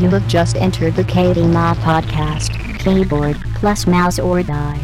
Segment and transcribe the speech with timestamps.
[0.00, 2.80] You have just entered the KBMOD podcast.
[2.80, 4.80] Keyboard plus mouse or die.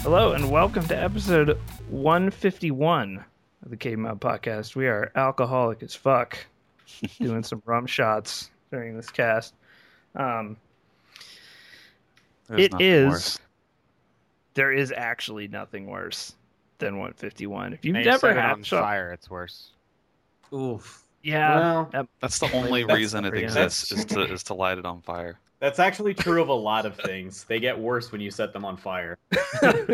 [0.00, 1.58] Hello and welcome to episode
[1.88, 3.24] 151
[3.62, 4.76] of the KBMOD Podcast.
[4.76, 6.36] We are alcoholic as fuck,
[7.18, 9.54] doing some rum shots during this cast.
[10.14, 10.58] Um,
[12.48, 13.08] There's it is.
[13.08, 13.38] Worse.
[14.52, 16.34] There is actually nothing worse
[16.82, 17.72] than 151.
[17.72, 19.70] If you've And you never it had on shot, fire, it's worse.
[20.52, 21.04] Oof.
[21.22, 24.78] yeah, Well, that- That's the only That's reason it exists is to is to light
[24.78, 25.38] it on fire.
[25.60, 27.44] that's actually true of a lot of things.
[27.44, 29.16] They get worse when you set them on fire.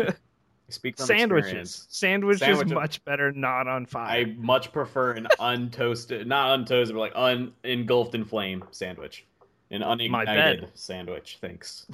[0.71, 1.47] Speak from sandwiches.
[1.49, 1.87] experience.
[1.89, 2.73] Sandwich is Sandwiches.
[2.73, 4.07] much better not on fire.
[4.19, 9.25] I much prefer an untoasted, not untoasted, but like un engulfed in flame sandwich,
[9.71, 11.39] an unignited sandwich.
[11.41, 11.87] Thanks.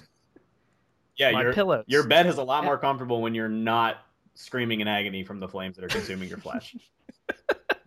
[1.15, 1.85] Yeah, My your pillows.
[1.87, 2.67] your bed is a lot Yeah.
[2.67, 4.04] more comfortable when you're not
[4.35, 6.75] screaming in agony from the flames that are consuming your flesh.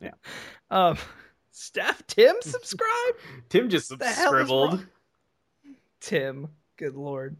[0.01, 0.13] Yeah.
[0.71, 0.97] Um,
[1.51, 3.15] Steph Tim subscribe.
[3.49, 4.87] Tim just The hell is scribbled.
[6.01, 7.37] Tim, good lord.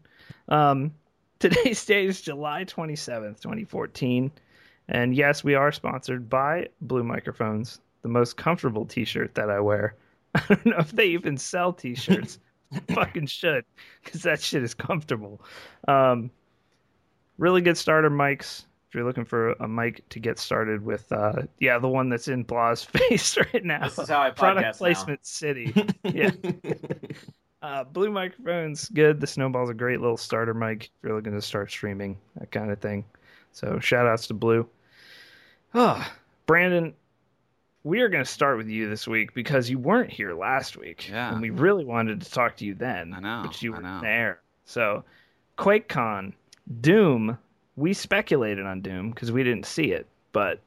[0.49, 0.93] Um,
[1.39, 4.31] today's date is July twenty seventh, twenty fourteen,
[4.89, 9.95] and yes, we are sponsored by Blue Microphones, the most comfortable T-shirt that I wear.
[10.35, 12.39] I don't know if they even sell T-shirts.
[12.93, 13.65] Fucking should,
[14.03, 15.41] because that shit is comfortable.
[15.87, 16.29] Um,
[17.37, 18.65] really good starter mics.
[18.89, 22.27] If you're looking for a mic to get started with, uh, yeah, the one that's
[22.27, 23.83] in Blah's face right now.
[23.83, 24.77] This is how I Product podcast now.
[24.77, 25.73] placement city.
[26.03, 26.31] Yeah.
[27.61, 29.19] Uh, blue microphone's good.
[29.19, 32.71] The Snowball's a great little starter mic if you're looking to start streaming, that kind
[32.71, 33.03] of thing.
[33.51, 34.65] So shout outs to Blue.
[35.73, 36.09] Ah,
[36.45, 36.93] Brandon,
[37.83, 41.09] we are going to start with you this week because you weren't here last week.
[41.09, 41.33] Yeah.
[41.33, 43.13] And we really wanted to talk to you then.
[43.13, 43.99] I know, But you I were know.
[44.03, 44.39] there.
[44.63, 45.03] So,
[45.57, 46.31] QuakeCon,
[46.79, 47.37] Doom,
[47.75, 50.61] we speculated on Doom because we didn't see it, but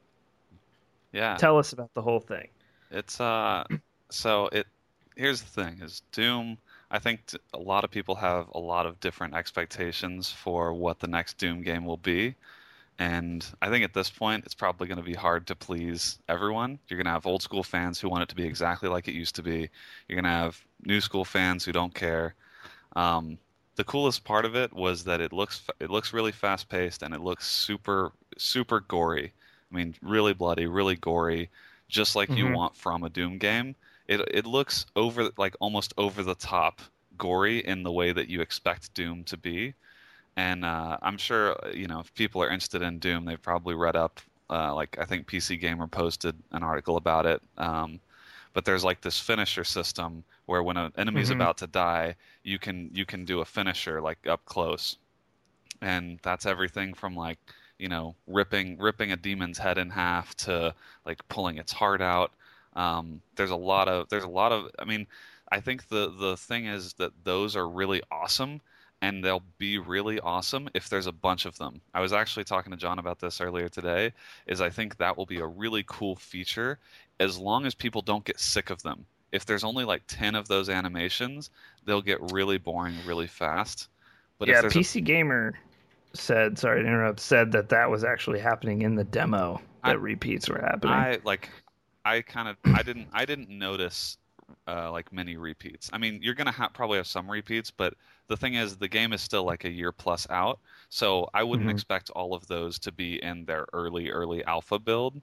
[1.12, 2.48] Yeah, tell us about the whole thing.
[2.90, 3.64] it's uh.
[4.10, 4.66] So it
[5.16, 6.58] here's the thing: is Doom.
[6.90, 11.00] I think t- a lot of people have a lot of different expectations for what
[11.00, 12.36] the next Doom game will be,
[12.98, 16.78] and I think at this point it's probably going to be hard to please everyone.
[16.88, 19.14] You're going to have old school fans who want it to be exactly like it
[19.14, 19.70] used to be.
[20.08, 22.34] You're going to have new school fans who don't care.
[22.96, 23.38] Um,
[23.76, 27.14] the coolest part of it was that it looks it looks really fast paced and
[27.14, 29.34] it looks super super gory.
[29.70, 31.50] I mean, really bloody, really gory,
[31.88, 32.48] just like you Mhm.
[32.48, 33.76] want from a Doom game.
[34.08, 36.80] It it looks over like almost over the top
[37.18, 39.74] gory in the way that you expect Doom to be.
[40.36, 43.74] And uh, I'm sure uh, you know if people are interested in Doom, they've probably
[43.74, 44.20] read up.
[44.50, 47.42] Uh, like I think PC Gamer posted an article about it.
[47.58, 48.00] Um,
[48.52, 51.30] but there's like this finisher system where when an enemy's Mhm.
[51.30, 54.98] about to die, you can you can do a finisher like up close,
[55.80, 57.38] and that's everything from like
[57.78, 60.74] you know ripping ripping a demon's head in half to
[61.04, 62.32] like pulling its heart out.
[62.74, 65.06] Um, there's a lot of there's a lot of I mean
[65.50, 68.60] I think the the thing is that those are really awesome
[69.02, 71.80] and they'll be really awesome if there's a bunch of them.
[71.92, 74.12] I was actually talking to John about this earlier today
[74.46, 76.78] is I think that will be a really cool feature
[77.20, 79.04] as long as people don't get sick of them.
[79.32, 81.50] If there's only like 10 of those animations,
[81.84, 83.88] they'll get really boring really fast.
[84.38, 85.58] But yeah, if there's a- PC Gamer
[86.14, 89.94] said, sorry to interrupt, said that that was actually happening in the demo that I-
[89.94, 90.94] repeats were happening.
[90.94, 91.50] I like
[92.04, 94.18] I kind of I didn't I didn't notice
[94.68, 95.90] uh, like many repeats.
[95.92, 97.94] I mean, you're gonna ha- probably have some repeats, but
[98.28, 101.68] the thing is, the game is still like a year plus out, so I wouldn't
[101.68, 101.70] Mhm.
[101.70, 105.22] expect all of those to be in their early early alpha build.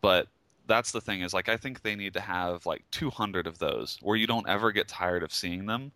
[0.00, 0.28] But
[0.66, 3.98] that's the thing is like I think they need to have like 200 of those
[4.02, 5.92] where you don't ever get tired of seeing them.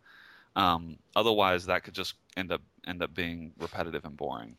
[0.56, 4.56] Um, otherwise, that could just end up end up being repetitive and boring.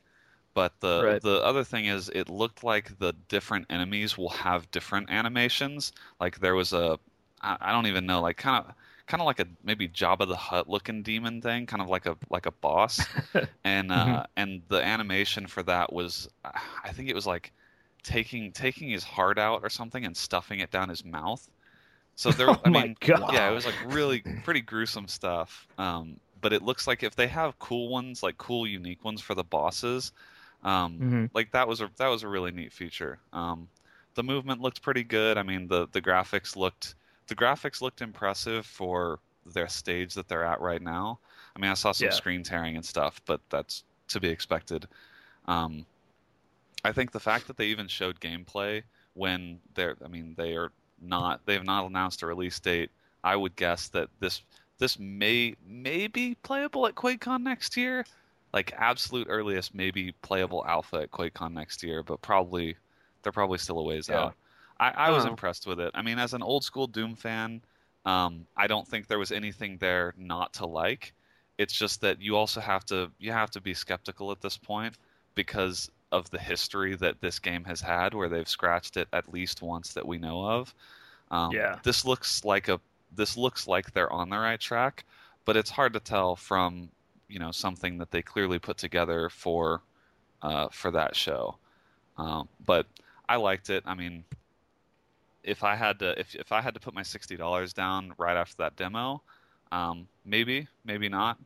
[0.56, 1.22] But the Right.
[1.22, 5.92] the other thing is, it looked like the different enemies will have different animations.
[6.20, 7.00] Like there was a,
[7.44, 8.74] I, I don't even know, like kind of
[9.08, 12.18] kind of like a maybe Jabba the Hutt looking demon thing, kind of like a
[12.30, 13.10] like a boss,
[13.64, 14.26] and uh, Mhm.
[14.38, 16.30] and the animation for that was,
[16.84, 17.54] I think it was like
[18.04, 21.48] taking taking his heart out or something and stuffing it down his mouth.
[22.16, 23.24] So there, Oh I mean, God.
[23.26, 25.68] yeah, it was like really pretty gruesome stuff.
[25.78, 29.36] Um, but it looks like if they have cool ones, like cool unique ones for
[29.36, 30.12] the bosses,
[30.64, 31.28] um, Mhm.
[31.34, 33.20] like that was a that was a really neat feature.
[33.34, 33.70] Um,
[34.16, 35.38] the movement looked pretty good.
[35.38, 36.96] I mean, the the graphics looked
[37.28, 41.20] the graphics looked impressive for their stage that they're at right now.
[41.56, 42.12] I mean, I saw some Yeah.
[42.12, 44.88] screen tearing and stuff, but that's to be expected.
[45.48, 45.86] Um,
[46.84, 48.84] I think the fact that they even showed gameplay
[49.14, 50.72] when they're, I mean, they are
[51.02, 52.90] not, they have not announced a release date.
[53.24, 54.42] I would guess that this
[54.80, 58.06] this may may be playable at QuakeCon next year.
[58.54, 62.76] Like absolute earliest, maybe playable alpha at QuakeCon next year, but probably
[63.22, 64.20] they're probably still a ways Yeah.
[64.20, 64.36] out.
[64.80, 65.26] I, I was Oh.
[65.26, 65.92] impressed with it.
[65.94, 67.62] I mean, as an old school Doom fan,
[68.06, 71.14] um, I don't think there was anything there not to like.
[71.58, 74.98] It's just that you also have to you have to be skeptical at this point
[75.36, 79.62] because of the history that this game has had, where they've scratched it at least
[79.62, 80.74] once that we know of.
[81.32, 81.80] Um, Yeah.
[81.84, 82.80] This looks like a
[83.12, 85.06] this looks like they're on the right track,
[85.46, 86.90] but it's hard to tell from
[87.28, 89.84] you know something that they clearly put together for
[90.42, 91.58] uh, for that show.
[92.18, 92.88] Um, but
[93.30, 93.84] I liked it.
[93.86, 94.26] I mean,
[95.44, 98.38] if I had to if if I had to put my sixty dollars down right
[98.38, 99.22] after that demo,
[99.72, 101.38] um, maybe maybe not.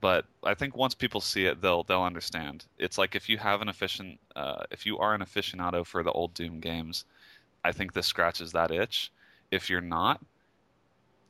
[0.00, 2.66] But I think once people see it, they'll they'll understand.
[2.78, 6.12] It's like if you have an efficient uh, if you are an aficionado for the
[6.12, 7.04] old Doom games,
[7.64, 9.12] I think this scratches that itch.
[9.50, 10.20] If you're not,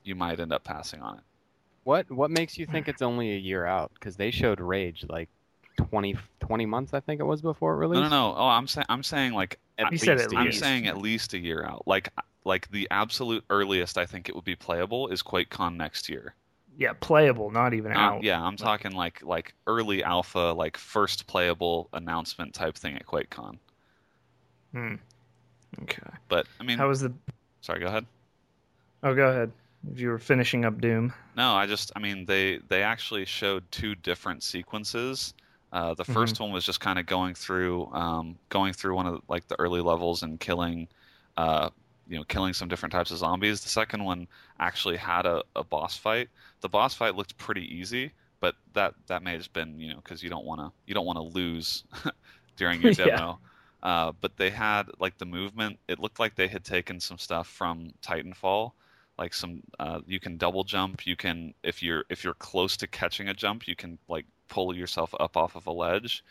[0.05, 1.25] you might end up passing on it.
[1.85, 3.93] What what makes you think it's only a year out?
[3.95, 5.29] Because they showed Rage like
[5.77, 8.03] 20, 20 months, I think it was before it released.
[8.03, 8.37] No, no, no.
[8.37, 9.59] Oh, I'm saying I'm saying like
[9.91, 10.51] He said least at a I'm year.
[10.53, 10.61] least.
[10.61, 11.87] saying at least a year out.
[11.87, 12.09] Like
[12.45, 16.35] like the absolute earliest I think it would be playable is QuakeCon next year.
[16.79, 18.23] Yeah, playable, not even Uh, out.
[18.23, 23.59] yeah, I'm talking like like early alpha, like first playable announcement type thing at QuakeCon.
[24.73, 24.95] Hmm.
[25.83, 26.03] Okay.
[26.29, 27.13] But I mean, How was the?
[27.61, 28.07] sorry, go ahead.
[29.03, 29.53] Oh, go ahead.
[29.93, 31.13] If you were finishing up Doom.
[31.37, 35.35] No, I just I mean they they actually showed two different sequences.
[35.73, 39.15] Uh, the 1st one was just kind of going through um, going through one of
[39.15, 40.89] the, like the early levels and killing
[41.37, 41.71] uh,
[42.07, 43.63] you know killing some different types of zombies.
[43.63, 44.29] The second one
[44.59, 46.29] actually had a, a boss fight.
[46.61, 50.23] The boss fight looked pretty easy, but that that may have been you know because
[50.23, 51.85] you don't want to you don't want to lose
[52.57, 53.21] during your Yeah.
[53.21, 53.41] demo.
[53.83, 55.79] Uh, but they had like the movement.
[55.89, 58.73] It looked like they had taken some stuff from Titanfall,
[59.19, 61.07] like some uh, you can double jump.
[61.07, 64.77] You can if you're if you're close to catching a jump, you can like pull
[64.77, 66.23] yourself up off of a ledge.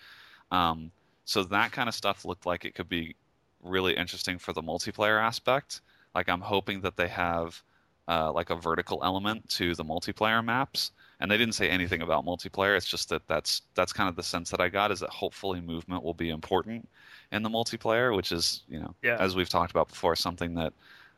[0.52, 0.92] Um,
[1.26, 3.16] so that kind of stuff looked like it could be
[3.64, 5.82] really interesting for the multiplayer aspect.
[6.14, 7.62] Like I'm hoping that they have
[8.08, 10.92] uh, like a vertical element to the multiplayer maps.
[11.20, 12.76] And they didn't say anything about multiplayer.
[12.76, 15.62] It's just that that's that's kind of the sense that I got is that hopefully
[15.62, 16.88] movement will be important
[17.32, 19.18] in the multiplayer, which is you know Yeah.
[19.20, 20.74] as we've talked about before, something that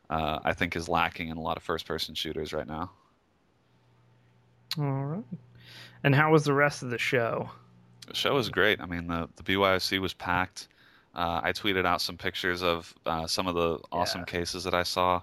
[0.10, 2.92] uh, I think is lacking in a lot of first-person shooters right now.
[4.78, 5.24] All right.
[6.04, 7.50] And how was the rest of the show?
[8.08, 8.80] The show was great.
[8.82, 10.68] I mean, the the BYOC was packed.
[11.14, 14.26] Uh, I tweeted out some pictures of uh, some of the awesome Yeah.
[14.26, 15.22] cases that I saw.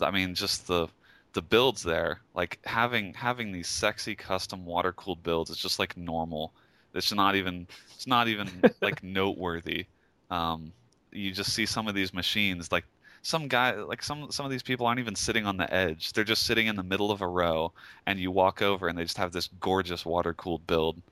[0.00, 0.88] I mean, just the
[1.34, 5.96] the builds there, like having having these sexy custom water cooled builds, is just like
[5.96, 6.54] normal.
[6.94, 9.88] It's not even it's not even like noteworthy.
[10.30, 10.74] Um,
[11.12, 12.86] you just see some of these machines, like
[13.26, 16.12] some guy, like some some of these people aren't even sitting on the edge.
[16.12, 17.72] They're just sitting in the middle of a row,
[18.06, 21.02] and you walk over, and they just have this gorgeous water cooled build.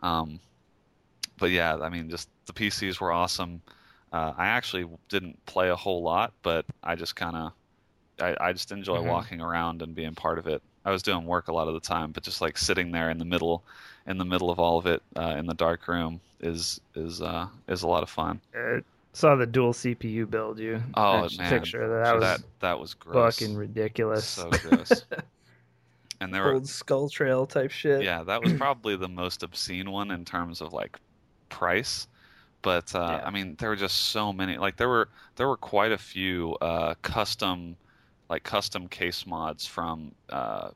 [0.00, 0.40] Um,
[1.38, 3.62] but yeah, I mean, just the PCs were awesome.
[4.12, 7.52] Uh, I actually didn't play a whole lot, but I just kind of,
[8.20, 9.02] I, I just enjoy Mhm.
[9.02, 10.62] walking around and being part of it.
[10.84, 13.18] I was doing work a lot of the time, but just like sitting there in
[13.18, 13.64] the middle,
[14.06, 17.48] in the middle of all of it, uh, in the dark room, is is uh,
[17.68, 18.40] is a lot of fun.
[18.54, 18.80] Uh,
[19.16, 20.82] saw the dual CPU build you.
[20.94, 23.38] Oh That man, picture that, was that that was gross.
[23.38, 24.26] fucking ridiculous.
[24.26, 25.04] So gross.
[26.20, 28.02] and there were Old skull trail type shit.
[28.02, 30.98] yeah, that was probably the most obscene one in terms of like
[31.48, 32.08] price.
[32.60, 33.26] But uh, Yeah.
[33.26, 34.58] I mean, there were just so many.
[34.58, 37.76] Like there were there were quite a few uh, custom
[38.28, 40.70] like custom case mods from uh,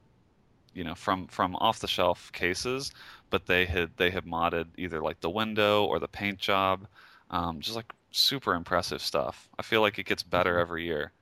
[0.73, 2.91] you know from from off the shelf cases,
[3.29, 6.87] but they had they had modded either like the window or the paint job,
[7.31, 9.49] um, just like super impressive stuff.
[9.59, 10.61] I feel like it gets better Mm-hmm.
[10.61, 11.13] every year.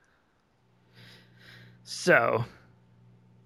[1.83, 2.45] So,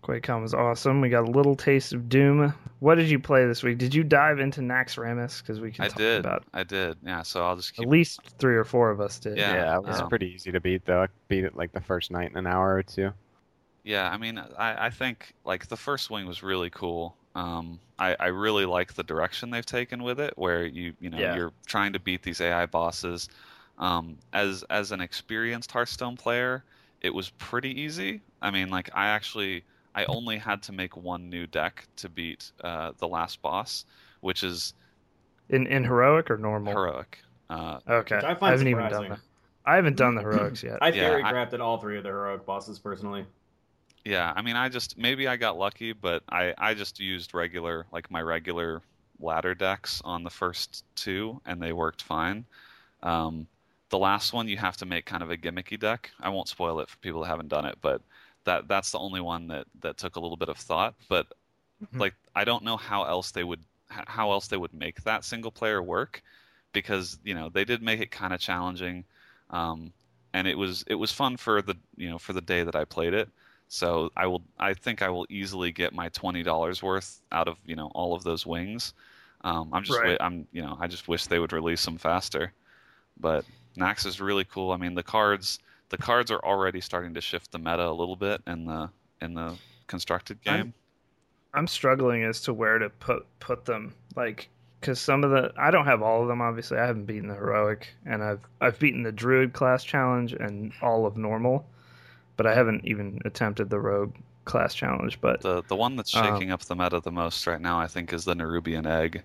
[0.05, 1.01] QuakeCon was awesome.
[1.01, 2.55] We got a little taste of Doom.
[2.81, 3.79] What did you play this week?
[3.79, 5.41] Did you dive into Naxxramas?
[5.41, 6.99] Because we can I talk did, about I did.
[7.03, 9.45] Yeah, so I'll just keep at least three or four of us did.
[9.47, 11.03] Yeah, Yeah, it was um, pretty easy to beat though.
[11.03, 13.13] I beat it like the first night in an hour or two.
[13.85, 17.19] Yeah, I mean, I, I think like the first wing was really cool.
[17.35, 21.19] Um, I, I really like the direction they've taken with it, where you you know
[21.19, 21.35] Yeah.
[21.35, 23.29] you're trying to beat these AI bosses.
[23.79, 26.63] Um, as as an experienced Hearthstone player,
[27.01, 28.21] it was pretty easy.
[28.43, 32.53] I mean, like I actually I only had to make one new deck to beat
[32.63, 33.85] uh, the last boss,
[34.21, 34.75] which is
[35.49, 36.73] In in heroic or normal?
[36.75, 37.19] heroic.
[37.51, 38.17] Uh, Okay.
[38.17, 39.21] Which I I, haven't even done that.
[39.65, 40.79] I haven't done the heroics yet.
[40.83, 43.27] I Yeah, theory I- crafted all three of the heroic bosses personally.
[44.05, 47.87] Yeah, I mean, I just maybe I got lucky, but I I just used regular
[47.93, 48.83] like my regular
[49.19, 52.47] ladder decks on the first two, and they worked fine.
[53.03, 53.49] Um,
[53.91, 56.13] the last one you have to make kind of a gimmicky deck.
[56.21, 58.03] I won't spoil it for people that haven't done it, but
[58.45, 60.97] that that's the only one that that took a little bit of thought.
[61.09, 61.29] But
[61.81, 61.99] Mhm.
[61.99, 65.53] like, I don't know how else they would how else they would make that single
[65.53, 66.23] player work,
[66.73, 69.05] because you know they did make it kind of challenging.
[69.51, 69.93] Um,
[70.33, 72.85] and it was it was fun for the you know for the day that I
[72.85, 73.31] played it.
[73.73, 77.57] So I will I think I will easily get my twenty dollars worth out of
[77.65, 78.93] you know all of those wings.
[79.45, 80.19] Um, I'm just Right.
[80.21, 82.53] I'm you know I just wish they would release them faster.
[83.19, 83.47] But
[83.79, 84.73] Nax is really cool.
[84.73, 88.15] I mean the cards the cards are already starting to shift the meta a little
[88.15, 88.91] bit in the
[89.23, 90.75] in the constructed I'm- game.
[91.55, 93.95] I'm struggling as to where to put put them.
[94.17, 94.51] Like,
[94.81, 96.43] because some of the I don't have all of them.
[96.43, 100.73] Obviously, I haven't beaten the heroic, and I've I've beaten the druid class challenge and
[100.83, 101.67] all of normal,
[102.37, 105.21] but I haven't even attempted the rogue class challenge.
[105.21, 107.87] But The the one that's Um, shaking up the meta the most right now, I
[107.87, 109.23] think, is the Nerubian egg,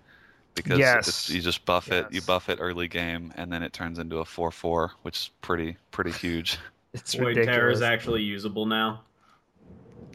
[0.56, 1.08] because Yes.
[1.08, 4.18] it's, you just buff it, you buff it early game, and then it turns into
[4.18, 6.58] a four four, which is pretty pretty huge.
[6.94, 9.02] it's Void Terror is actually usable now.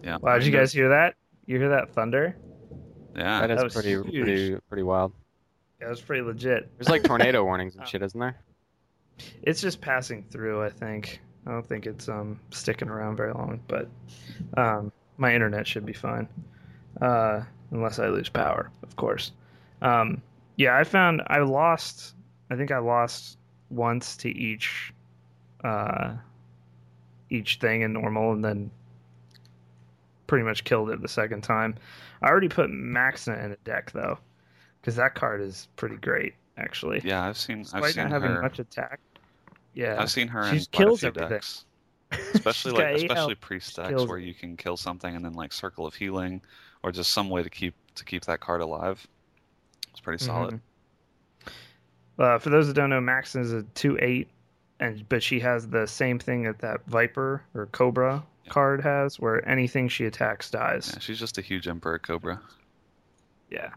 [0.05, 1.15] Yeah, Wow, did you guys hear that?
[1.47, 2.37] You hear that thunder?
[3.17, 3.41] yeah.
[3.41, 4.25] That is that was pretty huge.
[4.25, 5.13] pretty pretty wild.
[5.81, 6.71] Yeah, it was pretty legit.
[6.79, 8.37] There's like tornado warnings and shit, isn't there?
[9.43, 10.63] It's just passing through.
[10.65, 11.21] I think.
[11.47, 13.89] I don't think it's um sticking around very long, but
[14.57, 16.29] um, my internet should be fine,
[17.01, 19.33] uh, unless I lose power, of course.
[19.81, 20.23] Um,
[20.57, 22.15] yeah, I found I lost.
[22.51, 23.39] I think I lost
[23.71, 24.93] once to each,
[25.65, 26.13] uh,
[27.31, 28.71] each thing in normal, and then
[30.27, 31.75] pretty much killed it the second time.
[32.23, 34.19] I already put Maexxna in a deck though,
[34.81, 37.01] because that card is pretty great actually.
[37.05, 38.43] yeah, I've seen I've Despite seen not having her.
[38.43, 39.01] much attack.
[39.75, 41.65] Yeah, I've seen her She in just quite a few decks,
[42.35, 45.87] especially like especially priest decks kills where you can kill something and then like circle
[45.87, 46.43] of healing,
[46.83, 49.07] or just some way to keep to keep that card alive.
[49.91, 50.55] It's pretty solid.
[50.55, 51.53] Mhm.
[52.19, 54.29] Uh, for those that don't know, Max is a two eight,
[54.81, 58.51] and but she has the same thing that that Viper or Cobra Yeah.
[58.53, 60.91] card has, where anything she attacks dies.
[60.93, 62.41] Yeah, she's just a huge Emperor Cobra.
[63.51, 63.71] Yeah.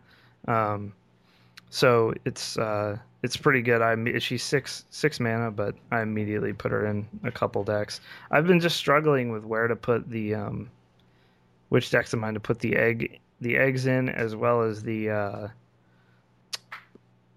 [0.47, 0.93] Um,
[1.69, 3.81] so it's uh, it's pretty good.
[3.81, 8.01] I imme- she's six six mana, but I immediately put her in a couple decks.
[8.31, 10.69] I've been just struggling with where to put the um,
[11.69, 15.09] which decks of mine to put the egg the eggs in, as well as the
[15.09, 15.47] uh,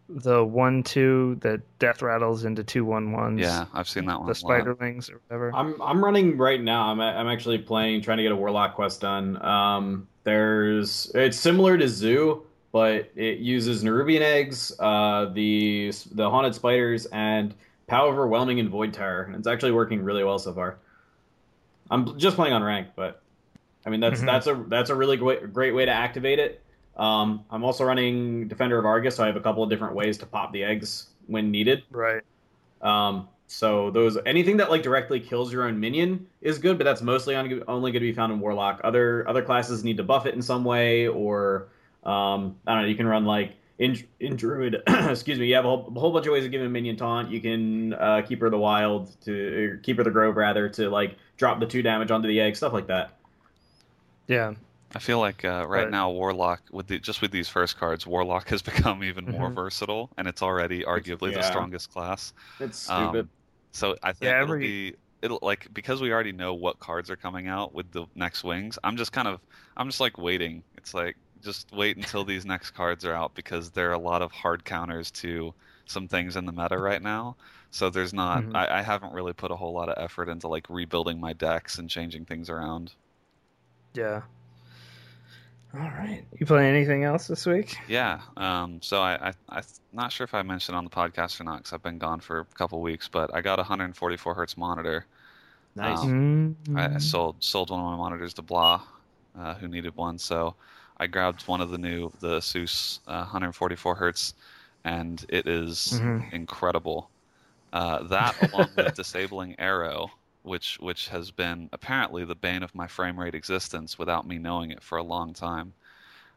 [0.09, 3.41] the one two that death rattles into two one ones.
[3.41, 4.27] Yeah, I've seen that one.
[4.27, 4.61] the a lot.
[4.65, 5.55] spiderlings or whatever.
[5.55, 6.91] I'm I'm running right now.
[6.91, 9.43] I'm I'm actually playing, trying to get a Warlock quest done.
[9.43, 12.45] Um, there's it's similar to Zoo,
[12.79, 17.53] but it uses Nerubian eggs, uh, the the haunted spiders, and
[17.89, 19.23] Power Overwhelming and Void Terror.
[19.25, 20.79] And it's actually working really well so far.
[21.91, 23.21] I'm just playing on rank, but
[23.85, 24.27] I mean that's Mhm.
[24.27, 26.63] that's a that's a really great great way to activate it.
[26.97, 30.17] Um, I'm also running Defender of Argus, so I have a couple of different ways
[30.19, 31.83] to pop the eggs when needed.
[31.91, 32.23] right.
[32.81, 37.03] Um, so those anything that like directly kills your own minion is good, but that's
[37.03, 38.81] mostly on, only going to be found in Warlock.
[38.85, 41.67] Other other classes need to buff it in some way, or
[42.05, 42.89] um, I don't know.
[42.89, 44.83] You can run like in in Druid.
[44.89, 45.47] excuse me.
[45.47, 47.31] You have a whole, a whole bunch of ways of giving minion taunt.
[47.31, 50.89] You can uh, keep her the wild to or Keeper of the Grove rather to
[50.91, 53.13] like drop the two damage onto the egg, stuff like that.
[54.27, 54.55] Yeah.
[54.95, 58.07] I feel like uh, right But- now Warlock with the, just with these first cards,
[58.07, 59.55] Warlock has become even more Mhm.
[59.55, 61.51] versatile, and it's already arguably the Yeah.
[61.51, 62.33] strongest class.
[62.59, 63.29] It's Um, stupid.
[63.73, 67.11] So I think Yeah, it'll every- be it'll like because we already know what cards
[67.11, 68.79] are coming out with the next wings.
[68.83, 69.41] I'm just kind of
[69.77, 70.63] I'm just like waiting.
[70.79, 74.23] It's like just wait until these next cards are out because there are a lot
[74.23, 75.55] of hard counters to
[75.87, 77.37] some things in the meta right now.
[77.71, 78.55] So there's not Mhm.
[78.55, 81.79] I, I haven't really put a whole lot of effort into like rebuilding my decks
[81.79, 82.93] and changing things around.
[83.95, 84.23] Yeah.
[85.75, 86.25] All right.
[86.39, 87.77] You play anything else this week?
[87.87, 88.21] Yeah.
[88.39, 91.59] Um, so I, I, I'm not sure if I mentioned on the podcast or not
[91.59, 95.05] because I've been gone for a couple weeks, but I got a 144 hertz monitor.
[95.77, 95.99] Nice.
[96.01, 96.97] um, I, Mm-hmm.
[96.97, 98.83] I sold sold one of my monitors to Blah,
[99.39, 100.17] uh, who needed one.
[100.19, 100.55] So
[101.01, 104.35] I grabbed one of the new the Asus uh, 144 hertz,
[104.85, 106.33] and it is Mhm.
[106.33, 107.11] incredible.
[107.73, 112.87] Uh, that along with disabling Aero, which which has been apparently the bane of my
[112.89, 115.75] frame rate existence without me knowing it for a long time.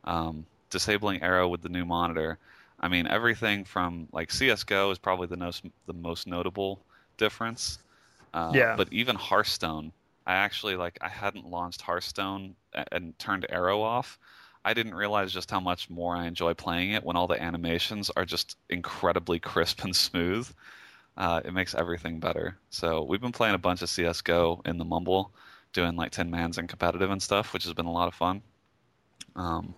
[0.03, 2.39] Um, disabling Aero with the new monitor.
[2.79, 6.85] I mean, everything from like CS:GO is probably the most the most notable
[7.17, 7.79] difference.
[8.33, 8.75] Uh, Yeah.
[8.75, 9.93] But even Hearthstone,
[10.25, 14.19] I actually like I hadn't launched Hearthstone and, and turned Aero off.
[14.63, 18.11] I didn't realize just how much more I enjoy playing it when all the animations
[18.15, 20.49] are just incredibly crisp and smooth.
[21.17, 22.57] Uh, it makes everything better.
[22.69, 25.31] So we've been playing a bunch of CS:GO in the Mumble,
[25.73, 28.41] doing like ten mans and competitive and stuff, which has been a lot of fun.
[29.35, 29.73] Um,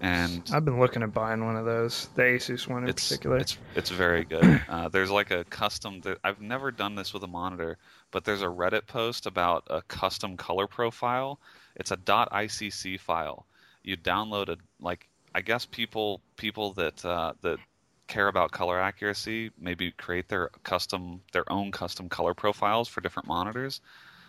[0.00, 3.38] and I've been looking at buying one of those, the Asus one in it's particular.
[3.38, 4.60] it's it's very good.
[4.68, 6.00] Uh, there's like a custom.
[6.00, 7.76] There, I've never done this with a monitor,
[8.12, 11.40] but there's a Reddit post about a custom color profile.
[11.74, 13.46] It's a .icc file.
[13.82, 17.60] You download a like I guess people people that uh, that
[18.08, 23.28] care about color accuracy maybe create their custom their own custom color profiles for different
[23.28, 23.80] monitors.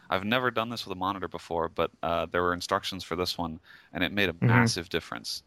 [0.10, 3.38] I've never done this with a monitor before, but uh, there were instructions for this
[3.38, 3.60] one,
[3.94, 4.46] and it made a Mhm.
[4.46, 5.44] massive difference.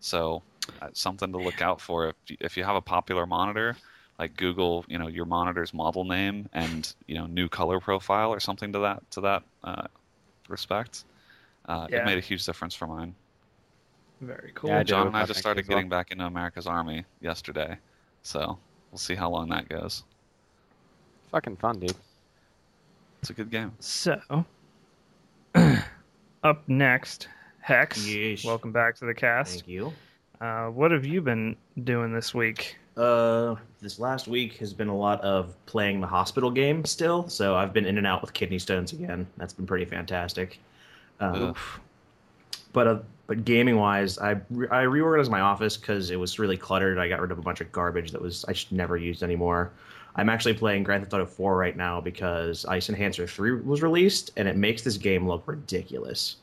[0.00, 0.44] So,
[0.80, 3.76] uh, something to look out for if you, if you have a popular monitor,
[4.18, 8.40] like Google, you know, your monitor's model name and you know new color profile or
[8.40, 9.86] something to that to that uh,
[10.48, 11.04] respect.
[11.68, 11.96] Uh, Yeah.
[11.96, 13.16] It made a huge difference for mine.
[14.20, 14.70] Very cool.
[14.70, 15.78] Yeah, John and I just started as well.
[15.78, 17.78] getting back into America's Army yesterday,
[18.22, 18.58] so
[18.90, 20.02] we'll see how long that goes.
[21.30, 21.94] Fucking fun, dude.
[23.20, 23.72] It's a good game.
[23.80, 24.20] So,
[26.42, 27.28] up next,
[27.60, 28.06] Hex.
[28.06, 28.44] Yeesh.
[28.44, 29.54] Welcome back to the cast.
[29.54, 29.92] Thank you.
[30.40, 32.76] Uh, what have you been doing this week?
[32.96, 37.54] Uh, this last week has been a lot of playing the hospital game still, so
[37.54, 39.26] I've been in and out with kidney stones again.
[39.36, 40.58] That's been pretty fantastic.
[41.20, 41.56] Um, Ugh.
[42.72, 46.56] but uh, but gaming wise, I re- I reorganized my office because it was really
[46.56, 46.98] cluttered.
[46.98, 49.70] I got rid of a bunch of garbage that was I just never used anymore.
[50.16, 54.48] I'm actually playing Grand Theft Auto 4 right now because iCEnhancer 3 was released, and
[54.48, 56.36] it makes this game look ridiculous.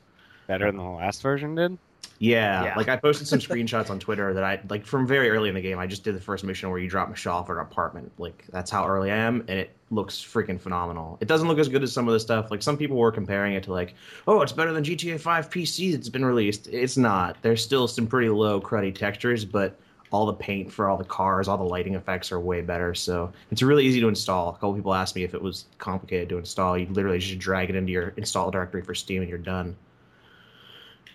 [0.48, 1.78] Better than the last version did.
[2.20, 2.76] Yeah, Yeah.
[2.78, 5.62] like I posted some screenshots on Twitter that I like from very early in the
[5.62, 5.80] game.
[5.80, 8.12] I just did the first mission where you drop Michelle off at her apartment.
[8.18, 11.18] Like that's how early I am, and it looks freaking phenomenal.
[11.22, 12.52] It doesn't look as good as some of the stuff.
[12.52, 13.96] Like some people were comparing it to like,
[14.28, 16.68] oh, it's better than GTA 5 PC that's been released.
[16.68, 17.38] It's not.
[17.42, 19.78] There's still some pretty low cruddy textures, but
[20.12, 22.94] all the paint for all the cars, all the lighting effects are way better.
[22.96, 24.50] So it's really easy to install.
[24.50, 26.78] A couple people asked me if it was complicated to install.
[26.78, 29.76] You literally just drag it into your install directory for Steam, and you're done.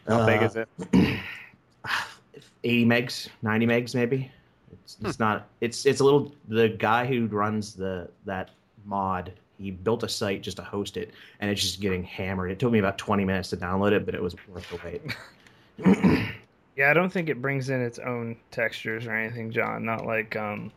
[0.08, 0.68] How big Uh, is it?
[2.62, 4.30] 80 megs 90 megs maybe
[4.70, 8.50] it's, it's not it's it's a little the guy who runs the that
[8.84, 12.58] mod he built a site just to host it and it's just getting hammered it
[12.58, 16.26] took me about 20 minutes to download it but it was worth the wait
[16.76, 19.84] Yeah, I don't think it brings in its own textures or anything, John.
[19.84, 20.72] Not like um,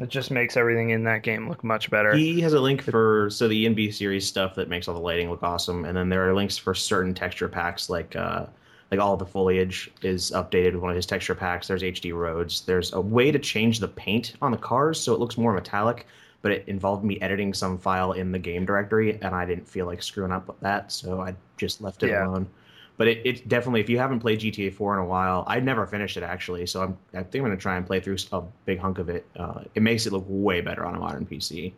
[0.00, 2.14] it just makes everything in that game look much better.
[2.14, 5.28] he has a link for so the ENB series stuff that makes all the lighting
[5.30, 8.46] look awesome and then there are links for certain texture packs like uh
[8.90, 11.68] like all the foliage is updated with one of his texture packs.
[11.68, 12.62] There's HD roads.
[12.62, 16.06] There's a way to change the paint on the cars so it looks more metallic,
[16.40, 19.84] but it involved me editing some file in the game directory, and I didn't feel
[19.84, 22.26] like screwing up with that, so I just left it Yeah.
[22.26, 22.48] alone.
[22.98, 25.86] But it, it definitely, if you haven't played GTA 4 in a while, I'd never
[25.86, 28.42] finished it actually, so I'm, I think I'm going to try and play through a
[28.66, 29.24] big hunk of it.
[29.36, 31.72] Uh, it makes it look way better on a modern PC.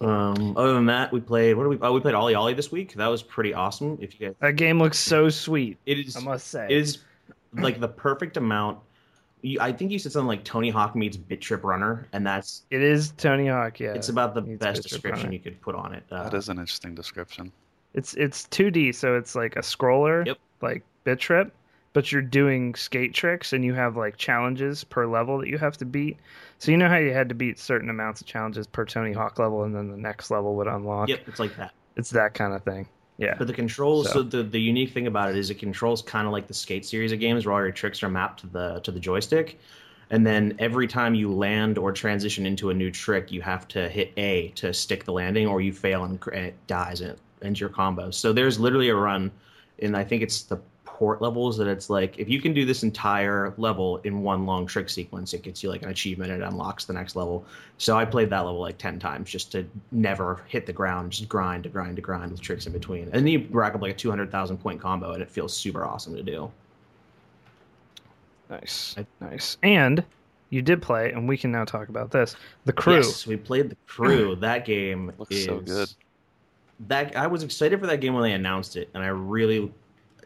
[0.00, 1.54] Um, other than that, we played.
[1.54, 1.78] What did we?
[1.80, 2.94] Oh, we played OlliOlli this week.
[2.94, 3.96] That was pretty awesome.
[4.00, 5.78] If you guys, that game looks so sweet.
[5.86, 6.66] it is I must say.
[6.66, 6.98] it is
[7.54, 8.80] like the perfect amount.
[9.60, 12.82] I think you said something like Tony Hawk meets Bit Trip Runner, and that's It
[12.82, 13.78] is Tony Hawk.
[13.78, 15.32] Yeah, it's about the best Bit description Runner.
[15.32, 16.02] you could put on it.
[16.10, 17.52] Uh, That is an interesting description.
[17.94, 20.38] It's it's 2D, so it's like a scroller, Yep.
[20.60, 21.52] like Bit Trip,
[21.92, 25.76] but you're doing skate tricks and you have like challenges per level that you have
[25.78, 26.18] to beat.
[26.58, 29.38] So you know how you had to beat certain amounts of challenges per Tony Hawk
[29.38, 31.08] level, and then the next level would unlock.
[31.08, 31.72] Yep, it's like that.
[31.96, 32.88] It's that kind of thing.
[33.16, 33.36] Yeah.
[33.38, 36.26] But the controls, So- so, the the unique thing about it is it controls kind
[36.26, 38.80] of like the Skate series of games, where all your tricks are mapped to the
[38.80, 39.60] to the joystick,
[40.10, 43.88] and then every time you land or transition into a new trick, you have to
[43.88, 47.60] hit A to stick the landing, or you fail and it dies and it ends
[47.60, 48.10] your combo.
[48.10, 49.30] So there's literally a run,
[49.80, 52.84] and I think it's the port levels that it's like if you can do this
[52.84, 56.46] entire level in one long trick sequence, it gets you like an achievement and it
[56.46, 57.44] unlocks the next level.
[57.78, 61.28] So I played that level like ten times just to never hit the ground, just
[61.28, 63.92] grind to grind to grind with tricks in between, and then you rack up like
[63.92, 66.50] a two hundred thousand point combo, and it feels super awesome to do.
[68.50, 68.94] Nice.
[68.98, 69.56] I- Nice.
[69.62, 70.04] And
[70.50, 72.36] you did play, and we can now talk about this.
[72.66, 72.96] The crew.
[72.96, 74.36] Yes, we played the crew.
[74.40, 75.88] that game Looks is so good.
[76.88, 79.72] That I was excited for that game when they announced it, and I really,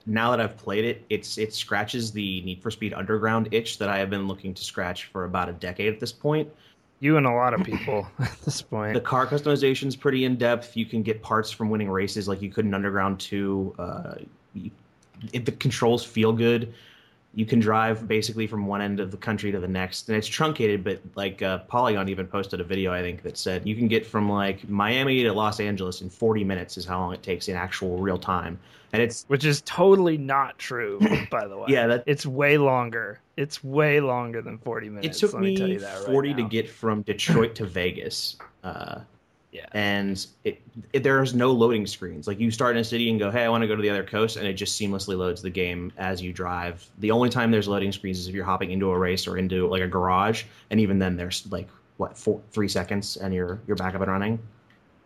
[0.07, 3.89] now that I've played it, it's it scratches the Need for Speed Underground itch that
[3.89, 6.49] I have been looking to scratch for about a decade at this point.
[7.01, 8.95] You and a lot of people at this point.
[8.95, 10.77] The car customization is pretty in depth.
[10.77, 13.75] You can get parts from winning races like you could in Underground 2.
[13.79, 14.15] Uh,
[14.55, 14.71] you,
[15.33, 16.75] it, the controls feel good.
[17.39, 20.27] You can drive basically from one end of the country to the next, and it's
[20.27, 20.83] truncated.
[20.83, 24.05] But like uh, Polygon even posted a video I think that said you can get
[24.05, 27.55] from like Miami to Los Angeles in 40 minutes is how long it takes in
[27.55, 28.59] actual real time,
[28.93, 30.99] and it's which is totally not true,
[31.31, 31.67] by the way.
[31.69, 33.21] yeah that It's way longer.
[33.37, 36.07] It's way longer than 40 minutes it took let me, me, tell you that right
[36.07, 38.37] 40 to get from Detroit to Vegas.
[38.65, 38.99] Uh,
[39.51, 39.65] Yeah.
[39.73, 40.61] and it,
[40.93, 42.29] it there's no loading screens.
[42.29, 43.89] Like you start in a city and go, "Hey, I want to go to the
[43.89, 46.87] other coast," and it just seamlessly loads the game as you drive.
[46.99, 49.67] The only time there's loading screens is if you're hopping into a race or into
[49.67, 53.77] like a garage, and even then there's like what four, three seconds, and you're you're
[53.77, 54.39] back up and running.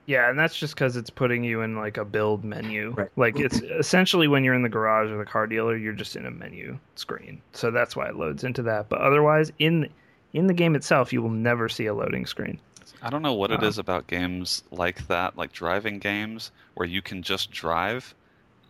[0.06, 2.90] Yeah, and that's just because it's putting you in like a build menu.
[2.90, 3.10] Right.
[3.16, 6.26] Like it's essentially when you're in the garage or the car dealer, you're just in
[6.26, 7.40] a menu screen.
[7.52, 8.88] So that's why it loads into that.
[8.88, 9.88] But otherwise, in
[10.32, 12.58] in the game itself, you will never see a loading screen.
[13.02, 13.66] I don't know what it Uh.
[13.66, 18.14] is about games like that, like driving games where you can just drive.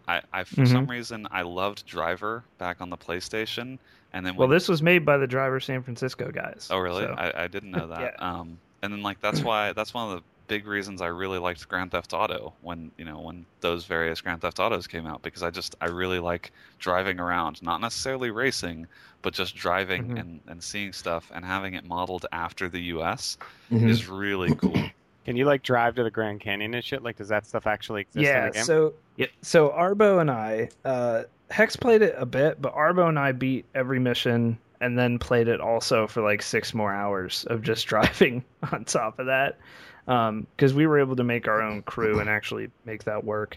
[0.08, 0.68] I, I for Mhm.
[0.72, 3.78] some reason I loved Driver back on the PlayStation,
[4.12, 6.68] and then Well, this was made by the Driver San Francisco guys.
[6.70, 7.04] oh really?
[7.04, 8.00] So- I, I didn't know that.
[8.18, 8.28] Yeah.
[8.40, 11.68] Um, and then like that's why that's one of the big reasons I really liked
[11.68, 15.42] Grand Theft Auto when you know when those various Grand Theft Autos came out because
[15.42, 18.86] I just I really like driving around, not necessarily racing,
[19.22, 20.20] but just driving Mhm.
[20.20, 23.38] and, and seeing stuff and having it modeled after the U.S.
[23.70, 23.88] Mhm.
[23.88, 24.74] is really cool.
[25.24, 27.02] Can you like drive to the Grand Canyon and shit?
[27.02, 28.46] Like, does that stuff actually exist in yeah.
[28.48, 28.64] the game?
[28.64, 29.30] So Yep.
[29.42, 33.66] So Arbo and I, uh, Hex played it a bit, but Arbo and I beat
[33.74, 38.44] every mission and then played it also for like six more hours of just driving
[38.72, 39.58] on top of that
[40.06, 43.56] because we were able to make our own crew and actually make that work.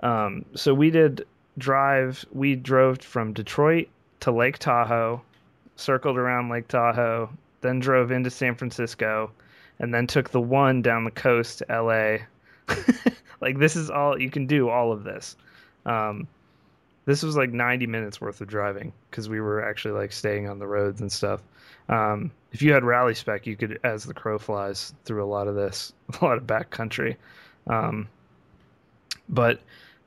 [0.00, 2.24] Um, so we did drive.
[2.32, 3.88] We drove from Detroit
[4.20, 5.22] to Lake Tahoe,
[5.76, 7.30] circled around Lake Tahoe,
[7.62, 9.30] then drove into San Francisco,
[9.78, 12.18] and then took the one down the coast to LA.
[13.40, 14.68] like this is all you can do.
[14.68, 15.36] All of this.
[15.86, 16.28] Um,
[17.06, 20.58] this was like 90 minutes worth of driving because we were actually like staying on
[20.58, 21.40] the roads and stuff.
[21.88, 25.46] Um, if you had rally spec, you could, as the crow flies, through a lot
[25.46, 27.16] of this, a lot of back country.
[27.68, 28.08] Um,
[29.28, 29.60] but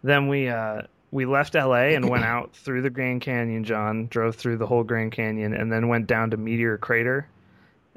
[0.04, 3.64] then we uh, we left LA and went out through the Grand Canyon.
[3.64, 7.28] John drove through the whole Grand Canyon and then went down to Meteor Crater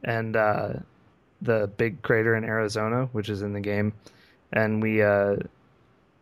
[0.04, 0.74] and uh,
[1.40, 3.92] the big crater in Arizona, which is in the game.
[4.52, 5.36] And we uh,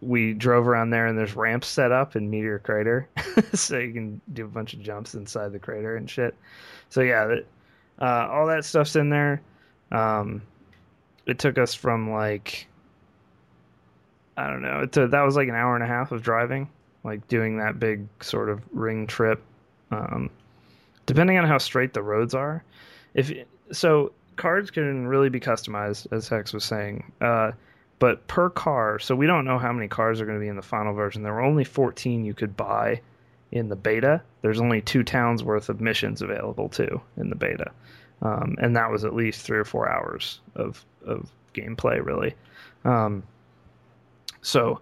[0.00, 3.08] we drove around there, and there's ramps set up in Meteor Crater,
[3.52, 6.34] so you can do a bunch of jumps inside the crater and shit.
[6.88, 7.46] So yeah, that,
[8.00, 9.42] uh, all that stuff's in there.
[9.92, 10.42] Um,
[11.26, 12.66] it took us from like
[14.40, 14.80] I don't know.
[14.80, 16.70] It took, that was like an hour and a half of driving,
[17.04, 19.42] like doing that big sort of ring trip.
[19.90, 20.30] Um,
[21.04, 22.64] depending on how straight the roads are,
[23.12, 23.32] if
[23.72, 27.12] so, cards can really be customized, as Hex was saying.
[27.20, 27.52] Uh,
[28.00, 30.56] but per car, so we don't know how many cars are going to be in
[30.56, 31.22] the final version.
[31.22, 33.00] There were only 14 you could buy
[33.52, 34.22] in the beta.
[34.42, 37.70] There's only two towns worth of missions available too in the beta,
[38.22, 42.34] um, and that was at least three or four hours of of gameplay, really.
[42.84, 43.22] Um,
[44.42, 44.80] so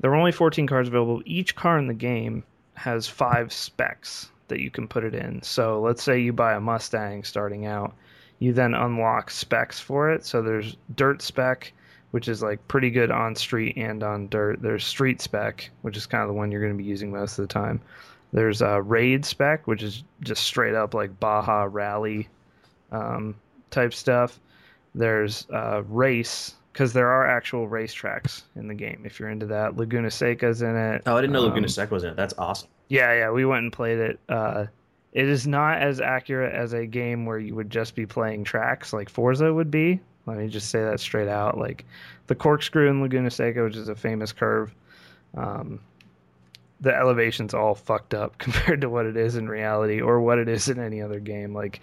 [0.00, 1.22] there were only 14 cars available.
[1.26, 5.42] Each car in the game has five specs that you can put it in.
[5.42, 7.94] So let's say you buy a Mustang starting out,
[8.38, 10.24] you then unlock specs for it.
[10.24, 11.72] So there's dirt spec,
[12.10, 14.60] which is like pretty good on street and on dirt.
[14.62, 17.38] There's street spec, which is kind of the one you're going to be using most
[17.38, 17.80] of the time.
[18.32, 22.28] There's a raid spec, which is just straight up like Baja Rally
[22.92, 23.34] um,
[23.70, 24.38] type stuff.
[24.94, 29.02] There's uh, race because there are actual racetracks in the game.
[29.04, 31.02] If you're into that, Laguna Seca's in it.
[31.06, 32.16] Oh, I didn't know Um, Laguna Seca was in it.
[32.16, 32.68] That's awesome.
[32.88, 34.20] Yeah, yeah, we went and played it.
[34.28, 34.66] Uh,
[35.12, 38.92] it is not as accurate as a game where you would just be playing tracks
[38.92, 40.00] like Forza would be.
[40.26, 41.58] Let me just say that straight out.
[41.58, 41.84] Like
[42.26, 44.74] the corkscrew in Laguna Seca, which is a famous curve,
[45.36, 45.80] um,
[46.80, 50.48] the elevation's all fucked up compared to what it is in reality or what it
[50.48, 51.54] is in any other game.
[51.54, 51.80] Like,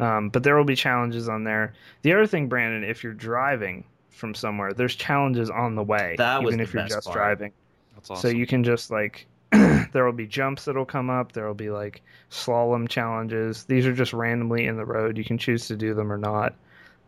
[0.00, 1.74] um, but there will be challenges on there.
[2.02, 6.42] The other thing, Brandon, if you're driving from somewhere, there's challenges on the way, That
[6.42, 7.16] was even the if you're best just part.
[7.16, 7.52] driving.
[7.94, 8.30] That's awesome.
[8.30, 11.32] So you can just like there will be jumps that'll come up.
[11.32, 13.64] There will be like slalom challenges.
[13.64, 15.16] These are just randomly in the road.
[15.16, 16.54] You can choose to do them or not.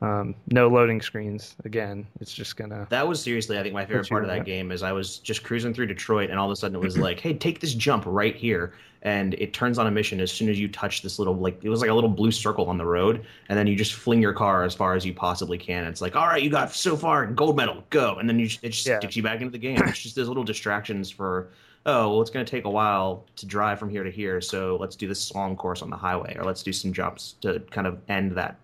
[0.02, 1.56] Um, no loading screens.
[1.64, 2.87] Again, it's just gonna.
[2.90, 4.46] That was seriously, I think, my favorite part of that got?
[4.46, 6.98] game is I was just cruising through Detroit, and all of a sudden it was
[7.09, 10.50] like, "Hey, take this jump right here," and it turns on a mission as soon
[10.50, 12.85] as you touch this little like it was like a little blue circle on the
[12.85, 15.85] road, and then you just fling your car as far as you possibly can.
[15.85, 18.48] And It's like, "All right, you got so far, gold medal, go!" And then you
[18.48, 18.98] just, it just Yeah.
[18.98, 19.78] sticks you back into the game.
[19.87, 21.48] It's just those little distractions for.
[21.88, 24.76] Oh well, it's going to take a while to drive from here to here, so
[24.80, 27.87] let's do this long course on the highway, or let's do some jumps to kind
[27.87, 28.56] of end that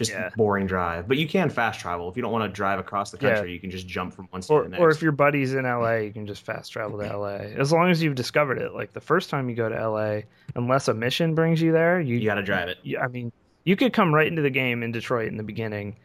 [0.00, 0.30] just Yeah.
[0.36, 1.06] boring drive.
[1.06, 3.34] But you can fast travel if you don't want to drive across the Yeah.
[3.34, 3.52] country.
[3.52, 4.80] You can just jump from one state to Or, the next.
[4.80, 7.36] or if your buddy's in LA, you can just fast travel to LA.
[7.56, 8.72] As long as you've discovered it.
[8.74, 10.22] Like the first time you go to LA,
[10.56, 12.78] unless a mission brings you there, you you got to drive it.
[12.82, 13.30] you- I mean,
[13.64, 15.96] you could come right into the game in Detroit in the beginning,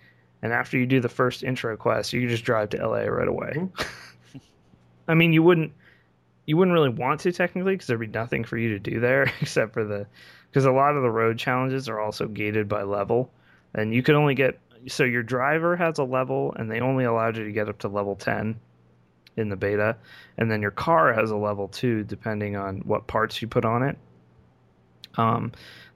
[0.42, 3.28] and after you do the first intro quest, you could just drive to LA right
[3.28, 3.54] away.
[3.56, 4.38] Mm-hmm.
[5.08, 5.72] I mean, you wouldn't
[6.48, 9.24] you wouldn't really want to technically because there'd be nothing for you to do there
[9.42, 10.06] except for the
[10.52, 13.32] because a lot of the road challenges are also gated by level,
[13.76, 17.38] and you could only get so your driver has a level, and they only allowed
[17.38, 18.60] you to get up to level ten
[19.38, 19.96] in the beta,
[20.38, 23.84] and then your car has a level two depending on what parts you put on
[23.84, 23.98] it.
[25.18, 25.52] Um,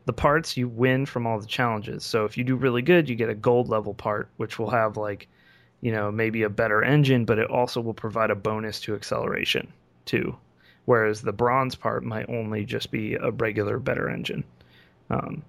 [0.06, 2.06] the parts you win from all the challenges.
[2.06, 4.98] So if you do really good, you get a gold level part, which will have
[4.98, 5.28] like
[5.82, 9.72] you know, maybe a better engine, but it also will provide a bonus to acceleration
[10.06, 10.36] too.
[10.86, 14.44] Whereas the bronze part might only just be a regular better engine.
[15.10, 15.44] Um,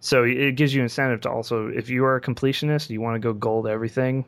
[0.00, 3.18] so it gives you incentive to also, if you are a completionist, you want to
[3.18, 4.24] go gold everything.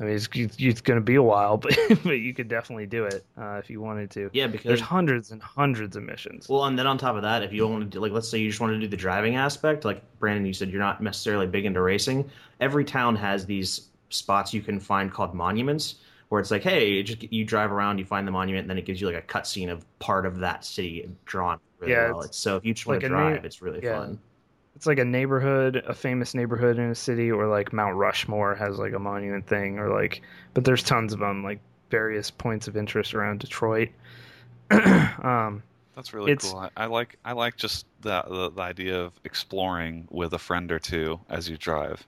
[0.00, 3.04] I mean, it's, it's going to be a while, but but you could definitely do
[3.04, 4.30] it uh, if you wanted to.
[4.32, 6.48] Yeah, because There's hundreds and hundreds of missions.
[6.48, 8.38] Well, and then on top of that, if you want to do, like, let's say
[8.38, 11.46] you just want to do the driving aspect, like Brandon, you said you're not necessarily
[11.46, 12.30] big into racing.
[12.60, 15.96] Every town has these spots you can find called monuments,
[16.30, 18.78] where it's like, hey, you just you drive around, you find the monument, and then
[18.78, 22.22] it gives you like a cutscene of part of that city drawn really Yeah, well.
[22.22, 23.98] it's so if you just want like to drive, it's really yeah.
[23.98, 24.18] fun.
[24.76, 28.78] It's like a neighborhood, a famous neighborhood in a city, or like Mount Rushmore has
[28.78, 30.22] like a monument thing, or like,
[30.54, 33.90] but there's tons of them, like various points of interest around Detroit.
[34.70, 35.62] um,
[35.94, 36.56] That's really cool.
[36.56, 40.70] I, I like I like just the, the the idea of exploring with a friend
[40.72, 42.06] or two as you drive.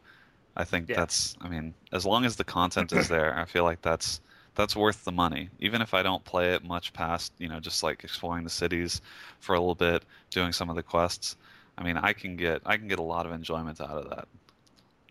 [0.56, 0.96] I think Yeah.
[0.96, 4.20] that's I mean, as long as the content is there, I feel like that's
[4.54, 5.50] that's worth the money.
[5.60, 9.00] Even if I don't play it much past, you know, just like exploring the cities
[9.40, 11.36] for a little bit, doing some of the quests.
[11.78, 14.28] I mean, I can get I can get a lot of enjoyment out of that.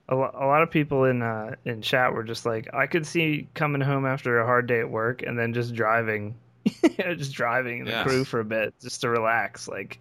[0.09, 3.05] a, lo- a lot of people in uh, in chat were just like, I could
[3.05, 6.35] see coming home after a hard day at work and then just driving,
[6.97, 8.03] just driving the Yeah.
[8.03, 9.67] crew for a bit just to relax.
[9.67, 9.99] Like,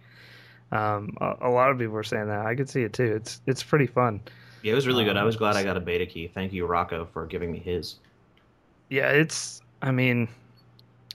[0.71, 2.45] um, a, a lot of people were saying that.
[2.45, 3.13] I could see it too.
[3.15, 4.21] It's it's pretty fun.
[4.61, 5.17] Yeah, it was really good.
[5.17, 6.27] I Um, was glad I got a beta key.
[6.27, 7.95] Thank you, Rocco, for giving me his.
[8.89, 9.61] Yeah, it's.
[9.81, 10.27] I mean,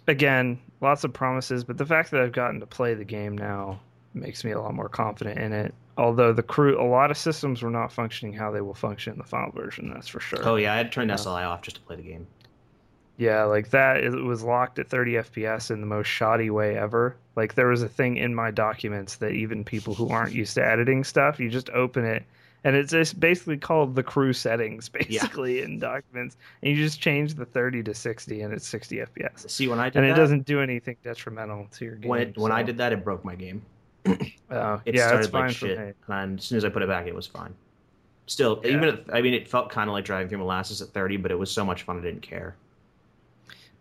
[0.08, 3.78] again, lots of promises, but the fact that I've gotten to play the game now
[4.16, 5.74] makes me a lot more confident in it.
[5.98, 9.18] Although the crew, a lot of systems were not functioning how they will function in
[9.18, 9.90] the final version.
[9.92, 10.40] That's for sure.
[10.46, 11.16] Oh yeah, I had turned Yeah.
[11.16, 12.26] SLI off just to play the game.
[13.18, 14.04] Yeah, like that.
[14.04, 17.16] It was locked at 30 FPS in the most shoddy way ever.
[17.34, 20.66] Like there was a thing in my documents that even people who aren't used to
[20.66, 22.24] editing stuff, you just open it,
[22.64, 27.34] and it's just basically called the crew settings, basically in documents, and you just change
[27.34, 30.44] the 30 to 60, and it's 60 FPS, See, when I did and it doesn't
[30.44, 32.10] do anything detrimental to your game.
[32.10, 33.62] when it, when I did that, it broke my game.
[34.50, 36.88] Oh, It yeah, started it's fine like shit, and as soon as I put it
[36.88, 37.54] back, it was fine.
[38.26, 38.70] Still, Yeah.
[38.72, 41.30] even if, I mean, it felt kind of like driving through molasses at 30, but
[41.30, 42.56] it was so much fun I didn't care.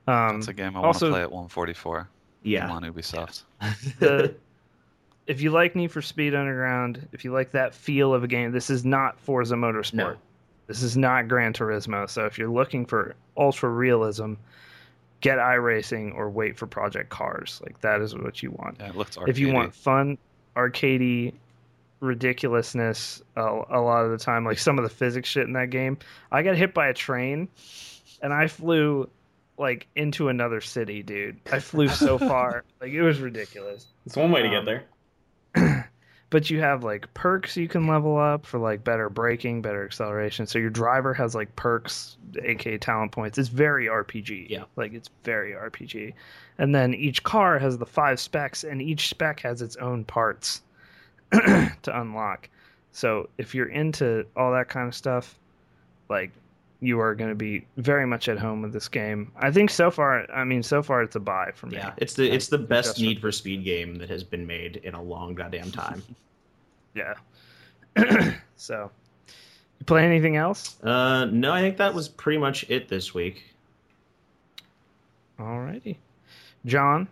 [0.07, 2.07] Um, That's a game I want to play at 144.
[2.43, 3.43] Yeah, Come on, Ubisoft.
[3.99, 4.35] the
[5.27, 8.51] if you like Need for Speed Underground, if you like that feel of a game,
[8.51, 9.93] this is not Forza Motorsport.
[9.93, 10.15] No.
[10.67, 12.07] This is not Gran Turismo.
[12.09, 14.33] So if you're looking for ultra realism,
[15.21, 17.61] get iRacing or wait for Project Cars.
[17.63, 18.77] Like that is what you want.
[18.79, 20.17] Yeah, it looks If you want fun,
[20.55, 21.33] arcadey
[22.01, 25.69] ridiculousness, uh, a lot of the time, like some of the physics shit in that
[25.69, 25.97] game,
[26.31, 27.47] I got hit by a train,
[28.21, 29.09] and I flew
[29.57, 31.39] like into another city, dude.
[31.51, 34.83] I flew so far, like it was ridiculous It's one way to Um, get there.
[36.29, 40.47] But you have like perks you can level up for like better braking, better acceleration.
[40.47, 43.37] So your driver has like perks, aka talent points.
[43.37, 44.49] It's very RPG.
[44.49, 44.63] Yeah.
[44.75, 46.13] Like it's very RPG.
[46.57, 50.61] And then each car has the five specs and each spec has its own parts
[51.31, 52.49] to unlock.
[52.91, 55.37] So if you're into all that kind of stuff,
[56.09, 56.31] like
[56.81, 59.31] you are going to be very much at home with this game.
[59.37, 61.77] I think so far, I mean, so far it's a buy for me.
[61.77, 64.93] yeah, it's the it's the best Need for Speed game that has been made in
[64.93, 66.03] a long goddamn time.
[66.95, 67.15] Yeah.
[68.55, 68.89] so,
[69.27, 70.81] you play anything else?
[70.81, 73.53] uh, no, I think that was pretty much it this week.
[75.37, 75.97] Alrighty.
[76.65, 77.09] John,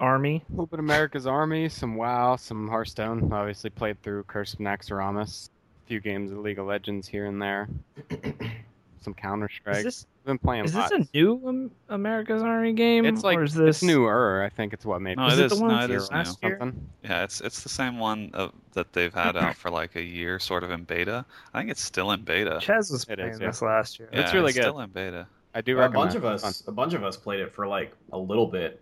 [0.00, 0.44] Army.
[0.48, 3.32] A little bit of America's Army, some WoW, some Hearthstone.
[3.32, 5.48] Obviously played through Curse of Naxxramas,
[5.84, 7.68] a few games of League of Legends here and there,
[9.02, 9.84] some Counter Is Strike.
[9.84, 13.04] this Been playing is this a new um, America's Army game?
[13.04, 14.42] It's like or is this it's newer.
[14.44, 16.10] I think it's what made No, Is it it the one No, from it is
[16.10, 16.16] new.
[16.16, 16.56] last year?
[16.60, 16.88] something.
[17.04, 20.38] Yeah, it's it's the same one uh, that they've had out for like a year,
[20.38, 21.24] sort of in beta.
[21.52, 22.58] I think it's still in beta.
[22.60, 23.46] Chez was It playing is, yeah.
[23.48, 24.08] this last year.
[24.12, 24.62] Yeah, It's really good.
[24.62, 25.26] Still in beta.
[25.54, 28.18] I do a bunch of us, a bunch of us played it for like a
[28.18, 28.80] little bit.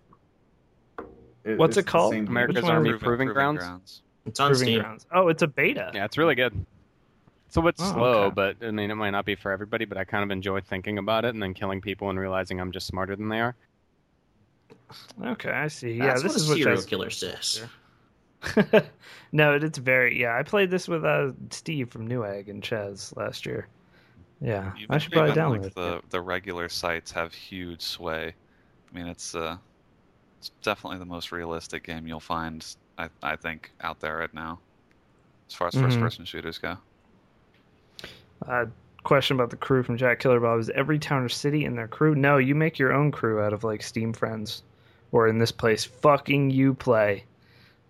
[1.44, 2.14] It- What's it called?
[2.14, 4.02] America's Army is Proving, Grounds.
[4.26, 4.80] It's on Proving Steam.
[4.80, 5.06] Grounds.
[5.12, 5.90] Oh, it's a beta.
[5.94, 6.66] Yeah, it's really good.
[7.50, 8.34] It's a bit Oh, slow, okay.
[8.36, 9.84] but I mean, it might not be for everybody.
[9.84, 12.70] But I kind of enjoy thinking about it and then killing people and realizing I'm
[12.70, 13.56] just smarter than they are.
[15.20, 15.98] Okay, I see.
[15.98, 16.86] That's yeah, this what is a what serial Chez.
[16.86, 17.62] killer says.
[19.32, 20.20] no, it's very.
[20.20, 23.66] Yeah, I played this with uh, Steve from Newegg and Ches last year.
[24.40, 25.74] Yeah, Even- I should probably even, download like, it.
[25.74, 28.32] the the regular sites have huge sway.
[28.92, 29.56] I mean, it's uh,
[30.38, 32.64] it's definitely the most realistic game you'll find.
[32.96, 34.60] I I think out there right now,
[35.48, 35.82] as far as Mhm.
[35.82, 36.78] first person shooters go.
[38.46, 38.66] Uh,
[39.02, 41.88] question about the crew from Jack Killer Bob: Is every town or city in their
[41.88, 42.14] crew?
[42.14, 44.62] No, you make your own crew out of like Steam friends,
[45.12, 47.22] or in this place, fucking Uplay.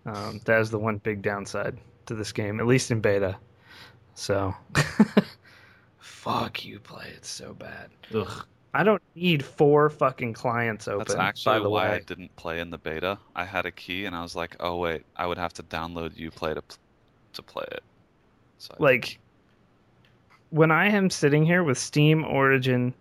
[0.05, 3.37] Um, that is the one big downside to this game, at least in beta.
[4.15, 4.53] So,
[5.99, 7.07] Fuck Uplay.
[7.15, 7.89] It's so bad.
[8.13, 8.45] Ugh.
[8.73, 10.99] I don't need four fucking clients open.
[10.99, 11.95] That's actually by the why way.
[11.95, 13.17] I didn't play in the beta.
[13.35, 16.15] I had a key, and I was like, "Oh wait, I would have to download
[16.17, 16.63] UPlay to
[17.33, 17.83] to play it."
[18.59, 19.19] So I- like
[20.51, 22.93] when I am sitting here with Steam Origin,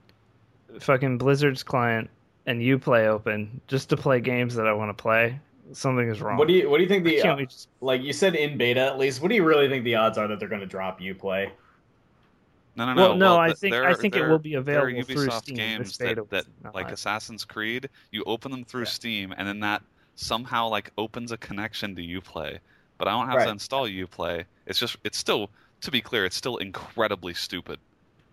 [0.80, 2.08] fucking Blizzard's client,
[2.46, 5.38] and Uplay open just to play games that I want to play,
[5.72, 6.38] something is wrong.
[6.38, 8.56] What do you What do you think the Can't uh, just- like you said in
[8.56, 9.20] beta at least?
[9.20, 11.50] What do you really think the odds are that they're going to drop Uplay?
[12.76, 13.08] no, no, no.
[13.10, 15.56] Well, no, I think there I think it will be there are available through Steam.
[15.56, 16.94] games that, that like not.
[16.94, 18.88] Assassin's Creed, you open them through Yeah.
[18.90, 19.82] Steam, and then that
[20.14, 22.58] somehow like opens a connection to UPlay.
[22.96, 23.44] But I don't have Right.
[23.46, 24.44] to install UPlay.
[24.66, 25.50] It's just it's still
[25.82, 27.78] to be clear, it's still incredibly stupid.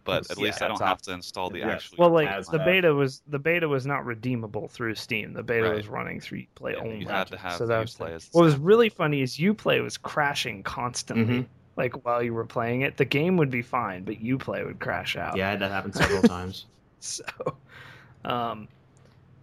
[0.04, 1.72] But at Yeah, least I don't have to install the Yeah.
[1.72, 1.98] actual.
[2.00, 2.66] well, like the that.
[2.66, 5.34] beta was the beta was not redeemable through Steam.
[5.34, 5.76] The beta Right.
[5.76, 7.00] was running through Uplay Yeah, only.
[7.00, 9.36] you had to have so that was Uplay the- as what was really funny is
[9.38, 11.40] Uplay was crashing constantly.
[11.42, 11.48] Mhm.
[11.76, 15.18] Like while you were playing it, the game would be fine, but Uplay would crash
[15.18, 15.36] out.
[15.36, 16.66] Yeah, that happened several times.
[17.02, 17.24] So,
[18.24, 18.68] um,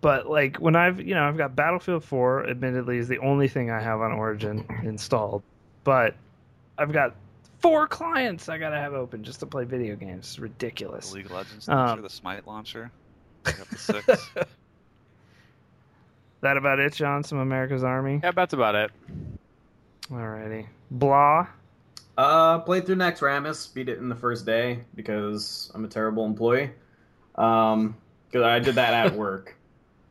[0.01, 2.49] but like when I've you know I've got Battlefield 4.
[2.49, 5.43] Admittedly, is the only thing I have on Origin installed,
[5.85, 6.15] but
[6.79, 7.15] I've got
[7.65, 10.27] four clients I gotta have open just to play video games.
[10.27, 11.09] It's ridiculous.
[11.09, 12.91] The League of Legends Um, launcher, the Smite launcher.
[13.47, 14.31] I got the six.
[16.43, 17.25] That about it, John?
[17.25, 18.21] Some America's Army.
[18.23, 18.91] Yeah, that's about it.
[20.11, 20.67] Alrighty.
[20.91, 21.47] Blah.
[22.19, 26.71] Uh, played through Naxxramas, beat it in the first day because I'm a terrible employee.
[27.37, 27.97] Um,
[28.29, 29.57] because I did that at work.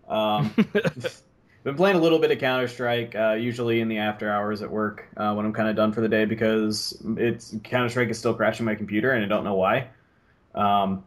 [0.07, 0.51] Um,
[1.63, 4.69] been playing a little bit of Counter Strike, uh, usually in the after hours at
[4.69, 8.19] work uh, when I'm kind of done for the day because it's Counter Strike is
[8.19, 9.87] still crashing my computer and I don't know why.
[10.53, 11.03] Um,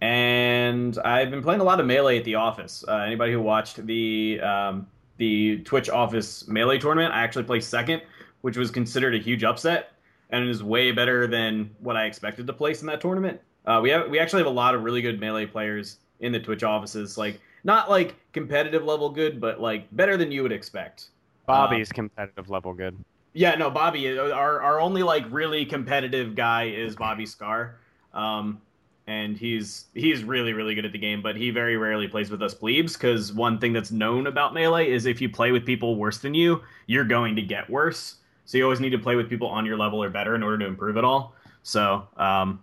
[0.00, 2.84] and I've been playing a lot of melee at the office.
[2.86, 4.86] Uh, anybody who watched the um,
[5.18, 8.00] the Twitch office melee tournament, I actually placed second,
[8.40, 9.92] which was considered a huge upset,
[10.30, 13.40] and is way better than what I expected to place in that tournament.
[13.66, 16.40] Uh, we have we actually have a lot of really good melee players in the
[16.40, 21.08] Twitch offices, like not like competitive level good, but like better than you would expect.
[21.46, 22.96] Bobby's competitive level good.
[23.32, 24.18] Yeah, no, Bobby.
[24.18, 27.76] Our our only like really competitive guy is Bobby Scar,
[28.12, 28.60] um,
[29.06, 31.22] and he's he's really really good at the game.
[31.22, 34.90] But he very rarely plays with us plebes because one thing that's known about melee
[34.90, 38.16] is if you play with people worse than you, you're going to get worse.
[38.46, 40.58] So you always need to play with people on your level or better in order
[40.58, 41.34] to improve at all.
[41.62, 42.60] So um,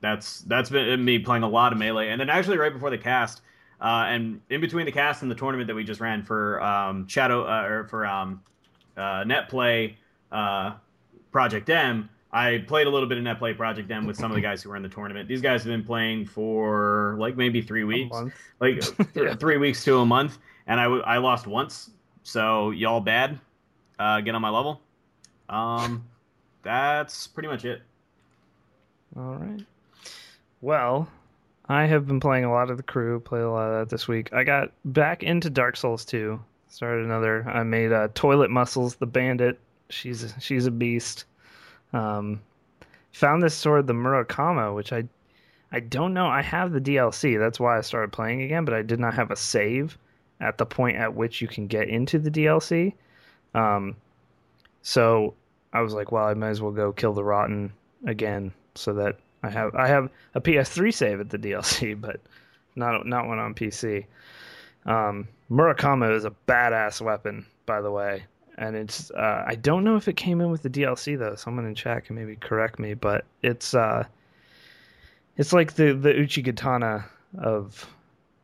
[0.00, 2.98] that's that's been me playing a lot of melee, and then actually right before the
[2.98, 3.42] cast.
[3.80, 7.06] Uh, and in between the cast and the tournament that we just ran for um,
[7.08, 8.42] Shadow uh, or for um,
[8.96, 9.96] uh, net play
[10.32, 10.74] uh,
[11.30, 14.34] Project M, I played a little bit of net play Project M with some of
[14.34, 15.28] the guys who were in the tournament.
[15.28, 18.16] These guys have been playing for like maybe three weeks,
[18.60, 18.82] like
[19.14, 19.34] Yeah.
[19.34, 21.90] three weeks to a month, and I, w- I lost once.
[22.22, 23.38] So y'all bad.
[23.98, 24.80] Uh, get on my level.
[25.48, 26.04] Um,
[26.62, 27.82] that's pretty much it.
[29.16, 29.64] All right.
[30.60, 31.08] Well,
[31.68, 33.20] I have been playing a lot of the crew.
[33.20, 34.32] Played a lot of that this week.
[34.32, 36.40] I got back into Dark Souls 2.
[36.68, 37.48] Started another.
[37.48, 39.58] I made uh, Toilet Muscles, the bandit.
[39.88, 41.24] She's she's a beast.
[41.92, 42.40] Um,
[43.12, 45.04] found this sword, the Murakumo, which I
[45.72, 46.26] I don't know.
[46.26, 47.38] I have the DLC.
[47.38, 49.98] That's why I started playing again, but I did not have a save
[50.40, 52.94] at the point at which you can get into the DLC.
[53.54, 53.96] Um,
[54.82, 55.34] so
[55.72, 57.72] I was like, well, I might as well go kill the Rotten
[58.06, 62.20] again, so that I have I have a PS3 save at the DLC, but
[62.74, 64.06] not not one on PC.
[64.84, 68.24] Um, Murakumo is a badass weapon, by the way,
[68.58, 71.34] and it's uh, I don't know if it came in with the DLC though.
[71.34, 74.04] Someone in chat can maybe correct me, but it's uh,
[75.36, 77.04] it's like the the Uchi Katana
[77.38, 77.86] of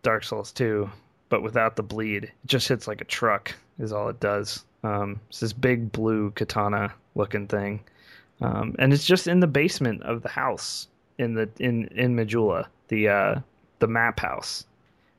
[0.02, 0.90] Dark Souls 2,
[1.28, 2.24] but without the bleed.
[2.24, 4.64] It just hits like a truck, is all it does.
[4.84, 7.80] Um, it's this big blue katana looking thing,
[8.40, 12.66] um, and it's just in the basement of the house in the in in Majula,
[12.88, 13.34] the uh,
[13.78, 14.66] the map house,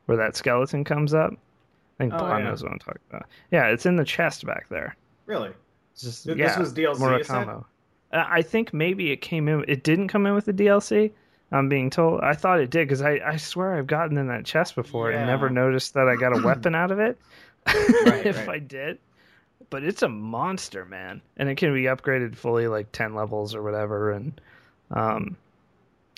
[0.05, 1.31] where that skeleton comes up.
[1.33, 2.49] I think Oh, Bond yeah.
[2.49, 3.25] knows what I'm talking about.
[3.51, 4.95] Yeah, it's in the chest back there.
[5.25, 5.51] Really?
[5.93, 6.97] It's just, Th- yeah, this was DLC?
[6.97, 7.65] Murakumo.
[8.11, 9.63] Uh, I think maybe it came in.
[9.67, 11.11] It didn't come in with the DLC.
[11.51, 12.21] I'm being told.
[12.21, 15.27] I thought it did because I, I swear I've gotten in that chest before and
[15.27, 17.17] never noticed that I got a weapon out of it.
[17.67, 18.49] Right, if right.
[18.49, 18.97] I did,
[19.69, 23.61] but it's a monster, man, and it can be upgraded fully like ten levels or
[23.63, 24.11] whatever.
[24.11, 24.41] And
[24.91, 25.37] um,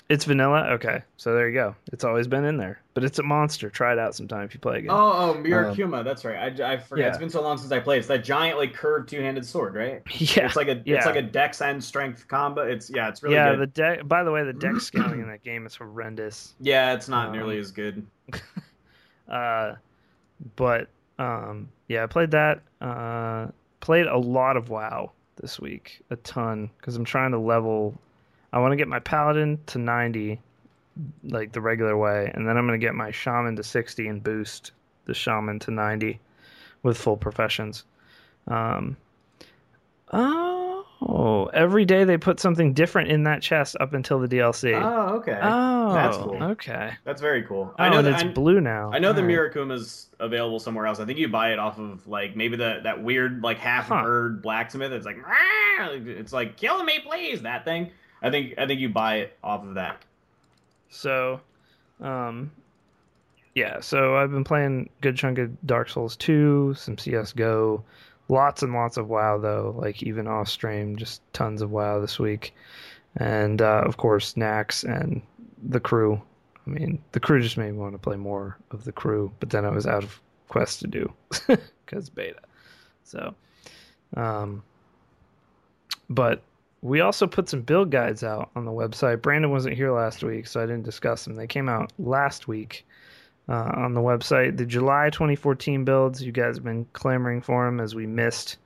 [0.09, 0.67] it's vanilla.
[0.73, 1.75] Okay, so there you go.
[1.91, 3.69] It's always been in there, but it's a monster.
[3.69, 4.91] Try it out sometime if you play again.
[4.91, 6.03] Oh, oh, Murakumo.
[6.03, 6.59] that's right.
[6.61, 7.05] I, I forget.
[7.05, 7.09] yeah.
[7.09, 7.99] It's been so long since I played.
[7.99, 10.01] It's that giant, like curved two-handed sword, right?
[10.19, 10.97] yeah, It's like a yeah.
[10.97, 12.61] it's like a dex and strength combo.
[12.61, 13.51] It's yeah, it's really yeah.
[13.51, 13.59] good.
[13.61, 14.07] The deck.
[14.07, 16.53] By the way, the deck scaling in that game is horrendous.
[16.59, 18.05] Yeah, it's not Um, nearly as good.
[19.27, 19.73] Uh,
[20.55, 20.87] but
[21.17, 22.61] um, yeah, I played that.
[22.81, 23.47] Uh,
[23.79, 27.95] played a lot of WoW this week, a ton, because I'm trying to level.
[28.55, 30.39] I want to get my paladin to 90,
[31.25, 34.23] like the regular way, and then I'm going to get my shaman to 60 and
[34.23, 34.71] boost
[35.05, 36.21] the shaman to 90
[36.81, 37.83] with full professions.
[38.47, 38.95] Um,
[40.13, 44.73] oh, every day they put something different in that chest up until the DLC.
[44.81, 45.37] Oh, okay.
[45.41, 46.41] Oh, That's cool.
[46.41, 46.93] Okay.
[47.03, 47.73] That's very cool.
[47.77, 48.89] Oh, I know that it's I, blue now.
[48.93, 49.53] I know the Alright.
[49.53, 51.01] Murakumo's available somewhere else.
[51.01, 54.01] I think you buy it off of like maybe the that weird like half Huh.
[54.01, 54.93] bird blacksmith.
[54.93, 57.91] It's like "Rah!" it's like kill me please that thing.
[58.25, 60.01] I think I think you buy it off of that.
[60.89, 61.39] So,
[62.01, 62.51] um,
[63.53, 63.79] yeah.
[63.81, 67.83] So I've been playing good chunk of Dark Souls 2, some CS:GO,
[68.27, 69.75] lots and lots of WoW though.
[69.77, 72.55] Like even off stream, just tons of WoW this week,
[73.17, 75.21] and uh, of course Nax and
[75.61, 76.19] the crew.
[76.65, 79.51] I mean, the crew just made me want to play more of the crew, but
[79.51, 81.13] then I was out of quests to do
[81.85, 82.39] because beta.
[83.03, 83.35] So,
[84.17, 84.63] um,
[86.09, 86.41] but
[86.85, 89.23] we also put some build guides out on the website.
[89.23, 91.35] Brandon wasn't here last week, so I didn't discuss them.
[91.35, 92.85] They came out last week
[93.49, 94.55] uh, on the website.
[94.55, 98.57] The July 2014 builds, you guys have been clamoring for them as we missed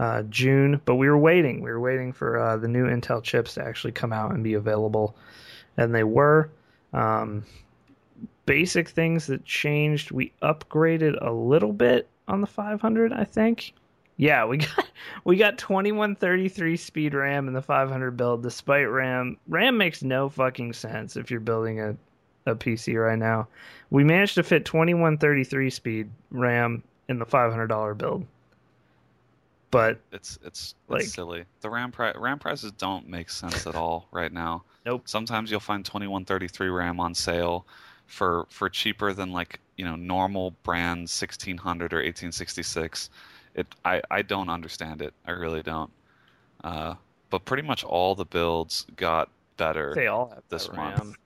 [0.00, 1.62] uh, June, but we were waiting.
[1.62, 4.54] We were waiting for uh, the new Intel chips to actually come out and be
[4.54, 5.14] available,
[5.76, 6.50] and they were.
[6.92, 7.44] Um,
[8.46, 10.10] basic things that changed.
[10.10, 13.74] We upgraded a little bit on the 500, I think.
[14.16, 14.86] Yeah, we got
[15.24, 19.36] we got 2133 speed RAM in the 500 build despite RAM.
[19.48, 21.96] RAM makes no fucking sense if you're building a
[22.46, 23.48] a PC right now.
[23.90, 28.26] We managed to fit 2133 speed RAM in the $500 build.
[29.70, 31.44] But It's it's, Like- it's silly.
[31.62, 34.62] The RAM pri- RAM prices don't make sense at all right now.
[34.86, 35.02] Nope.
[35.06, 37.66] Sometimes you'll find 2133 RAM on sale
[38.06, 43.08] for for cheaper than like you know normal brand 1600 or 1866.
[43.54, 45.14] It I I don't understand it.
[45.26, 45.90] I really don't.
[46.62, 46.94] Uh,
[47.30, 51.16] but pretty much all the builds got better they all have this month.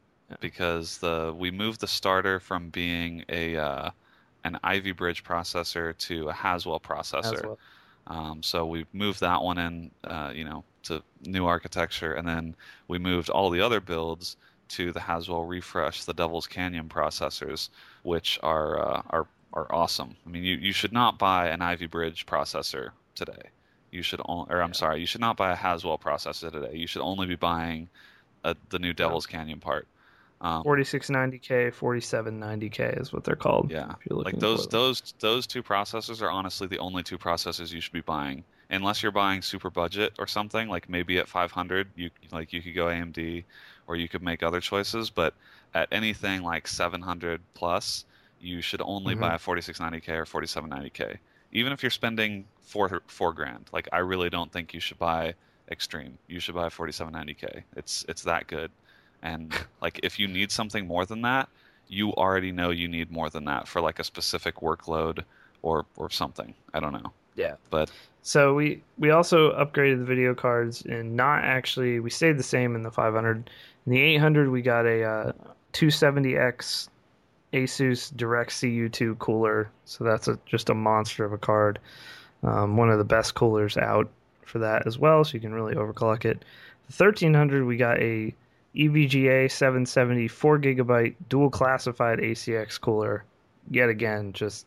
[0.40, 3.90] Because the we moved the starter from being a uh,
[4.44, 7.34] an Ivy Bridge processor to a Haswell processor.
[7.34, 7.58] as well.
[8.08, 12.54] Um, so we moved that one in, uh, you know, to new architecture, and then
[12.88, 14.36] we moved all the other builds
[14.68, 17.68] to the Haswell Refresh, the Devil's Canyon processors,
[18.02, 20.16] which are uh, are are awesome.
[20.26, 23.50] I mean, you, you should not buy an Ivy Bridge processor today.
[23.90, 26.76] You should, on, or I'm sorry, you should not buy a Haswell processor today.
[26.76, 27.88] You should only be buying
[28.44, 29.88] uh the new Devil's Canyon part.
[30.40, 33.70] Um, 4690K, 4790K is what they're called.
[33.72, 37.18] yeah, if you're looking like those those those two processors are honestly the only two
[37.18, 41.26] processors you should be buying unless you're buying super budget or something like maybe at
[41.26, 43.44] 500 you like you could go AMD
[43.86, 45.34] or you could make other choices but
[45.74, 48.04] at anything like 700 plus
[48.40, 49.20] you should only Mhm.
[49.20, 51.18] buy a 4690k or 4790k
[51.52, 55.34] even if you're spending 4 4 grand like I really don't think you should buy
[55.70, 58.70] extreme you should buy a 4790k it's it's that good
[59.22, 61.48] and like if you need something more than that
[61.88, 65.24] you already know you need more than that for like a specific workload
[65.62, 66.54] or or something.
[66.74, 67.12] I don't know.
[67.34, 67.54] Yeah.
[67.70, 67.90] But
[68.22, 72.76] So we we also upgraded the video cards and not actually we stayed the same
[72.76, 73.50] in the 500.
[73.86, 75.32] In the 800 we got a uh,
[75.72, 76.88] 270X
[77.52, 79.70] Asus Direct CU2 cooler.
[79.84, 81.78] So that's a, just a monster of a card.
[82.42, 84.08] Um, one of the best coolers out
[84.42, 85.24] for that as well.
[85.24, 86.44] So you can really overclock it.
[86.88, 88.34] The 1300 we got a
[88.76, 93.24] EVGA 770 4 gigabyte dual classified ACX cooler.
[93.70, 94.66] Yet again, just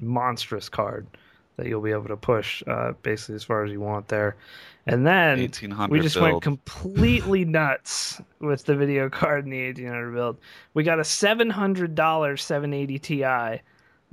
[0.00, 1.06] monstrous card
[1.56, 4.36] that you'll be able to push uh, basically as far as you want there.
[4.86, 5.38] And then
[5.88, 6.32] we just build.
[6.32, 10.36] went completely nuts with the video card in the 1800 build.
[10.74, 13.24] We got a $700 780 Ti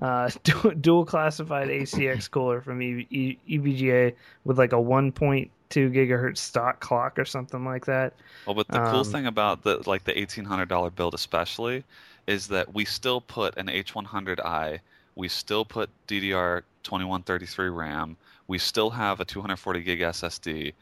[0.01, 4.13] uh, du- dual classified ACX cooler from e- e- EVGA
[4.45, 8.13] with like a 1.2 gigahertz stock clock or something like that.
[8.45, 11.83] well, but the cool um, thing about the like the $1800 build especially
[12.27, 14.79] is that we still put an H100i,
[15.15, 20.73] we still put DDR 2133 RAM, we still have a 240 gig SSD.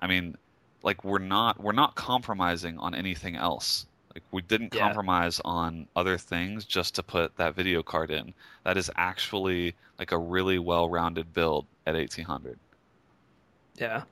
[0.00, 0.36] I mean,
[0.82, 3.86] like we're not we're not compromising on anything else.
[4.14, 4.80] Like we didn't Yeah.
[4.80, 8.32] compromise on other things just to put that video card in.
[8.64, 12.58] That is actually like a really well-rounded build at 1800.
[13.76, 14.02] Yeah.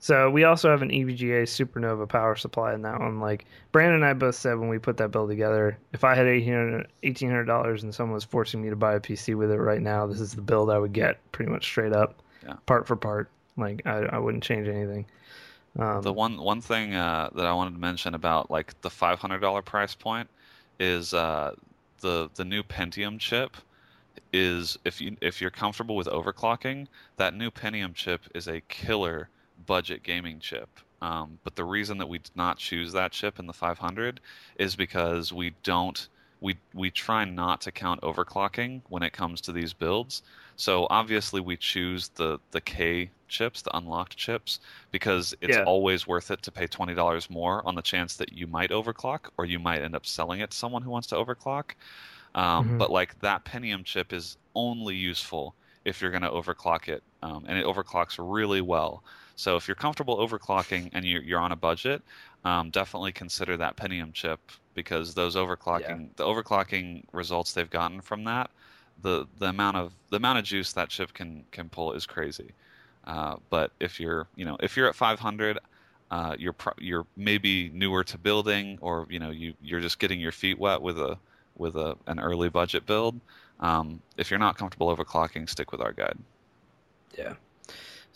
[0.00, 3.18] So we also have an EVGA Supernova power supply in that one.
[3.18, 6.26] Like Brandon and I both said when we put that build together, if I had
[6.26, 10.20] $1,800 and someone was forcing me to buy a PC with it right now, this
[10.20, 12.14] is the build I would get pretty much straight up,
[12.46, 12.54] Yeah.
[12.66, 13.28] part for part.
[13.56, 15.04] Like I, I wouldn't change anything.
[15.78, 19.18] Um, The one one thing uh, that I wanted to mention about like the five
[19.18, 20.28] hundred dollar price point
[20.78, 21.54] is uh,
[22.00, 23.56] the the new Pentium chip
[24.32, 26.86] is if you if you're comfortable with overclocking,
[27.16, 29.28] that new Pentium chip is a killer
[29.58, 30.80] budget gaming chip.
[31.00, 34.20] Um, but the reason that we did not choose that chip in the 500
[34.58, 36.08] is because we don't
[36.40, 40.22] we we try not to count overclocking when it comes to these builds.
[40.56, 45.64] So obviously we choose the the K chips, the unlocked chips, because it's Yeah.
[45.64, 49.28] always worth it to pay twenty dollars more on the chance that you might overclock
[49.38, 51.72] or you might end up selling it to someone who wants to overclock.
[52.34, 52.78] Um, Mhm.
[52.78, 57.44] But like that Pentium chip is only useful if you're going to overclock it, um,
[57.48, 59.04] and it overclocks really well.
[59.38, 62.02] So if you're comfortable overclocking and you're, you're on a budget,
[62.44, 64.40] um, definitely consider that Pentium chip
[64.74, 68.50] because those overclocking, the overclocking results they've gotten from that,
[69.02, 72.50] the the amount of the amount of juice that chip can can pull is crazy.
[73.06, 75.60] Uh, but if you're you know if you're at 500,
[76.10, 80.20] uh, you're pro- you're maybe newer to building, or you know you you're just getting
[80.20, 81.16] your feet wet with a
[81.56, 83.20] with a an early budget build.
[83.60, 86.18] Um, if you're not comfortable overclocking, stick with our guide.
[87.16, 87.34] Yeah.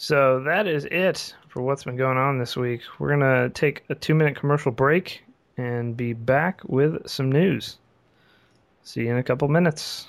[0.03, 2.81] So that is it for what's been going on this week.
[2.99, 5.23] We're gonna take a two minute commercial break
[5.57, 7.79] and be back with some news.
[8.83, 10.09] See you in a couple minutes.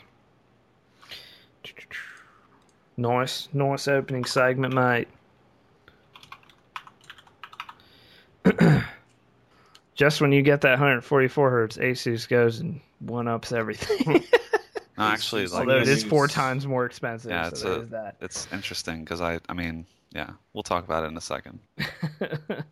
[2.97, 5.07] Nice, nice opening segment, mate.
[9.93, 14.23] Just when you get that 144 hertz, Asus goes and one ups everything.
[14.97, 17.31] No, actually, like Although it is four times more expensive.
[17.31, 18.15] Yeah, so it's there a- that.
[18.21, 21.59] it's interesting because I I mean yeah we'll talk about it in a second.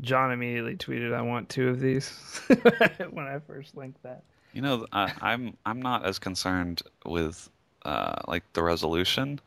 [0.00, 2.10] John immediately tweeted, "I want two of these."
[3.10, 4.22] when I first linked that.
[4.52, 7.48] You know, I, I'm I'm not as concerned with
[7.84, 9.40] uh, like the resolution,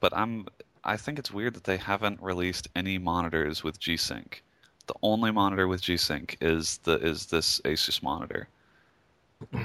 [0.00, 0.46] but I'm
[0.84, 4.42] I think it's weird that they haven't released any monitors with G-Sync.
[4.86, 8.48] The only monitor with G-Sync is the is this Asus monitor.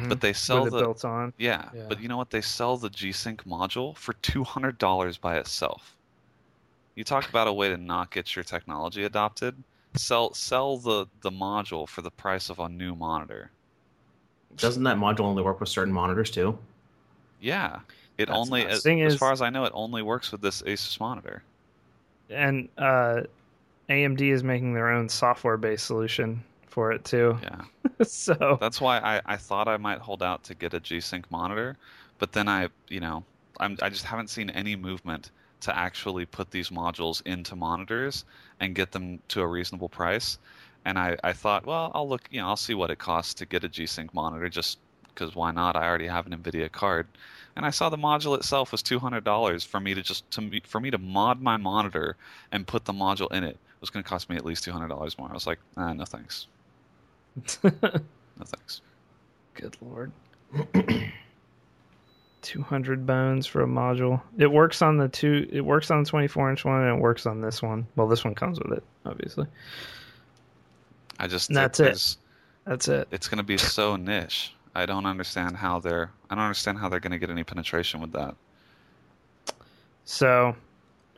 [0.07, 1.34] But they sell with it the built on.
[1.38, 1.86] yeah, Yeah.
[1.88, 2.32] but you know what?
[2.32, 5.95] They sell the G-Sync module for two hundred dollars by itself.
[6.95, 9.55] You talk about a way to not get your technology adopted.
[9.95, 13.51] Sell sell the the module for the price of a new monitor.
[14.55, 16.57] Doesn't that module only work with certain monitors too?
[17.39, 17.80] Yeah,
[18.18, 20.41] it That's only as, Thing as is- far as I know, it only works with
[20.41, 21.43] this Asus monitor.
[22.32, 23.22] And uh,
[23.90, 27.38] AMD is making their own software-based solution for it too.
[27.42, 27.62] Yeah,
[28.04, 31.78] so that's why I, I thought I might hold out to get a G-Sync monitor,
[32.20, 33.24] but then I you know
[33.60, 35.32] I'm I just haven't seen any movement
[35.62, 38.26] to actually put these modules into monitors
[38.60, 40.38] and get them to a reasonable price.
[40.86, 43.46] And I, I thought, well, I'll look, you know, I'll see what it costs to
[43.46, 45.76] get a G-Sync monitor, just because why not?
[45.76, 47.08] I already have an Nvidia card,
[47.56, 50.62] and I saw the module itself was two hundred dollars for me to just to
[50.64, 52.16] for me to mod my monitor
[52.52, 53.58] and put the module in it.
[53.78, 55.30] It was going to cost me at least two hundred dollars more.
[55.30, 56.48] I was like, ah, no thanks,
[57.64, 57.72] no
[58.44, 58.82] thanks.
[59.54, 60.12] good lord.
[62.44, 64.22] 200 bones for a module.
[64.38, 65.48] It works on the two.
[65.52, 67.86] It works on the 24 inch one, and it works on this one.
[67.96, 69.48] Well, this one comes with it, obviously.
[71.20, 71.84] I just And that's it.
[71.84, 72.18] there's-
[72.66, 73.08] That's it.
[73.12, 74.54] It's going to be so niche.
[74.76, 76.12] I don't understand how they're.
[76.30, 78.36] I don't understand how they're going to get any penetration with that.
[80.06, 80.56] So,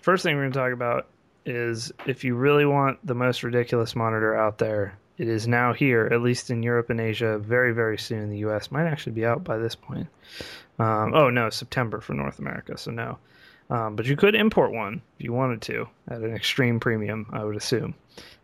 [0.01, 1.07] first thing we're going to talk about
[1.49, 6.07] is if you really want the most ridiculous monitor out there, it is now here,
[6.11, 8.29] at least in Europe and Asia, very, very soon.
[8.29, 10.07] The US might actually be out by this point.
[10.79, 13.17] Um, oh, no, September for North America, so no.
[13.69, 17.43] Um, but you could import one if you wanted to at an extreme premium, I
[17.43, 17.93] would assume.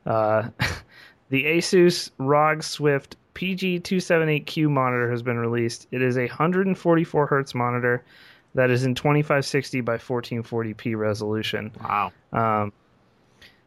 [0.06, 0.50] Uh,
[1.30, 5.88] the Asus ROG Swift PG278Q monitor has been released.
[5.92, 8.04] It is a 144 hertz monitor
[8.54, 11.72] that is in 2560 by 1440p resolution.
[11.82, 12.12] Wow.
[12.32, 12.74] Um,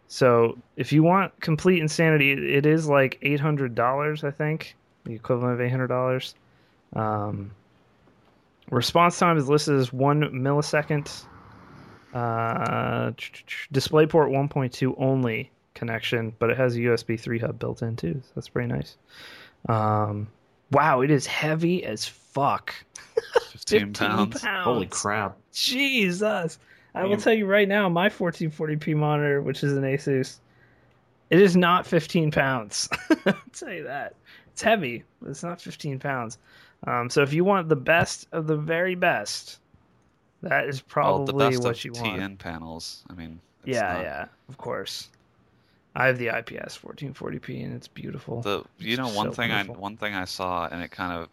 [0.09, 5.71] so if you want complete insanity, it, is like $800, I think, the equivalent of
[5.71, 6.35] $800.
[6.95, 7.51] Um,
[8.71, 11.25] response time is listed as one millisecond.
[12.15, 18.23] Uh, DisplayPort 1.2 only connection, but it has a USB 3 hub built in too.
[18.23, 18.97] So that's pretty nice.
[19.69, 20.29] Um,
[20.73, 22.75] wow, it is heavy as fuck.
[23.51, 24.43] 15 pounds.
[24.43, 25.37] Holy crap.
[25.53, 26.59] Jesus.
[26.99, 30.39] I will tell you right now, my 1440p monitor, which is an Asus,
[31.31, 32.89] it is not 15 pounds.
[33.27, 34.15] I'll tell you that.
[34.49, 36.39] It's heavy, but it's not 15 pounds.
[36.87, 39.59] Um, so if you want the best of the very best,
[40.43, 42.39] that is Well, probably the best what of you TN want.
[42.39, 43.05] panels.
[43.11, 45.09] I mean, it's Yeah, not- yeah, of course.
[45.95, 48.41] I have the IPS 1440p, and it's beautiful.
[48.43, 49.75] The you know one so thing beautiful.
[49.75, 51.29] I one thing I saw and it kind of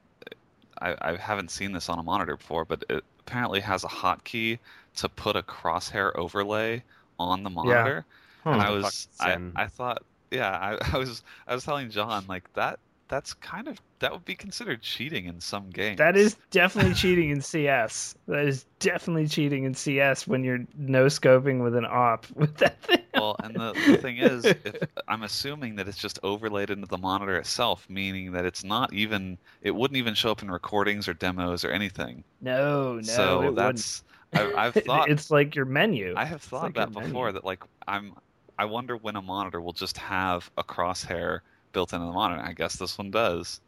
[0.82, 4.60] I, I haven't seen this on a monitor before, but it apparently has a hotkey
[4.98, 6.84] to put a crosshair overlay
[7.20, 8.06] on the monitor.
[8.44, 8.52] Huh.
[8.52, 9.38] and I was I.
[9.56, 13.80] I thought yeah I, I was I was telling John like that that's kind of
[14.00, 15.98] that would be considered cheating in some games.
[15.98, 18.16] That is definitely cheating in CS.
[18.28, 22.82] That is definitely cheating in CS when you're no scoping with an AWP with that
[22.82, 23.02] thing.
[23.14, 24.76] well, and the, the thing is, if,
[25.08, 29.38] I'm assuming that it's just overlaid into the monitor itself, meaning that it's not even
[29.62, 32.24] it wouldn't even show up in recordings or demos or anything.
[32.42, 33.02] No, no.
[33.02, 34.04] so that's
[34.34, 36.14] I, I've thought it's like your menu.
[36.18, 37.08] I have thought like that your menu.
[37.10, 38.14] before that like I'm
[38.58, 41.42] I wonder when a monitor will just have a crosshair
[41.76, 42.42] built into the monitor.
[42.42, 43.62] I guess this one does.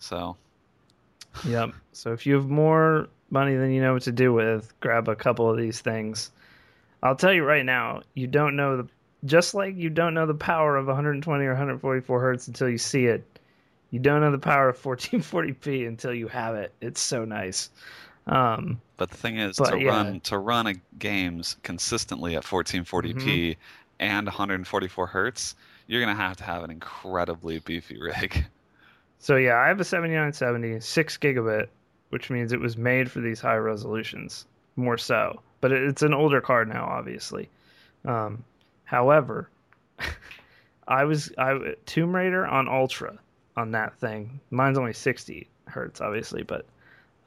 [0.00, 0.36] So
[1.46, 1.70] Yep.
[1.92, 5.14] So if you have more money than you know what to do with, grab a
[5.14, 6.32] couple of these things.
[7.02, 8.88] I'll tell you right now, you don't know the
[9.24, 13.04] just like you don't know the power of 120 or 144 hertz until you see
[13.06, 13.22] it.
[13.90, 16.72] You don't know the power of 1440p until you have it.
[16.80, 17.70] It's so nice.
[18.26, 19.88] Um, But the thing is, to yeah.
[19.88, 23.60] run to run a games consistently at 1440p Mm-hmm.
[24.00, 25.54] and 144 hertz,
[25.90, 28.46] you're gonna have to have an incredibly beefy rig.
[29.18, 31.66] so yeah, I have a 7970, six gigabit,
[32.10, 35.42] which means it was made for these high resolutions, more so.
[35.60, 37.48] But it's an older card now, obviously.
[38.04, 38.44] Um,
[38.84, 39.50] however,
[40.88, 43.18] I was I Tomb Raider on Ultra
[43.56, 44.38] on that thing.
[44.50, 46.66] Mine's only 60 hertz, obviously, but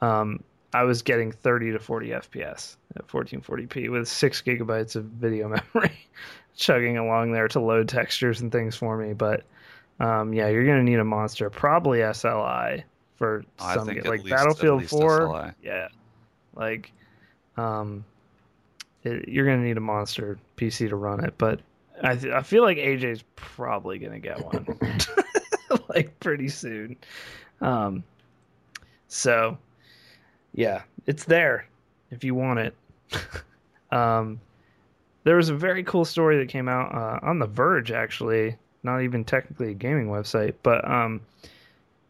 [0.00, 0.42] um,
[0.72, 6.08] I was getting 30 to 40 FPS at 1440p with six gigabytes of video memory,
[6.56, 9.12] chugging along there to load textures and things for me.
[9.12, 9.44] But
[10.00, 12.82] um, yeah, you're gonna need a monster, probably SLI
[13.16, 15.20] for I some like least- at Battlefield 4.
[15.20, 15.54] SLI.
[15.62, 15.88] Yeah,
[16.54, 16.92] like
[17.56, 18.04] um,
[19.02, 21.60] it, you're gonna need a monster PC to run it, but
[22.02, 24.66] I th- I feel like AJ's probably gonna get one
[25.88, 26.96] like pretty soon.
[27.60, 28.02] Um,
[29.08, 29.58] so
[30.54, 31.66] yeah, it's there
[32.10, 32.74] if you want it.
[33.92, 34.40] um,
[35.24, 39.02] there was a very cool story that came out uh, on The Verge, actually, not
[39.02, 41.20] even technically a gaming website, but um,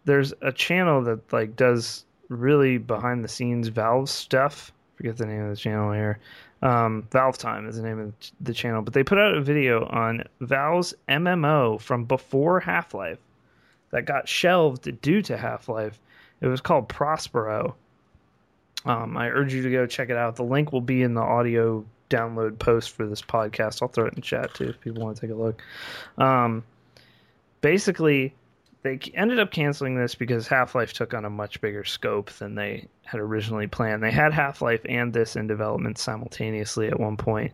[0.04, 4.72] there's a channel that like does really behind the scenes Valve stuff.
[4.96, 6.18] Forget the name of the channel here.
[6.62, 9.86] Um, Valve Time is the name of the channel, but they put out a video
[9.86, 13.18] on Valve's MMO from before Half Life
[13.90, 16.00] that got shelved due to Half Life.
[16.40, 17.76] It was called Prospero.
[18.86, 20.36] Um, I urge you to go check it out.
[20.36, 21.84] The link will be in the audio
[22.14, 23.82] download post for this podcast.
[23.82, 25.62] I'll throw it in chat too if people want to take a look.
[26.18, 26.62] Um,
[27.60, 28.34] basically,
[28.82, 32.54] they ended up canceling this because Half Life took on a much bigger scope than
[32.54, 34.02] they had originally planned.
[34.02, 37.52] They had Half Life and this in development simultaneously at one point,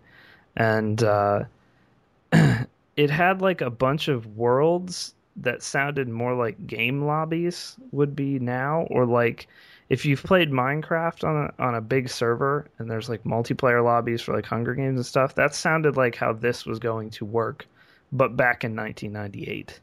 [0.57, 1.45] and uh,
[2.33, 8.41] it had like a bunch of worlds that sounded more like game lobbies would be
[8.41, 9.47] now, or like
[9.91, 14.23] if you've played Minecraft on a on a big server and there's like multiplayer lobbies
[14.23, 17.67] for like Hunger Games and stuff, that sounded like how this was going to work,
[18.13, 19.81] but back in 1998.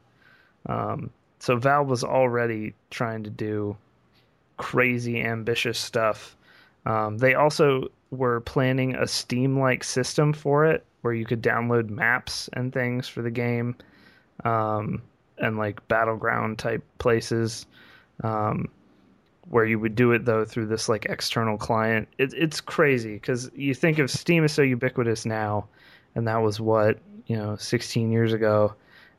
[0.66, 3.76] Um, so Valve was already trying to do
[4.56, 6.36] crazy ambitious stuff.
[6.86, 12.48] Um, they also were planning a Steam-like system for it, where you could download maps
[12.54, 13.76] and things for the game,
[14.44, 15.02] um,
[15.36, 17.66] and like battleground type places.
[18.24, 18.68] Um,
[19.50, 22.08] where you would do it though through this like external client.
[22.18, 25.66] It, it's crazy because you think of Steam is so ubiquitous now,
[26.14, 28.74] and that was what you know 16 years ago,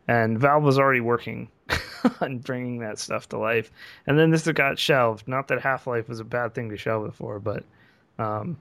[0.08, 1.50] and Valve was already working
[2.22, 3.72] on bringing that stuff to life,
[4.08, 5.28] and then this got shelved.
[5.28, 7.64] Not that Half Life was a bad thing to shelve it for, but
[8.18, 8.58] um,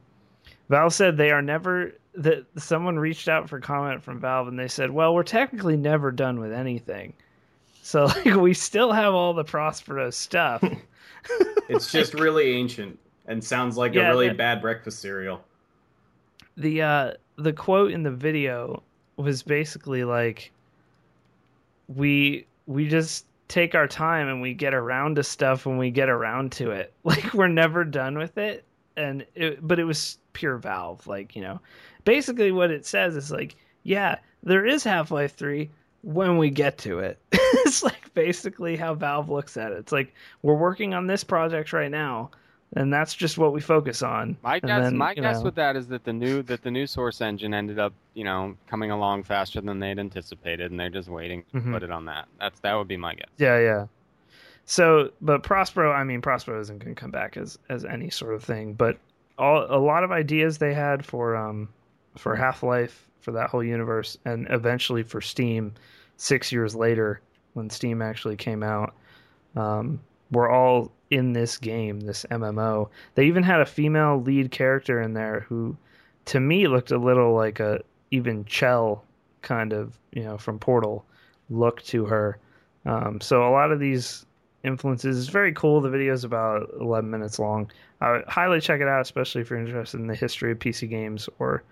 [0.69, 4.69] Valve said they are never that someone reached out for comment from Valve and they
[4.69, 7.12] said, "Well, we're technically never done with anything."
[7.83, 10.62] So like we still have all the Prospero stuff.
[11.68, 15.45] It's just really ancient and sounds like Yeah, a really that- bad breakfast cereal.
[16.57, 18.83] the uh the quote in the video
[19.16, 20.51] was basically like
[21.89, 26.09] we we just take our time and we get around to stuff when we get
[26.09, 26.93] around to it.
[27.05, 28.64] Like we're never done with it.
[28.97, 31.61] And it, but it was pure valve like you know.
[32.05, 35.68] Basically what it says is like yeah there is half-life 3
[36.03, 40.15] when we get to it it's like basically how valve looks at it it's like
[40.43, 42.31] we're working on this project right now
[42.75, 45.75] and that's just what we focus on My guess, then, my guess know- with that
[45.77, 49.23] is that the new that the new source engine ended up, you know, coming along
[49.23, 51.73] faster than they'd anticipated, and they're just waiting to Mhm.
[51.73, 52.29] put it on that.
[52.39, 53.31] That's that would be my guess.
[53.39, 53.87] Yeah, yeah.
[54.67, 58.35] So, but Prospero, I mean, Prospero isn't going to come back as as any sort
[58.35, 58.75] of thing.
[58.75, 58.99] But
[59.39, 61.71] all a lot of ideas they had for um
[62.19, 65.75] for Half Life for that whole universe, and eventually for Steam,
[66.16, 67.21] six years later
[67.55, 68.95] when Steam actually came out,
[69.57, 70.01] um,
[70.31, 72.89] were all in this game, this MMO.
[73.14, 75.77] They even had a female lead character in there who,
[76.27, 79.05] to me, looked a little like a even Chell
[79.43, 81.05] kind of, you know, from Portal
[81.51, 82.39] look to her.
[82.85, 84.27] Um, so a lot of these
[84.64, 85.19] influences.
[85.19, 85.81] It's very cool.
[85.81, 87.71] The video is about 11 minutes long.
[88.01, 90.89] I would highly check it out, especially if you're interested in the history of PC
[90.89, 91.62] games or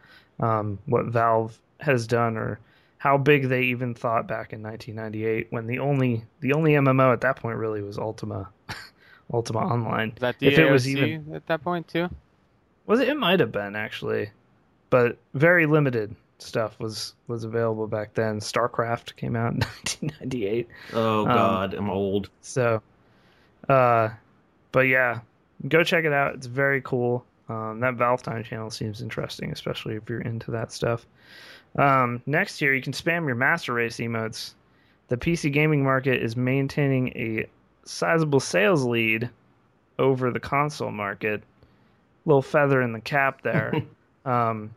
[0.41, 2.59] um, what Valve has done or
[2.99, 7.21] how big they even thought back in 1998 when the only the only MMO at
[7.21, 8.49] that point really was Ultima
[9.33, 10.11] Ultima Online.
[10.11, 12.09] Was that If it was even- at that point too?
[12.87, 13.09] Was it?
[13.09, 14.31] It might have been actually,
[14.91, 18.39] but very limited stuff was was available back then.
[18.41, 20.69] StarCraft came out in 1998.
[20.95, 22.31] Oh Um, God, I'm old.
[22.43, 22.81] So,
[23.69, 24.11] uh,
[24.73, 25.21] but yeah,
[25.69, 26.35] go check it out.
[26.35, 27.25] It's very cool.
[27.49, 31.07] Um, that Valve Time channel seems interesting, especially if you're into that stuff.
[31.77, 34.55] Um, next year, you can spam your Master Race emotes.
[35.09, 37.47] The PC gaming market is maintaining a
[37.85, 39.31] sizable sales lead
[39.99, 41.43] over the console market.
[42.25, 43.73] Little feather in the cap there.
[44.25, 44.75] um,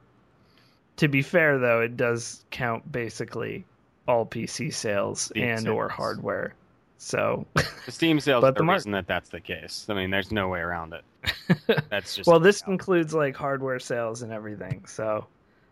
[0.97, 3.65] to be fair, though, it does count basically
[4.07, 6.53] all PC sales and or hardware.
[7.02, 7.47] So
[7.86, 9.86] The Steam sales But are the the mar- reason that that's the case.
[9.89, 11.04] I mean, there's no way around it.
[11.89, 12.74] That's just well, this yeah.
[12.74, 14.84] includes like hardware sales and everything.
[14.86, 15.26] So,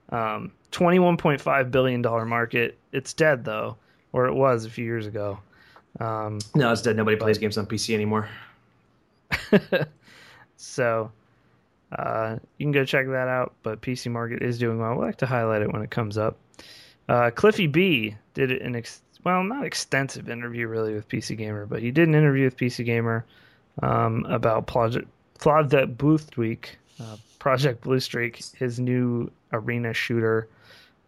[0.10, 2.78] um, twenty-one point five billion dollar market.
[2.94, 3.76] It's dead though,
[4.14, 5.38] or it was a few years ago.
[6.00, 6.96] Um, No, it's dead.
[6.98, 8.28] Nobody plays games on PC anymore.
[10.58, 11.12] so,
[11.98, 13.54] uh, you can go check that out.
[13.64, 14.96] But PC market is doing well.
[14.96, 16.38] We like to highlight it when it comes up.
[17.10, 21.82] Uh, Cliffy B did an ex- well, not extensive interview really with PC Gamer, but
[21.82, 23.26] he did an interview with PC Gamer
[23.82, 25.08] um, about Project
[25.40, 30.48] Project Blue Streak, uh, Project Blue Streak, his new arena shooter.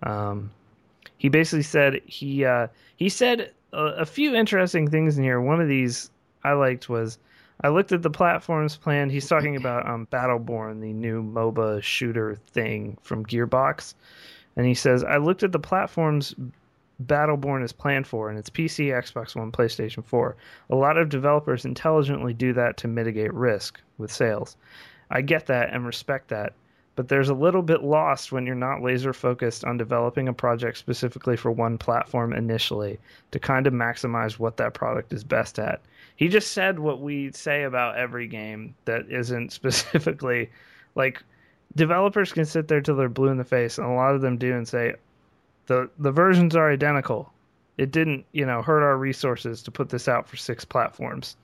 [0.03, 0.51] Um,
[1.17, 5.41] he basically said he uh, he said a, a few interesting things in here.
[5.41, 6.09] One of these
[6.43, 7.17] I liked was
[7.61, 9.11] I looked at the platforms planned.
[9.11, 13.93] He's talking about um, Battleborn, the new MOBA shooter thing from Gearbox,
[14.55, 16.33] and he says I looked at the platforms
[17.05, 20.35] Battleborn is planned for, and it's PC, Xbox One, PlayStation 4.
[20.69, 24.57] A lot of developers intelligently do that to mitigate risk with sales.
[25.09, 26.53] I get that and respect that,
[26.95, 30.77] but there's a little bit lost when you're not laser focused on developing a project
[30.77, 32.99] specifically for one platform initially
[33.31, 35.81] to kind of maximize what that product is best at.
[36.17, 40.49] He just said what we say about every game that isn't specifically
[40.95, 41.23] like
[41.75, 44.37] developers can sit there till they're blue in the face, and a lot of them
[44.37, 44.95] do and say,
[45.69, 47.31] the the versions are identical.
[47.77, 51.37] It didn't, you know, hurt our resources to put this out for six platforms.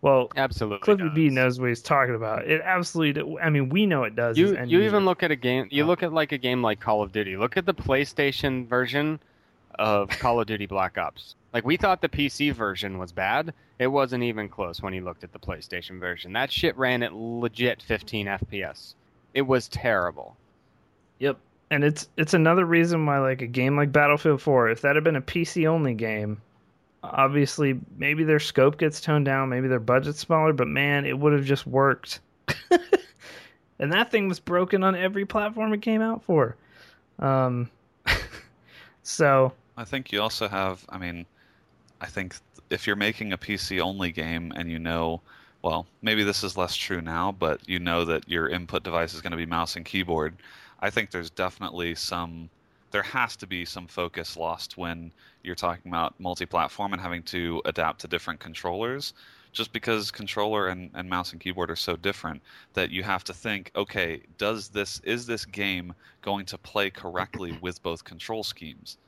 [0.00, 0.78] Well, absolutely.
[0.84, 2.46] Cliffy B knows what he's talking about.
[2.46, 3.12] It absolutely.
[3.22, 4.34] do- I mean, we know it does.
[4.34, 4.86] as You you users.
[4.92, 5.66] even look at a game.
[5.70, 5.86] You Oh.
[5.86, 7.36] look at like a game like Call of Duty.
[7.36, 9.18] Look at the PlayStation version
[9.78, 11.34] of Call of Duty Black Ops.
[11.52, 13.52] Like we thought the PC version was bad.
[13.78, 16.32] It wasn't even close when you looked at the PlayStation version.
[16.32, 18.94] That shit ran at legit 15 FPS.
[19.34, 20.36] It was terrible.
[21.18, 21.38] Yep.
[21.72, 25.04] And it's it's another reason why like a game like Battlefield 4, if that had
[25.04, 26.38] been a PC only game,
[27.02, 31.32] obviously maybe their scope gets toned down, maybe their budget's smaller, but man, it would
[31.32, 32.20] have just worked.
[33.78, 36.56] and that thing was broken on every platform it came out for.
[37.18, 37.70] Um
[39.02, 40.84] so I think you also have.
[40.90, 41.24] I mean,
[42.02, 42.36] I think
[42.68, 45.22] if you're making a PC only game and you know,
[45.62, 49.22] well, maybe this is less true now, but you know that your input device is
[49.22, 50.36] going to be mouse and keyboard.
[50.82, 52.50] I think there's definitely some.
[52.90, 55.12] There has to be some focus lost when
[55.42, 59.14] you're talking about multi-platform and having to adapt to different controllers.
[59.52, 62.42] Just because controller and, and mouse and keyboard are so different
[62.74, 67.58] that you have to think, okay, does this is this game going to play correctly
[67.62, 68.98] with both control schemes?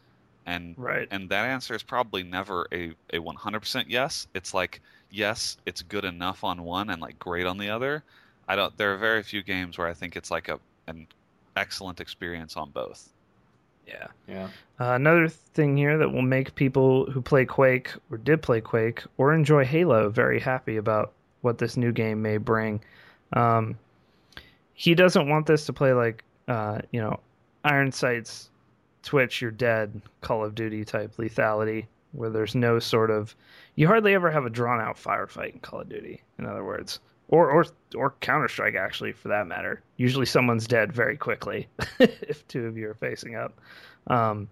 [0.46, 1.08] And right.
[1.10, 6.04] and that answer is probably never a, a 100% yes it's like yes it's good
[6.04, 8.04] enough on one and like great on the other
[8.46, 11.06] i don't there are very few games where i think it's like a an
[11.56, 13.10] excellent experience on both
[13.86, 14.06] Yeah.
[14.26, 14.48] Yeah.
[14.80, 19.02] Uh, another thing here that will make people who play Quake or did play Quake
[19.18, 22.80] or enjoy Halo very happy about what this new game may bring.
[23.34, 23.78] Um,
[24.72, 27.20] he doesn't want this to play like, uh, you know,
[27.64, 28.50] Iron Sights,
[29.02, 33.34] Twitch, you're dead, Call of Duty type lethality, where there's no sort of.
[33.76, 37.00] You hardly ever have a drawn out firefight in Call of Duty, in other words.
[37.28, 37.64] Or, or
[37.96, 39.82] or Counter Strike actually, for that matter.
[39.96, 41.68] Usually, someone's dead very quickly
[41.98, 43.58] if two of you are facing up.
[44.08, 44.48] Um,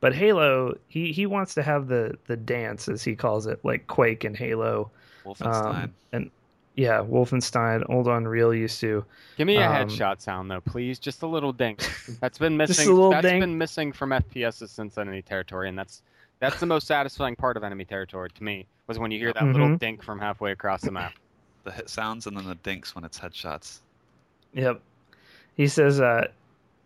[0.00, 3.86] but Halo, he, he wants to have the the dance as he calls it, like
[3.88, 4.90] Quake and Halo.
[5.24, 6.30] wolfenstein Um, and
[6.74, 9.04] yeah, Wolfenstein, old Unreal used to.
[9.36, 10.98] Give me a Um, headshot sound though, please.
[10.98, 11.80] Just a little dink.
[12.20, 12.74] That's been missing.
[12.76, 13.42] Just a little That's dink.
[13.42, 16.02] been missing from FPSs since Enemy Territory, and that's
[16.38, 19.44] that's the most satisfying part of Enemy Territory to me was when you hear that
[19.44, 19.78] little Mhm.
[19.80, 21.12] dink from halfway across the map.
[21.64, 23.80] The hit sounds and then the dinks when it's headshots
[24.54, 24.80] Yep.
[25.54, 26.28] He says uh,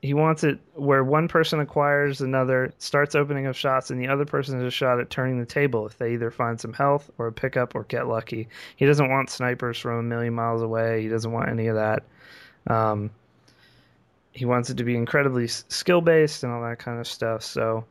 [0.03, 4.25] he wants it where one person acquires another, starts opening up shots, and the other
[4.25, 7.27] person has a shot at turning the table if they either find some health or
[7.27, 8.49] a pickup or get lucky.
[8.77, 11.03] He doesn't want snipers from a million miles away.
[11.03, 12.03] He doesn't want any of that.
[12.69, 13.11] Um,
[14.33, 17.43] he wants it to be incredibly skill based and all that kind of stuff.
[17.43, 17.85] So,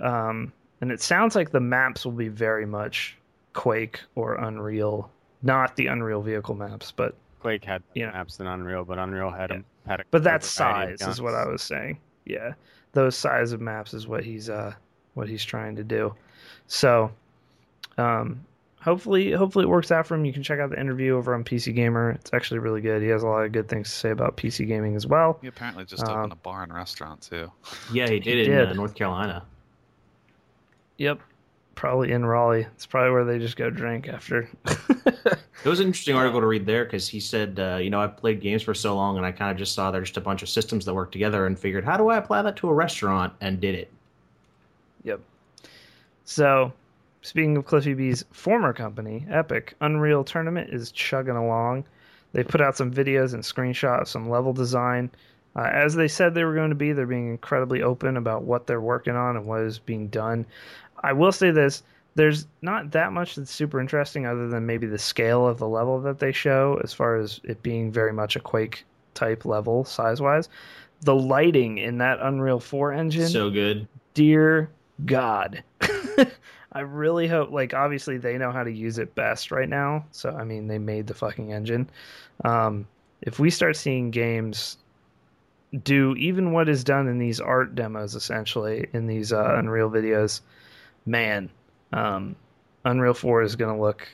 [0.00, 3.16] um, and it sounds like the maps will be very much
[3.54, 5.10] Quake or Unreal,
[5.42, 8.10] not the Unreal vehicle maps, but Quake had Yeah.
[8.10, 9.60] maps than Unreal, but Unreal had Yeah.
[9.86, 11.98] had a but that a variety of size is what I was saying.
[12.26, 12.52] Yeah,
[12.92, 14.74] those size of maps is what he's uh
[15.14, 16.14] what he's trying to do.
[16.66, 17.10] So,
[17.98, 18.44] um,
[18.80, 20.24] hopefully, hopefully it works out for him.
[20.24, 22.10] You can check out the interview over on PC Gamer.
[22.10, 23.02] It's actually really good.
[23.02, 25.38] He has a lot of good things to say about PC gaming as well.
[25.40, 27.50] He apparently just Um, opened a bar and restaurant too.
[27.92, 29.44] Yeah, he did He it in uh, North Carolina.
[30.98, 31.20] Yep,
[31.74, 32.66] probably in Raleigh.
[32.74, 34.48] It's probably where they just go drink after.
[35.62, 38.16] It was an interesting article to read there because he said, uh, you know, I've
[38.16, 40.42] played games for so long and I kind of just saw there's just a bunch
[40.42, 43.34] of systems that work together and figured, how do I apply that to a restaurant?
[43.42, 43.90] And did it.
[45.04, 45.20] Yep.
[46.24, 46.72] So,
[47.20, 51.84] speaking of Cliffy B's former company, Epic, Unreal Tournament is chugging along.
[52.32, 55.10] They put out some videos and screenshots, some level design.
[55.56, 58.66] Uh, as they said they were going to be, they're being incredibly open about what
[58.66, 60.46] they're working on and what is being done.
[61.00, 61.82] I will say this
[62.16, 66.00] there's not that much that's super interesting other than maybe the scale of the level
[66.00, 68.84] that they show, as far as it being very much a Quake
[69.14, 70.48] type level size wise.
[71.02, 73.86] The lighting in that Unreal 4 engine So good.
[74.14, 74.70] dear
[75.06, 75.62] God.
[76.72, 80.04] I really hope, like, obviously they know how to use it best right now.
[80.10, 81.88] So, I mean, they made the fucking engine.
[82.44, 82.86] Um,
[83.22, 84.76] if we start seeing games
[85.84, 90.40] do even what is done in these art demos, essentially, in these uh, Unreal videos,
[91.06, 91.50] man,
[91.92, 92.36] um,
[92.84, 94.08] Unreal 4 is going to look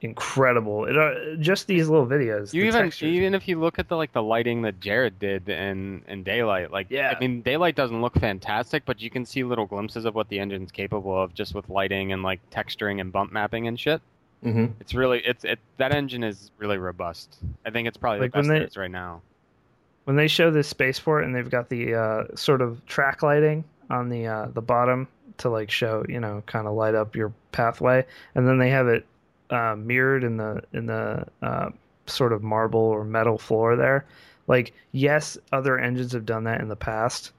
[0.00, 0.84] incredible.
[0.86, 2.52] It, uh, just these little videos.
[2.52, 3.08] You the even textures.
[3.08, 6.72] even if you look at the like the lighting that Jared did in in Daylight,
[6.72, 7.14] like Yeah.
[7.16, 10.40] I mean Daylight doesn't look fantastic, but you can see little glimpses of what the
[10.40, 14.02] engine's capable of just with lighting and like texturing and bump mapping and shit.
[14.42, 17.36] hmm It's really it's it that engine is really robust.
[17.64, 19.22] I think it's probably Like, the when best they- there is right now.
[20.04, 24.08] when they show this spaceport and they've got the uh, sort of track lighting on
[24.08, 25.06] the uh, the bottom
[25.38, 28.04] to like show you know kind of light up your pathway,
[28.34, 29.06] and then they have it
[29.50, 31.70] uh, mirrored in the in the uh,
[32.06, 34.06] sort of marble or metal floor there.
[34.46, 37.32] Like yes, other engines have done that in the past,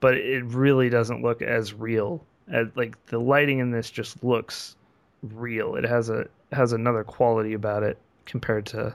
[0.00, 2.24] but it really doesn't look as real.
[2.48, 4.76] As, like the lighting in this just looks
[5.22, 5.76] real.
[5.76, 8.94] It has a has another quality about it compared to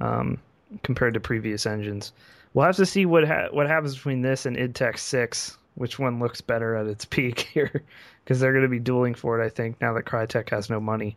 [0.00, 0.38] um,
[0.82, 2.12] compared to previous engines.
[2.52, 5.56] We'll have to see what ha- what happens between this and IdTech six.
[5.74, 7.82] Which one looks better at its peak here?
[8.22, 10.80] Because they're going to be dueling for it, I think, now that Crytek has no
[10.80, 11.16] money.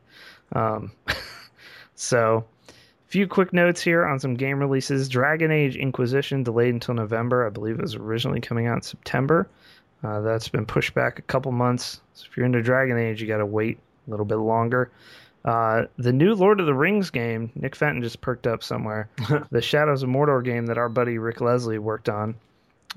[0.54, 0.92] Um,
[1.96, 2.74] so, a
[3.08, 5.08] few quick notes here on some game releases.
[5.08, 7.46] Dragon Age Inquisition delayed until November.
[7.46, 9.48] I believe it was originally coming out in September.
[10.04, 12.02] Uh, that's been pushed back a couple months.
[12.14, 14.92] So if you're into Dragon Age, you got to wait a little bit longer.
[15.46, 19.10] Uh, the new Lord of the Rings game, Nick Fenton just perked up somewhere.
[19.52, 22.36] the Shadows of Mordor game that our buddy Rick Leslie worked on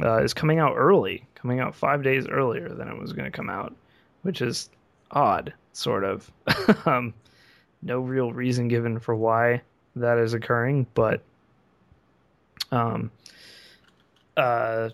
[0.03, 3.37] uh, is coming out early, coming out five days earlier than it was going to
[3.37, 3.75] come out,
[4.23, 4.71] which is
[5.11, 6.31] odd, sort of.
[6.87, 7.15] um,
[7.83, 9.63] no real reason given for why
[9.97, 11.23] that is occurring, but
[12.71, 13.11] um,
[14.37, 14.91] uh,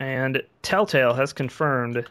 [0.00, 2.04] and Telltale has confirmed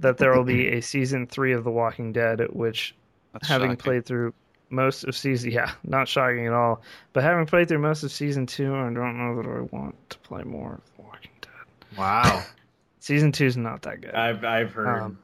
[0.00, 2.94] that there will be a season three of The Walking Dead, which
[3.32, 3.76] That's having shocking.
[3.78, 4.34] played through
[4.70, 6.80] most of season yeah not shocking at all
[7.12, 10.16] but having played through most of season two i don't know that i want to
[10.20, 12.42] play more of the walking dead Wow.
[13.02, 15.18] season two's not that good I've I've heard Um,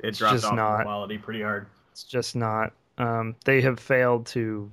[0.00, 1.66] it it's dropped just off in not- quality pretty hard.
[1.92, 4.70] it's just not um they have failed to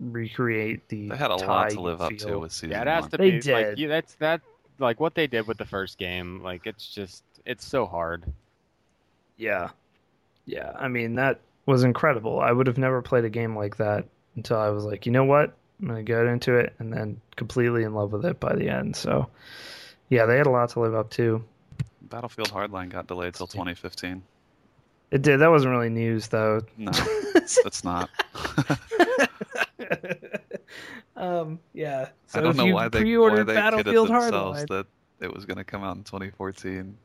[0.00, 3.02] recreate the They had a lot to live up to with season Yeah, it has
[3.02, 3.10] one.
[3.12, 3.68] to They be did.
[3.68, 4.40] like you, that's that
[4.78, 6.42] like what they did with the first game.
[6.42, 8.24] Like it's just it's so hard.
[9.36, 9.68] yeah
[10.46, 14.04] yeah i mean that was incredible i would have never played a game like that
[14.36, 17.82] until i was like you know what i'm gonna get into it and then completely
[17.82, 19.26] in love with it by the end so
[20.08, 21.44] yeah they had a lot to live up to
[22.14, 24.22] Battlefield Hardline got delayed till 2015.
[25.10, 25.38] It did.
[25.38, 26.60] That wasn't really news, though.
[26.76, 26.90] No,
[27.34, 28.10] it's not.
[31.16, 32.08] um, yeah.
[32.26, 34.86] So I don't know why they, why pre-ordered they Battlefield themselves Hardline, that
[35.20, 36.96] it was going to come out in 2014.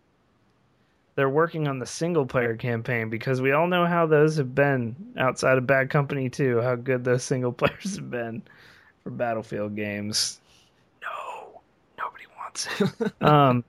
[1.15, 5.57] they're working on the single-player campaign because we all know how those have been outside
[5.57, 6.61] of Bad Company too.
[6.61, 8.41] How good those single players have been
[9.03, 10.39] for Battlefield games.
[12.49, 13.23] No, nobody wants it.
[13.23, 13.63] um,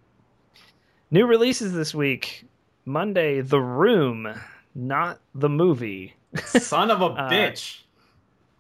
[1.11, 2.45] new releases this week.
[2.85, 4.29] Monday, The Room,
[4.75, 6.15] not the movie.
[6.45, 7.83] Son of a Uh, bitch!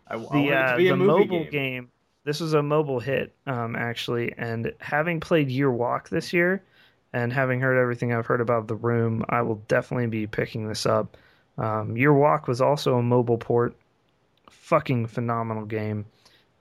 [0.06, 1.50] I, I want the it uh, to be a the movie mobile game.
[1.50, 1.90] game.
[2.24, 4.32] this was a mobile hit, um, actually.
[4.36, 6.62] And having played Year Walk this year,
[7.12, 10.86] and having heard everything I've heard about the room, I will definitely be picking this
[10.86, 11.16] up.
[11.58, 13.74] Um, Year Walk was also a mobile port.
[14.50, 16.06] Fucking phenomenal game.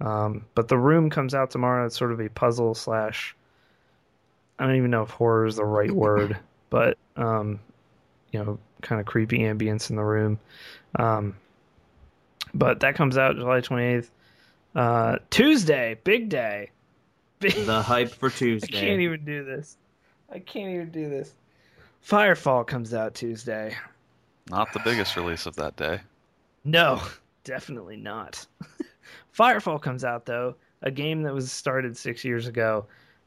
[0.01, 1.85] Um, but the room comes out tomorrow.
[1.85, 3.35] It's sort of a puzzle slash.
[4.59, 6.37] I don't even know if horror is the right word,
[6.69, 7.59] but um,
[8.31, 10.39] you know, kind of creepy ambience in the room.
[10.97, 11.35] Um,
[12.53, 14.11] but that comes out July twenty eighth.
[14.75, 16.69] Uh, Tuesday, big day.
[17.39, 18.77] Big, The hype for Tuesday.
[18.77, 19.77] I can't even do this.
[20.31, 21.33] I can't even do this.
[22.05, 23.75] Firefall comes out Tuesday.
[24.49, 26.01] Not the biggest release of that day.
[26.63, 27.01] No,
[27.43, 28.45] definitely not.
[29.35, 32.85] Firefall comes out though, a game that was started six years ago,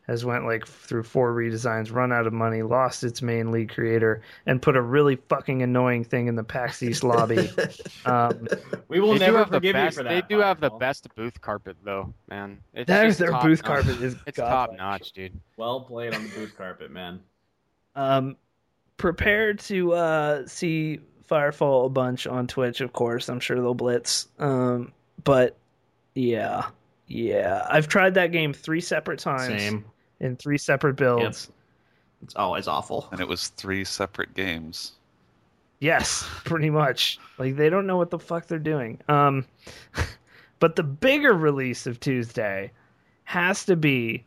[0.09, 4.21] has went like through four redesigns, run out of money, lost its main lead creator,
[4.47, 7.49] and put a really fucking annoying thing in the PAX East lobby.
[8.05, 8.49] Um,
[8.89, 9.97] We will they do never have the forgive best.
[9.97, 10.29] you for that.
[10.29, 12.59] They do have the best booth carpet though, man.
[12.75, 13.63] It's that just is their booth notch.
[13.63, 14.71] carpet is It's godlike.
[14.71, 15.39] top notch, dude.
[15.57, 17.21] Well played on the booth carpet, man.
[17.95, 18.37] Um,
[18.97, 21.01] prepare to uh, see
[21.31, 23.29] Firefall a bunch on Twitch, of course.
[23.29, 24.29] I'm sure they'll blitz.
[24.39, 24.93] Um,
[25.23, 25.57] but
[26.15, 26.67] yeah,
[27.07, 29.85] yeah, I've tried that game three separate times Same.
[30.23, 31.51] In three separate builds.
[32.23, 33.09] It's always awful.
[33.11, 34.93] And it was three separate games.
[35.81, 37.19] Yes, pretty much.
[37.39, 39.01] Like they don't know what the fuck they're doing.
[39.09, 39.45] Um,
[40.61, 42.71] but the bigger release of Tuesday
[43.25, 44.25] has to be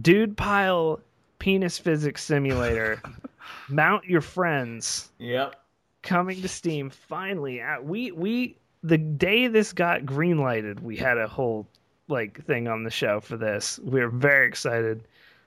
[0.00, 1.00] Dude Pile
[1.38, 3.00] Penis Physics Simulator.
[3.68, 5.10] Mount your friends.
[5.18, 5.56] Yep.
[6.02, 7.60] coming to Steam finally.
[7.60, 11.66] At, we we the day this got greenlighted, we had a whole
[12.08, 13.78] like thing on the show for this.
[13.82, 15.02] We're very excited.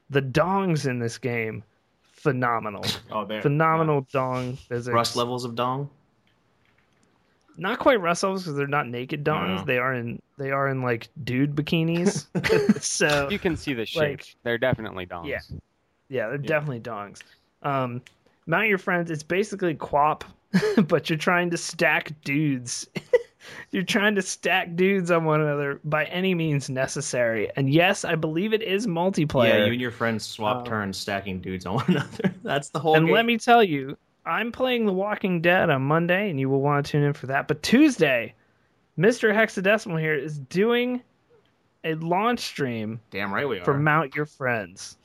[0.10, 1.64] The dongs in this game,
[2.02, 3.42] phenomenal, Oh, there.
[3.42, 4.94] phenomenal dong physics.
[4.94, 5.90] Rust levels of Dong.
[7.58, 9.58] Not quite rust levels because they're not naked dongs.
[9.60, 9.64] No.
[9.66, 12.26] They are in they are in like dude bikinis.
[12.82, 14.02] so You can see the shape.
[14.20, 15.28] Like- They're definitely dongs.
[15.28, 15.40] Yeah.
[16.08, 17.22] Yeah, they're definitely dongs.
[17.62, 18.02] Um,
[18.48, 20.24] Mount Your Friends, it's basically QWOP,
[20.88, 22.88] but you're trying to stack dudes.
[23.72, 27.50] you're trying to stack dudes on one another by any means necessary.
[27.56, 29.50] And yes, I believe it is multiplayer.
[29.50, 32.34] Yeah, you and your friends swap Um, turns stacking dudes on one another.
[32.44, 33.16] That's the whole and game.
[33.16, 36.86] let me tell you, I'm playing The Walking Dead on Monday, and you will want
[36.86, 37.48] to tune in for that.
[37.48, 38.34] But Tuesday,
[38.98, 39.34] Mr.
[39.34, 41.02] Hexadecimal here is doing
[41.86, 43.64] a launch stream Damn right we are.
[43.64, 44.98] for Mount Your Friends.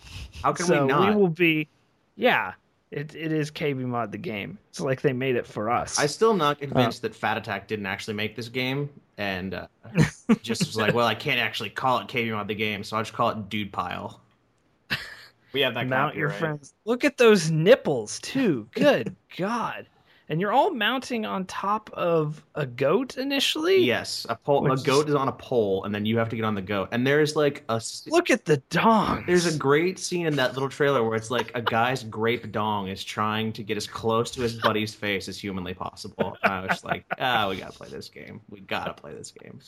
[0.42, 1.10] How can so we not?
[1.10, 1.68] We will be,
[2.16, 2.54] yeah.
[2.94, 4.56] It it is KB Mod the game.
[4.70, 5.98] It's like they made it for us.
[5.98, 8.88] I'm still am not convinced that Fat Attack didn't actually make this game,
[9.18, 9.66] and uh,
[10.42, 13.02] just was like, well, I can't actually call it KB Mod the game, so I'll
[13.02, 14.20] just call it Dude Pile.
[15.52, 16.40] We have that Mount your copyright.
[16.58, 16.74] friends.
[16.84, 18.68] Look at those nipples too.
[18.74, 19.88] Good God!
[20.30, 23.84] And you're all mounting on top of a goat initially.
[23.84, 24.62] Yes, a pole.
[24.62, 26.62] Which a goat is on a pole, and then you have to get on the
[26.62, 26.88] goat.
[26.92, 29.24] And there's like a Look at the dong.
[29.26, 32.88] there's a great scene in that little trailer where it's like a guy's grape dong
[32.88, 36.38] is trying to get as close to his buddy's face as humanly possible.
[36.42, 38.40] And I was like, ah, we gotta play this game.
[38.48, 39.60] We gotta play this game.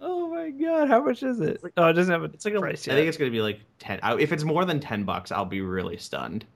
[0.00, 0.88] Oh my God!
[0.88, 1.60] How much is it?
[1.76, 2.26] Oh, it doesn't have a.
[2.32, 4.00] It's like a, price I think it's gonna be like ten.
[4.02, 6.46] I- If it's more than ten bucks, I'll be really stunned.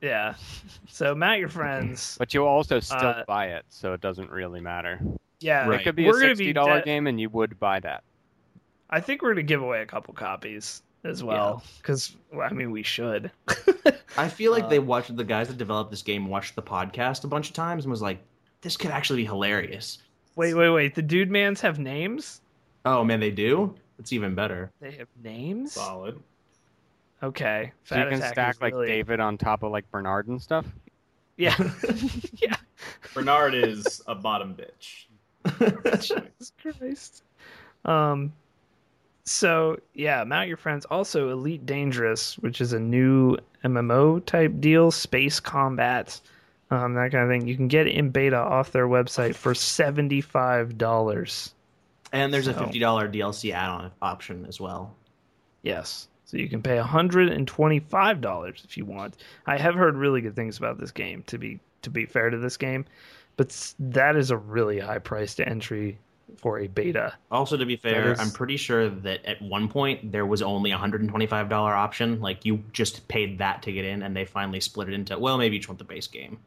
[0.00, 0.34] Yeah.
[0.88, 2.16] So Mount your friends.
[2.18, 5.00] But you'll also still Uh, buy it, so it doesn't really matter.
[5.40, 5.66] Yeah.
[5.66, 5.80] Right.
[5.80, 8.02] It could be We're a sixty dollar de- game, and you would buy that.
[8.90, 12.82] I think we're gonna give away a couple copies as well because I mean we
[12.82, 13.30] should.
[14.18, 17.24] I feel like Uh, they watched the guys that developed this game watched the podcast
[17.24, 18.18] a bunch of times and was like,
[18.60, 19.98] this could actually be hilarious.
[20.36, 20.94] wait, wait, wait.
[20.94, 22.40] The dude mans have names.
[22.84, 23.74] Oh man, they do.
[23.98, 24.70] It's even better.
[24.80, 25.72] They have names.
[25.72, 26.20] Solid.
[27.22, 27.72] Okay.
[27.84, 30.66] So you can stack like really- David on top of like Bernard and stuff.
[31.36, 31.56] Yeah.
[32.34, 32.56] yeah.
[33.14, 35.06] Bernard is a bottom bitch.
[36.00, 37.22] Jesus Christ.
[37.84, 38.32] Um.
[39.24, 40.86] So yeah, mount your friends.
[40.86, 46.20] Also, Elite Dangerous, which is a new MMO type deal, space combat,
[46.70, 47.46] um, that kind of thing.
[47.48, 51.54] You can get it in beta off their website for seventy five dollars.
[52.12, 54.94] And there's a fifty dollar DLC add-on option as well.
[55.62, 56.08] Yes.
[56.30, 59.16] So you can pay $125 if you want.
[59.46, 62.38] I have heard really good things about this game to be to be fair to
[62.38, 62.84] this game,
[63.36, 65.98] but that is a really high price to entry
[66.36, 67.14] for a beta.
[67.32, 70.70] Also, to be fair, is- I'm pretty sure that at one point there was only
[70.70, 72.20] a hundred and twenty-five dollar option.
[72.20, 75.36] Like you just paid that to get in, and they finally split it into well,
[75.36, 76.38] maybe each want the base game.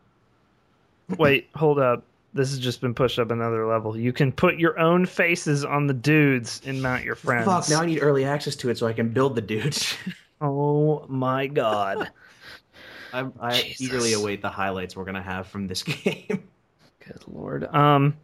[1.18, 2.04] Wait, hold up.
[2.34, 3.96] This has just been pushed up another level.
[3.96, 7.46] You can put your own faces on the dudes and mount your friends.
[7.46, 7.70] Fuck!
[7.70, 9.96] Now I need early access to it so I can build the dudes.
[10.42, 12.10] Oh my god.
[13.14, 16.44] I, I eagerly await the highlights we're gonna have from this game.
[17.00, 17.64] Good lord.
[17.74, 18.18] Um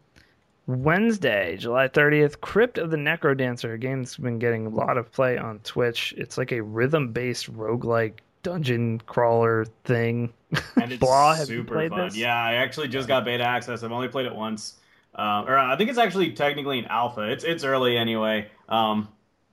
[0.68, 3.74] Wednesday, July 30th, Crypt of the Necrodancer.
[3.74, 6.14] A game that's been getting a lot of play on Twitch.
[6.18, 10.34] It's like a rhythm based roguelike dungeon crawler thing.
[10.82, 12.06] And it's Blah, super fun.
[12.06, 12.18] this?
[12.18, 13.84] Yeah, I actually just got beta access.
[13.84, 14.76] I've only played it once.
[15.16, 17.22] Um, or I think it's actually technically an alpha.
[17.32, 18.50] It's it's early anyway.
[18.70, 19.10] Um,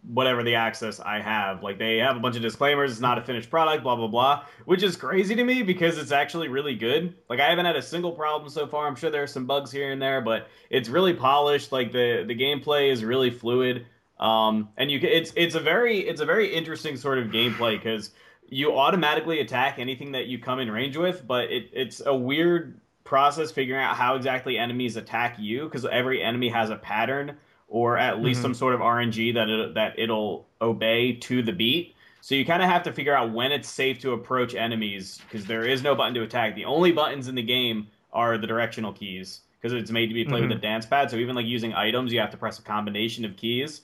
[0.06, 2.92] whatever the access I have, like they have a bunch of disclaimers.
[2.92, 3.82] It's not a finished product.
[3.82, 7.14] Blah blah blah, which is crazy to me because it's actually really good.
[7.28, 8.86] Like I haven't had a single problem so far.
[8.86, 11.72] I'm sure there are some bugs here and there, but it's really polished.
[11.72, 13.86] Like the the gameplay is really fluid.
[14.20, 17.76] Um, and you can, it's it's a very it's a very interesting sort of gameplay
[17.82, 18.10] because
[18.48, 22.80] you automatically attack anything that you come in range with, but it, it's a weird
[23.04, 27.36] process figuring out how exactly enemies attack you because every enemy has a pattern
[27.68, 28.42] or at least Mhm.
[28.42, 31.94] some sort of RNG that it, that it'll obey to the beat.
[32.20, 35.46] So you kind of have to figure out when it's safe to approach enemies because
[35.46, 36.54] there is no button to attack.
[36.54, 40.24] The only buttons in the game are the directional keys because it's made to be
[40.24, 41.10] played with a dance pad.
[41.10, 43.82] So even like using items, you have to press a combination of keys.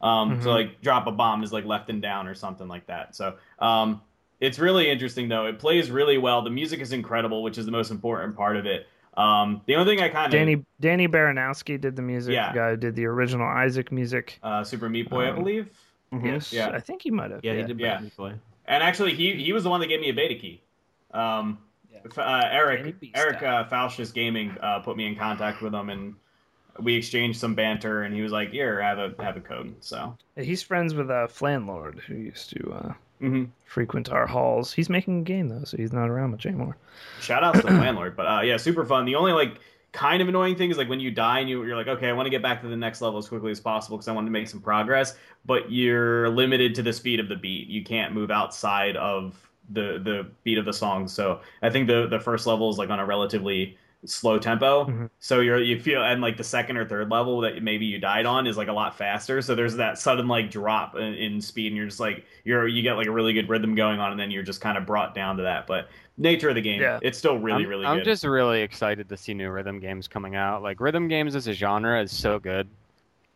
[0.00, 0.52] Um, So Mhm.
[0.54, 3.14] like drop a bomb is like left and down or something like that.
[3.14, 4.00] So um,
[4.40, 5.46] it's really interesting though.
[5.46, 6.42] It plays really well.
[6.42, 8.86] The music is incredible, which is the most important part of it.
[9.16, 12.32] Um, the only thing I kind of Danny Danny Baranowski did the music.
[12.32, 12.52] Yeah.
[12.52, 14.38] The guy who did the original Isaac music.
[14.42, 15.68] uh, Super Meat Boy, I Um, believe.
[16.24, 16.70] Yes, Yeah.
[16.70, 17.40] I think he might have.
[17.44, 17.78] Yeah, he did.
[17.78, 17.94] Yeah.
[17.94, 18.32] Batman Boy.
[18.66, 20.62] And actually, he he was the one that gave me a beta key.
[21.12, 21.58] Um,
[21.92, 21.98] Yeah.
[22.22, 23.56] uh, Eric Eric style.
[23.56, 26.14] uh, Faustus Gaming uh, put me in contact with him, and
[26.82, 28.02] we exchanged some banter.
[28.02, 31.26] And he was like, "Here, have a have a code." So, He's friends with uh,
[31.28, 34.72] Flanlord, who used to uh, hmm frequent our halls.
[34.72, 36.76] He's making a game though, so he's not around much anymore.
[37.18, 38.16] shout out to the Flanlord.
[38.16, 39.04] But uh, yeah, super fun.
[39.04, 39.60] The only like
[39.92, 42.12] kind of annoying thing is like when you die and you, you're like, okay, I
[42.12, 44.26] want to get back to the next level as quickly as possible because I want
[44.26, 45.16] to make some progress.
[45.44, 47.68] But you're limited to the speed of the beat.
[47.68, 51.08] You can't move outside of the the beat of the song.
[51.08, 53.76] So I think the the first level is like on a relatively
[54.06, 54.86] slow tempo.
[54.86, 55.10] Mhm.
[55.18, 58.24] So you're you feel and like the second or third level that maybe you died
[58.26, 59.42] on is like a lot faster.
[59.42, 62.82] So there's that sudden like drop in, in speed, and you're just like you're you
[62.82, 65.14] get like a really good rhythm going on, and then you're just kind of brought
[65.14, 65.66] down to that.
[65.66, 66.98] But nature of the game, Yeah.
[67.02, 68.04] it's still really I'm, really I'm good.
[68.04, 70.62] just really excited to see new rhythm games coming out.
[70.62, 72.68] Like rhythm games as a genre is so good.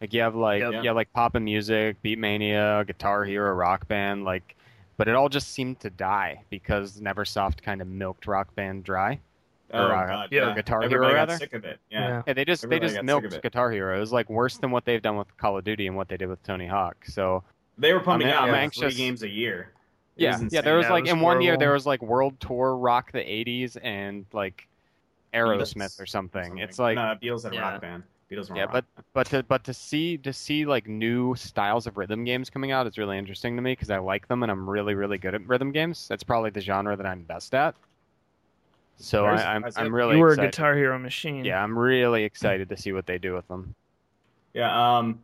[0.00, 0.72] Like you have like Yep.
[0.82, 4.56] you have like pop'n music, Beat Mania, Guitar Hero, Rock Band, like
[4.96, 9.18] but it all just seemed to die because Neversoft kind of milked Rock Band dry.
[9.72, 10.54] Oh or, uh, god, yeah, yeah.
[10.54, 11.36] Guitar Hero, Everybody got rather.
[11.38, 11.78] sick of it.
[11.90, 12.22] Yeah.
[12.26, 13.42] Yeah, they just they just got sick of milked.
[13.42, 13.96] Guitar Hero.
[13.96, 16.16] It was like worse than what they've done with Call of Duty and what they
[16.16, 17.04] did with Tony Hawk.
[17.06, 17.42] So
[17.78, 19.72] They were pumping I'm- out I'm like anxious- three games a year.
[20.16, 20.60] It yeah, yeah.
[20.60, 23.18] There was Yeah, like was in one year there was like World Tour Rock the
[23.18, 24.68] '80s and like
[25.32, 26.58] Aerosmith Beatles or something.
[26.58, 27.72] It's like no, Beatles had a Yeah.
[27.72, 28.02] rock band.
[28.30, 31.86] Beatles were Yeah, rock but but to but to see to see like new styles
[31.88, 34.52] of rhythm games coming out is really interesting to me because I like them and
[34.52, 36.06] I'm really really good at rhythm games.
[36.08, 37.74] That's probably the genre that I'm best at.
[38.96, 40.36] So Where's- I, I'm where's I'm really you were a.
[40.36, 41.44] Guitar Hero machine.
[41.44, 43.74] Yeah, I'm really excited to see what they do with them.
[44.52, 44.98] Yeah.
[44.98, 45.20] Um.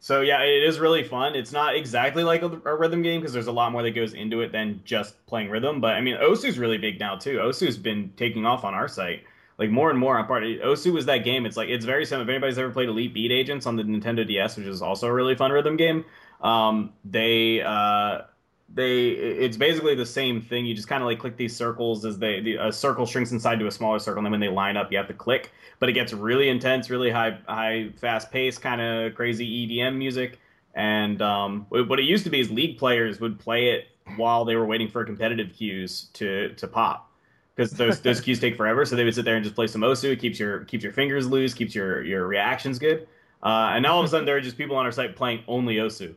[0.00, 1.34] So yeah, it is really fun.
[1.34, 4.12] It's not exactly like a, a rhythm game because there's a lot more that goes
[4.12, 5.80] into it than just playing rhythm.
[5.80, 7.38] But I mean, Osu's really big now too.
[7.38, 9.24] Osu's been taking off on our site.
[9.56, 10.42] Like more and more on part.
[10.42, 11.46] Osu was that game.
[11.46, 12.24] It's like it's very similar.
[12.24, 15.12] If anybody's ever played Elite Beat Agents on the Nintendo DS, which is also a
[15.12, 16.04] really fun rhythm game,
[16.42, 18.22] um, they uh,
[18.72, 20.66] they it's basically the same thing.
[20.66, 23.58] You just kind of like click these circles as they the, a circle shrinks inside
[23.60, 25.52] to a smaller circle, and then when they line up, you have to click.
[25.78, 30.38] But it gets really intense, really high, high, fast pace, kind of crazy EDM music.
[30.74, 34.56] And um, what it used to be is league players would play it while they
[34.56, 37.10] were waiting for competitive queues to to pop
[37.54, 38.84] because those those queues take forever.
[38.84, 40.12] So they would sit there and just play some Osu.
[40.12, 43.06] It keeps your keeps your fingers loose, keeps your your reactions good.
[43.42, 45.44] Uh, and now all of a sudden there are just people on our site playing
[45.46, 46.14] only Osu.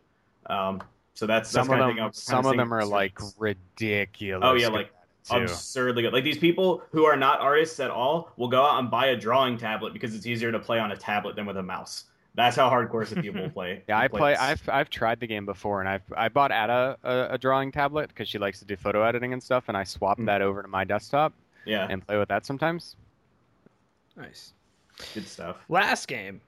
[0.47, 0.81] Um,
[1.17, 2.21] so that's, that's Some of kind them of thing.
[2.21, 2.91] Some kinda them are research.
[2.91, 4.43] like ridiculous.
[4.47, 4.91] Oh, yeah, like,
[5.27, 5.37] too.
[5.37, 6.13] absurdly good.
[6.13, 9.15] Like these people who are not artists at all will go out and buy a
[9.17, 12.03] drawing tablet because it's easier to play on a tablet than with a mouse.
[12.35, 13.81] That's how hardcore some people play.
[13.89, 14.33] Yeah, I play.
[14.33, 14.39] this.
[14.41, 18.09] I've I've tried the game before, and I've I bought Ada a, a drawing tablet
[18.09, 20.27] because she likes to do photo editing and stuff, and I swapped Mm.
[20.27, 21.33] that over to my desktop
[21.65, 22.95] yeah, and play with that sometimes.
[24.15, 24.53] Nice.
[25.13, 25.57] good stuff.
[25.67, 26.39] Last game,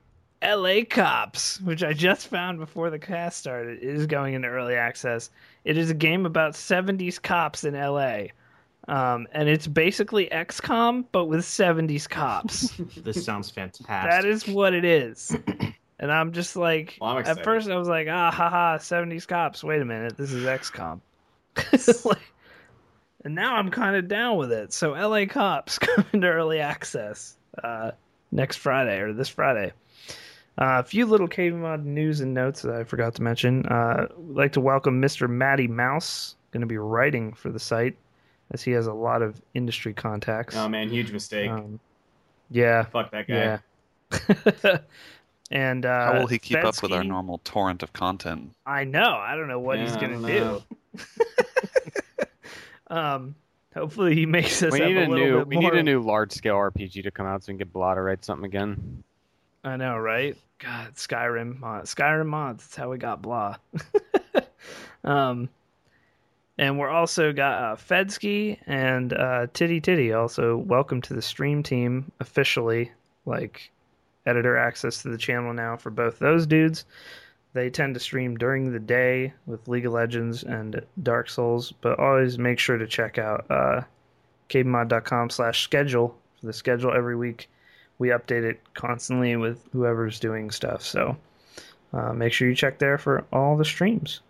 [0.41, 0.86] L.A.
[0.86, 5.30] Cops, which I just found before the cast started, is going into early access.
[5.66, 8.32] It is a game about 70s cops in L.A.
[8.88, 12.74] Um, and it's basically XCOM, but with 70s cops.
[12.98, 13.88] This sounds fantastic.
[14.11, 15.36] that is what it is.
[16.02, 19.66] And I'm just like, Well, I'm at first I was like, ah, haha, 70s cops.
[19.66, 21.02] Wait a minute, this is XCOM.
[22.06, 22.18] Like-
[23.26, 24.72] and now I'm kind of down with it.
[24.72, 27.91] So LA Cops coming to early access uh,
[28.32, 29.74] next Friday or this Friday.
[30.60, 33.65] Uh, a few little KB Mod news and notes that I forgot to mention.
[33.68, 35.30] Uh, would like to welcome Mr.
[35.30, 37.95] Matty Mouse, going to be writing for the site,
[38.52, 40.57] as he has a lot of industry contacts.
[40.57, 41.49] Oh man, huge mistake.
[41.49, 41.80] Um,
[42.52, 43.60] yeah, Fuck that guy.
[44.11, 44.77] yeah.
[45.52, 48.52] and uh, How will he keep up with our normal torrent of content?
[48.65, 49.15] I know.
[49.15, 50.40] I don't know what Yeah, he's gonna don't do.
[50.40, 50.64] know.
[52.95, 53.36] um,
[53.73, 55.72] hopefully he makes us We up need a a new bit we more.
[55.72, 58.02] need a new large scale RPG to come out so we can get Blah to
[58.02, 59.03] write something again.
[59.64, 60.36] I know, right?
[60.60, 62.64] God, Skyrim Skyrim mods.
[62.64, 63.56] That's how we got blah.
[65.06, 65.48] um,
[66.57, 70.11] and we're also got uh, Fedsky and uh, Titty Titty.
[70.11, 72.91] Also, welcome to the stream team officially.
[73.26, 73.72] Like
[74.26, 76.84] editor access to the channel now for both those dudes.
[77.53, 81.98] They tend to stream during the day with League of Legends and Dark Souls, but
[81.98, 83.81] always make sure to check out uh,
[84.49, 87.49] kbmod.com slash schedule for the schedule every week
[88.00, 90.82] we update it constantly with whoever's doing stuff.
[90.82, 91.16] So
[91.94, 94.22] uh, make sure you check there for all the streams.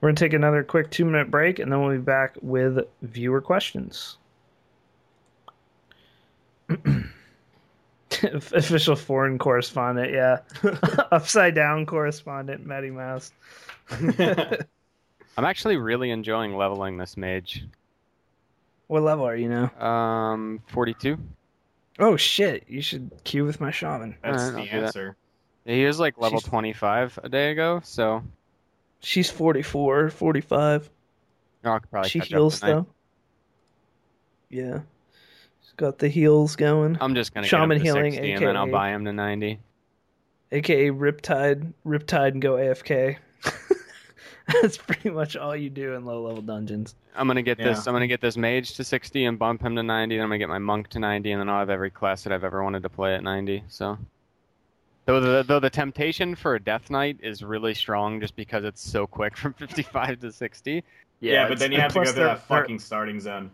[0.00, 2.86] We're going to take another quick two minute break and then we'll be back with
[3.02, 4.16] viewer questions.
[8.52, 10.38] Official foreign correspondent, yeah.
[11.12, 13.32] Upside down correspondent, Matty Mouse.
[13.90, 17.64] I'm actually really enjoying leveling this mage.
[18.88, 19.70] What level are you now?
[19.80, 21.18] Um, 42.
[22.00, 24.16] Oh shit, you should queue with my shaman.
[24.22, 24.86] That's Alright, the I'll that.
[24.86, 25.16] answer.
[25.66, 28.22] He was like level She's- 25 a day ago, so
[29.02, 30.90] She's 44, 45.
[31.64, 32.86] oh, I could probably she heals though.
[34.48, 34.80] Yeah,
[35.62, 36.98] she's got the heals going.
[37.00, 39.12] I'm just gonna Shaman get him to healing, 60 and then I'll buy him to
[39.12, 39.58] 90.
[40.52, 43.16] AKA Riptide, Riptide, and go AFK.
[44.62, 46.94] That's pretty much all you do in low level dungeons.
[47.14, 47.86] I'm gonna get this.
[47.86, 50.16] I'm gonna get this mage to 60 and bump him to 90.
[50.16, 52.32] Then I'm gonna get my monk to 90, and then I'll have every class that
[52.32, 53.64] I've ever wanted to play at 90.
[53.68, 53.98] So,
[55.06, 58.82] though the though the temptation for a death knight is really strong, just because it's
[58.82, 60.84] so quick from 55 to 60.
[61.20, 63.50] Yeah, but then you have to go plus through that fucking starting zone.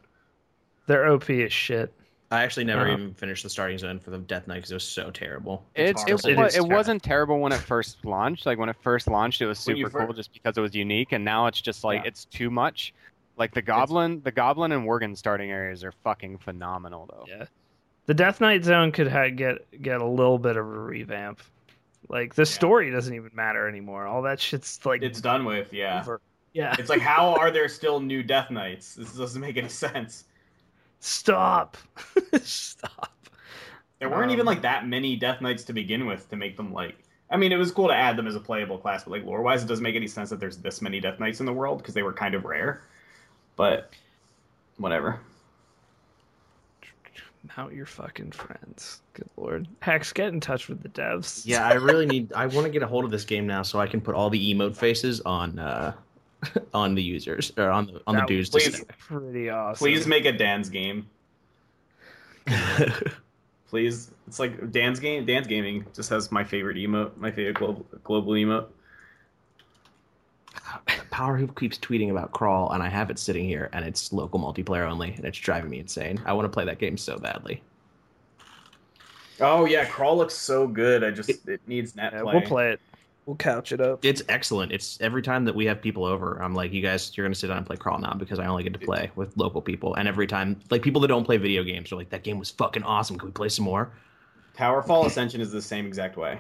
[0.86, 1.93] They're, they're OP as shit.
[2.31, 2.93] I actually never Uh-huh.
[2.93, 5.65] even finished the starting zone for the Death Knight because it was so terrible.
[5.77, 6.11] It's hard.
[6.24, 8.47] it, It wa- is it wasn't terrible when it first launched.
[8.47, 11.12] Like when it first launched, it was super fir- cool just because it was unique,
[11.12, 12.09] and now it's just like Yeah.
[12.09, 12.93] it's too much.
[13.36, 17.27] Like the goblin, the goblin and worgen starting areas are fucking phenomenal though.
[17.28, 17.44] Yeah,
[18.07, 21.40] the Death Knight zone could ha- get get a little bit of a revamp.
[22.09, 24.07] Like the story doesn't even matter anymore.
[24.07, 26.01] All that shit's like It's done with, yeah.
[26.01, 26.20] over.
[26.55, 28.94] Yeah, It's like, how are there still new Death Knights?
[28.94, 30.24] This doesn't make any sense.
[31.01, 31.77] Stop,
[32.43, 33.12] stop.
[33.98, 36.73] There weren't Um, even like that many Death Knights to begin with to make them
[36.73, 36.97] like.
[37.31, 39.43] I mean, it was cool to add them as a playable class, but like lore
[39.43, 41.78] wise, it doesn't make any sense that there's this many Death Knights in the world
[41.78, 42.82] because they were kind of rare.
[43.56, 43.90] But
[44.77, 45.20] whatever.
[47.56, 49.01] Mount your fucking friends.
[49.14, 49.68] Good lord.
[49.81, 51.43] Hex, get in touch with the devs.
[51.47, 52.32] Yeah, I really need.
[52.32, 54.31] I want to get a hold of this game now so I can put all
[54.31, 55.94] the emote faces on uh,
[56.75, 58.53] on the users or on the on That the dudes.
[58.53, 59.79] would To please- pretty awesome.
[59.85, 61.05] Please make a DansGame.
[63.69, 65.27] Please, it's like DansGame.
[65.27, 68.67] Dan's gaming just has my favorite emote, my favorite global global emote.
[71.11, 74.89] Powerhoof keeps tweeting about Crawl, and I have it sitting here, and it's local multiplayer
[74.89, 76.21] only, and it's driving me insane.
[76.25, 77.63] I want to play that game so badly.
[79.41, 81.03] Oh yeah, Crawl looks so good.
[81.03, 82.35] I just it, needs net Yeah, play.
[82.35, 82.81] we'll play it.
[83.27, 84.05] We'll couch it up.
[84.05, 84.70] It's excellent.
[84.70, 87.48] It's every time that we have people over, I'm like, you guys, you're gonna sit
[87.48, 89.97] down and play Crawl now because I only get to play with local people.
[89.97, 92.51] And every time, like people that don't play video games are like, that game was
[92.53, 93.19] fucking awesome.
[93.19, 93.90] Can we play some more?
[94.57, 96.39] Towerfall Ascension is the same exact way.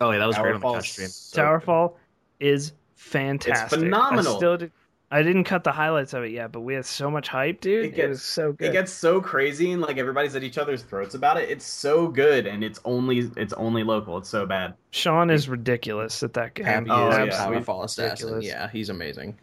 [0.00, 1.06] Oh yeah, that was great on the Towerfall touch stream.
[1.06, 1.94] is so Towerfall
[2.38, 3.64] is fantastic.
[3.64, 4.34] It's phenomenal.
[4.34, 4.72] I still did,
[5.12, 7.84] I didn't cut the highlights of it yet, but we had so much hype, dude.
[7.84, 8.68] It It, gets- was so good.
[8.68, 11.48] It gets so crazy and like everybody's at each other's throats about it.
[11.50, 14.18] It's so good and it's only it's only local.
[14.18, 14.74] It's so bad.
[14.90, 16.66] Sean is ridiculous at that game.
[16.66, 17.22] Happy He Oh, is yeah.
[17.24, 18.42] absolutely Towerfall assassin.
[18.42, 19.36] Yeah, he's amazing.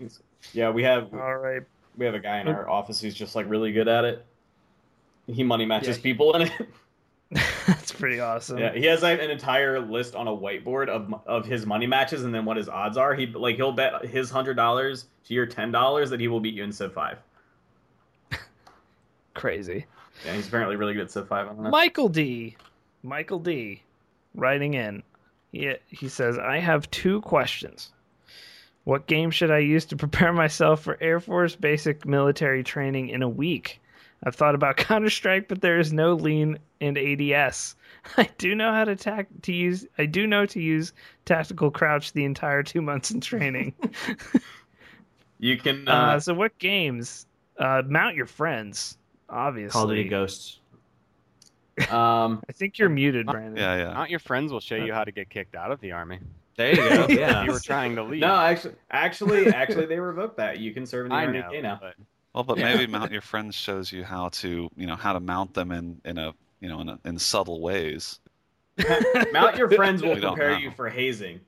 [0.53, 1.63] Yeah, we have All right.
[1.97, 4.25] we have a guy in our office who's just like really good at it.
[5.27, 6.03] He money matches Yeah.
[6.03, 6.51] people in it.
[7.67, 8.57] That's pretty awesome.
[8.57, 12.23] yeah, he has like, an entire list on a whiteboard of of his money matches
[12.23, 13.13] and then what his odds are.
[13.13, 16.53] He like he'll bet his hundred dollars to your ten dollars that he will beat
[16.53, 17.17] you in Civ five.
[19.33, 19.85] Crazy.
[20.25, 21.47] Yeah, he's apparently really good at Civ five.
[21.47, 21.69] I don't know.
[21.69, 22.55] Michael D.
[23.03, 23.83] Michael D.
[24.35, 25.03] Writing in.
[25.51, 27.91] He, he says, I have two questions.
[28.83, 33.21] What game should I use to prepare myself for Air Force basic military training in
[33.21, 33.81] a week?
[34.23, 37.75] I've thought about Counter Strike, but there is no lean and ADS.
[38.17, 39.85] I do know how to tac- to use.
[39.97, 40.93] I do know to use
[41.25, 43.73] tactical crouch the entire two months in training.
[45.39, 47.25] You can uh, uh, so, what games?
[47.57, 48.97] Uh, mount your friends.
[49.29, 50.59] Obviously, Call of Duty Ghosts.
[51.91, 53.55] um I think you're muted, Brandon.
[53.55, 53.93] Yeah, yeah.
[53.93, 56.19] Not your friends will show you how to get kicked out of the army.
[56.55, 57.07] There you go.
[57.09, 57.43] Yeah.
[57.43, 58.21] you were trying to leave.
[58.21, 60.57] no actually actually actually they revoked that.
[60.57, 61.61] You can serve in the I Army know.
[61.61, 61.79] now.
[61.79, 61.93] but
[62.33, 65.53] Well, but maybe mount your friends shows you how to, you know, how to mount
[65.53, 68.19] them in in a, you know, in a, in subtle ways.
[69.31, 71.41] Mount your friends will prepare you for hazing.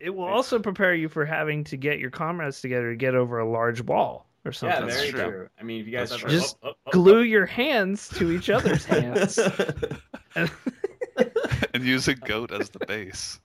[0.00, 3.38] It will also prepare you for having to get your comrades together to get over
[3.40, 4.78] a large wall or something.
[4.80, 5.22] Yeah, That's very true.
[5.30, 5.48] true.
[5.58, 6.38] I mean, if you guys That's have true.
[6.38, 9.38] Just oh, oh, oh, Glue your hands to each other's hands.
[10.36, 13.40] and use a goat as the base.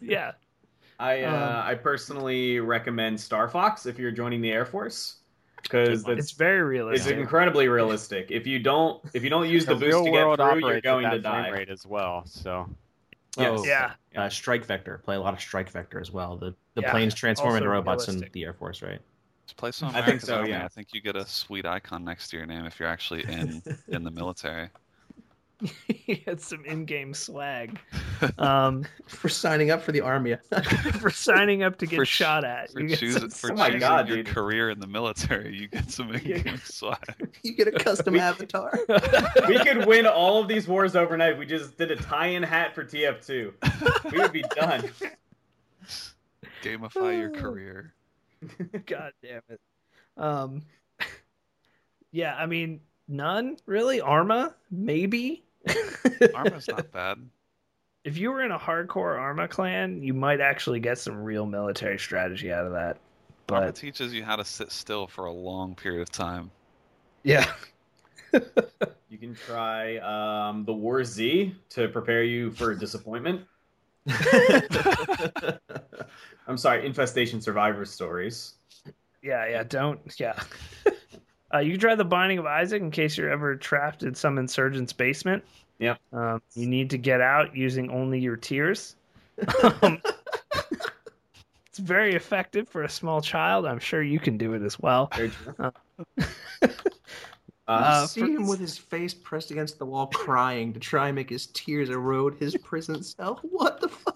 [0.00, 0.32] yeah.
[0.98, 5.16] I uh, Um, I personally recommend Star Fox if you're joining the Air Force
[5.62, 7.16] because It's it's very it's realistic.
[7.18, 8.30] incredibly realistic.
[8.30, 10.46] If you don't if you don't use the The boost real to get world through,
[10.46, 11.50] you're operates going at to that frame die.
[11.58, 12.22] rate as well.
[12.26, 12.68] So
[13.38, 13.60] Yes.
[13.60, 13.92] Oh, Yeah.
[14.14, 14.98] Uh, strike Vector.
[14.98, 16.36] Play a lot of Strike Vector as well.
[16.36, 19.00] The the Yeah, planes transform into also robots in the Air Force, right?
[19.46, 20.50] Just play some I think so, Army.
[20.50, 20.64] yeah.
[20.64, 23.62] I think you get a sweet icon next to your name if you're actually in
[23.88, 24.68] in the military.
[25.88, 27.78] he had some in-game swag
[28.38, 30.36] um, For signing up for the army.
[31.00, 32.70] for signing up to get For shot at.
[32.72, 34.26] For, You get choosing, some for Oh my choosing God, your dude.
[34.26, 36.98] career in the military, you get some in-game swag.
[37.42, 38.78] you get a custom avatar.
[39.48, 41.38] we could win all of these wars overnight.
[41.38, 44.12] We just did a tie-in hat for TF2.
[44.12, 44.90] We would be done.
[46.62, 47.94] Gamify your career.
[48.86, 49.60] God damn it.
[50.16, 50.62] Um,
[52.10, 54.00] yeah, I mean, none really.
[54.00, 55.44] Arma, maybe.
[56.32, 57.30] Arma's not bad.
[58.04, 61.98] If you were in a hardcore Arma clan, you might actually get some real military
[61.98, 63.00] strategy out of that.
[63.48, 66.50] Arma But teaches you how to sit still for a long period of time.
[67.24, 67.52] yeah,
[69.08, 73.46] You can try um, the War Z to prepare you for disappointment.
[76.46, 78.54] I'm sorry, Infestation Survivor Stories.
[79.22, 79.62] yeah, yeah.
[79.62, 80.38] Don't yeah.
[81.54, 84.38] Uh, you can try the Binding of Isaac in case you're ever trapped in some
[84.38, 85.44] insurgent's basement.
[85.78, 85.98] Yep.
[86.12, 88.96] Um, you need to get out using only your tears.
[89.82, 90.00] Um,
[91.66, 93.64] it's very effective for a small child.
[93.64, 95.08] I'm sure you can do it as well.
[95.16, 95.54] Very true.
[95.58, 95.70] Uh,
[97.68, 101.06] Uh, Uh, see for- him with his face pressed against the wall, crying to try
[101.08, 103.40] and make his tears erode his prison cell.
[103.50, 104.11] What the fuck?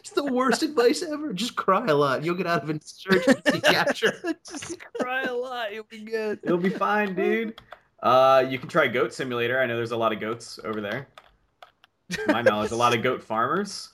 [0.00, 1.34] It's the worst advice ever.
[1.34, 2.24] Just cry a lot.
[2.24, 4.14] You'll get out of insurgency capture.
[4.48, 5.74] Just cry a lot.
[5.74, 6.40] You'll be good.
[6.42, 7.60] You'll be fine, dude.
[8.02, 9.60] Uh, you can try Goat Simulator.
[9.60, 11.06] I know there's a lot of goats over there.
[12.12, 13.90] To my knowledge, a lot of goat farmers.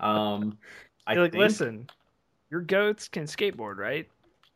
[0.00, 0.58] Um,
[1.06, 1.86] I You're like, think, listen,
[2.50, 4.08] your goats can skateboard, right?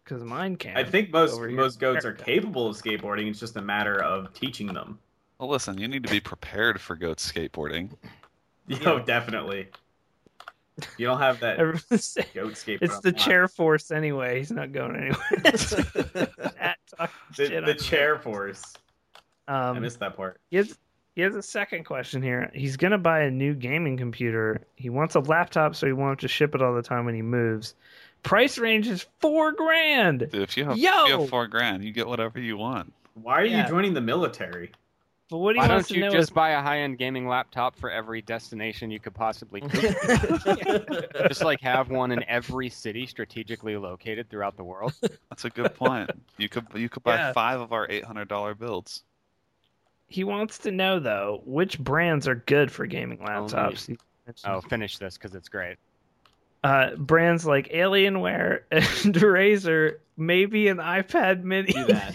[0.04, 0.76] Because mine can.
[0.76, 3.30] I think most most goats are capable of skateboarding.
[3.30, 4.98] It's just a matter of teaching them.
[5.38, 7.90] Well, listen, you need to be prepared for goat skateboarding.
[8.66, 9.68] Yo, definitely.
[10.98, 12.78] You don't have that Everyone's saying- goat skateboard.
[12.82, 13.24] It's the unlocked.
[13.24, 14.38] chair force anyway.
[14.38, 16.28] He's not going anywhere.
[17.36, 18.62] The, the on chair force.
[19.48, 19.54] you.
[19.54, 20.40] I Um, missed that part.
[20.50, 20.78] he has,
[21.14, 22.50] he has a second question here.
[22.54, 24.62] He's gonna buy a new gaming computer.
[24.76, 27.14] He wants a laptop so he won't have to ship it all the time when
[27.14, 27.74] he moves.
[28.22, 30.20] Price range is four grand.
[30.20, 31.04] Dude, if you have, if Yo!
[31.06, 32.92] you have four grand, you get whatever you want.
[33.14, 33.62] Why are yeah.
[33.64, 34.70] you joining the military?
[35.28, 37.90] But what he why don't you know just is buy a high-end gaming laptop for
[37.90, 39.60] every destination you could possibly
[41.28, 44.92] just like have one in every city strategically located throughout the world.
[45.28, 46.10] That's a good point.
[46.38, 47.32] You could you could buy Yeah.
[47.32, 49.02] five of our eight hundred dollar builds.
[50.08, 53.86] he wants to know though which brands are good for gaming laptops.
[53.86, 53.96] He
[54.26, 55.76] mentioned- Oh, finish this because it's great.
[56.64, 61.72] uh, brands like Alienware and Razer, maybe an iPad Mini.
[61.72, 62.14] Do that.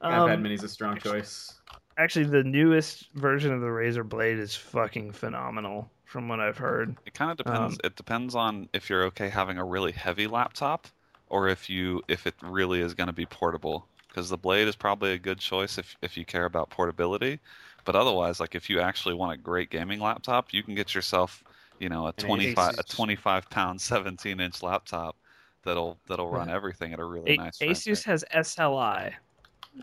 [0.00, 1.54] Um, iPad Mini's a strong choice.
[1.98, 6.96] Actually, the newest version of the Razer Blade is fucking phenomenal, from what I've heard.
[7.06, 7.74] It kind of depends.
[7.74, 10.86] Um, it depends on if you're okay having a really heavy laptop,
[11.28, 13.86] or if you if it really is going to be portable.
[14.08, 17.40] Because the Blade is probably a good choice if if you care about portability.
[17.84, 21.44] But otherwise, like if you actually want a great gaming laptop, you can get yourself,
[21.78, 25.16] you know, a twenty five a twenty five pound seventeen inch laptop
[25.64, 27.58] that'll that'll run everything at a really A- nice.
[27.58, 29.14] frame Asus has SLI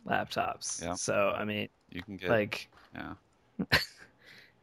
[0.08, 0.94] laptops, Yeah.
[0.96, 3.14] so I mean, You can get like, yeah.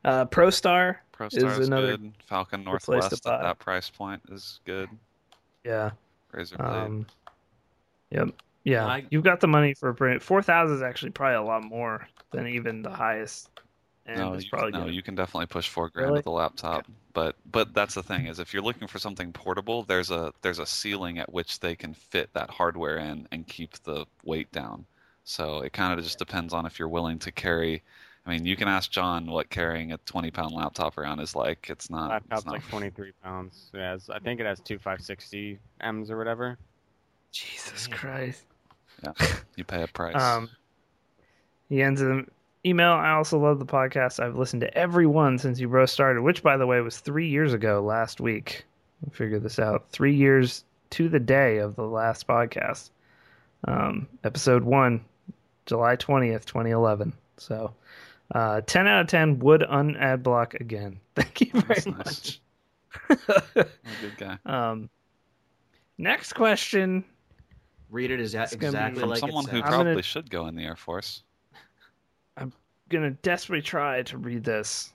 [0.04, 2.12] uh, ProStar, ProStar is, another good.
[2.26, 4.88] Falcon good place to Northwest at that price point is good.
[5.64, 5.90] yeah,
[6.32, 6.68] Razer Blade.
[6.68, 7.06] um,
[8.10, 8.28] yep,
[8.64, 8.86] yeah.
[8.86, 10.22] I- You've got the money for a brand.
[10.22, 13.48] Four thousand is actually probably a lot more than even the highest.
[14.06, 16.18] And no, it's you, probably no, gonna- you can definitely push four grand Really?
[16.20, 16.86] with a laptop.
[17.12, 20.58] But but that's the thing is if you're looking for something portable, there's a there's
[20.60, 24.86] a ceiling at which they can fit that hardware in and keep the weight down.
[25.24, 27.82] So it kind of just depends on if you're willing to carry.
[28.26, 31.68] I mean, you can ask John what carrying a 20 pound laptop around is like.
[31.70, 32.10] It's not.
[32.10, 33.70] Laptop's it's not like 23 pounds.
[33.72, 36.58] It has, I think it has two 560 M's or whatever.
[37.32, 38.44] Jesus Christ.
[39.02, 39.12] Yeah,
[39.56, 40.20] you pay a price.
[40.20, 40.50] Um,
[41.68, 42.30] he ends in
[42.66, 42.92] email.
[42.92, 44.20] I also love the podcast.
[44.20, 47.28] I've listened to every one since you bro started, which, by the way, was three
[47.28, 48.64] years ago last week.
[49.06, 49.88] I figured this out.
[49.90, 52.90] Three years to the day of the last podcast.
[53.66, 55.04] Um, episode one,
[55.70, 57.12] July 20th, 2011.
[57.38, 57.72] So,
[58.34, 60.98] Uh, 10 out of 10 would unad block again.
[61.16, 62.40] Thank you very That's much.
[63.08, 63.38] nice.
[63.54, 64.38] Good guy.
[64.46, 64.88] um,
[65.98, 67.04] next question.
[67.90, 69.64] Read it exa- It's gonna exactly From like someone it who says.
[69.64, 71.22] I'm probably gonna- should go in the Air Force.
[72.36, 72.52] I'm
[72.88, 74.92] gonna desperately try to read this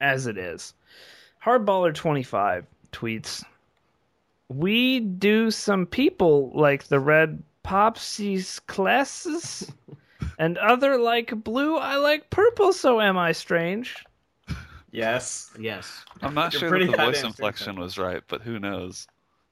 [0.00, 0.74] as it is.
[1.44, 3.44] Hardballer25 tweets
[4.48, 9.70] We do some people like the red popsies classes
[10.38, 14.04] and other like blue, I like purple, so am I strange?
[14.90, 15.50] Yes.
[15.58, 16.04] Yes.
[16.22, 19.06] I'm not You're sure pretty that the voice inflection was right, but who knows?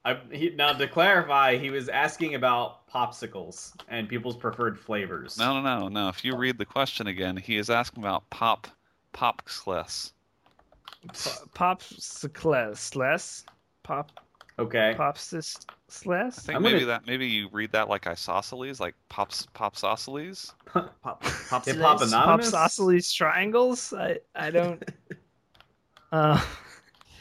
[0.07, 5.39] I, he, now to clarify, he was asking about popsicles and people's preferred flavors.
[5.39, 6.09] No, no, no, no.
[6.09, 8.69] If you read the question again, he is asking about pop,
[9.15, 10.13] popscless.
[11.55, 13.45] Popsicles less?
[13.83, 14.24] Pop
[14.59, 14.95] Okay.
[14.97, 19.47] popsis I think I'm maybe gonna- that maybe you read that like isosceles, like pops
[19.55, 20.53] popsosceles.
[20.73, 22.51] Pop, pop, Hip Hop Anonymous?
[22.53, 23.93] Popsosceles triangles?
[23.93, 24.83] I I don't
[26.13, 26.41] uh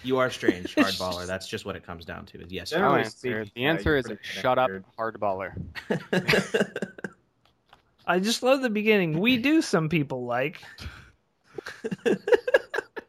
[0.04, 1.26] You are strange, hardballer.
[1.26, 2.42] That's just what it comes down to.
[2.42, 2.72] Is yes.
[2.72, 3.18] you I'll Generally answer.
[3.18, 4.84] speaking, The yeah, answer you're is pretty shut up, weird.
[5.00, 5.54] hardballer.
[5.90, 6.72] are.
[8.06, 9.20] I just love the beginning.
[9.20, 10.62] We do some people like.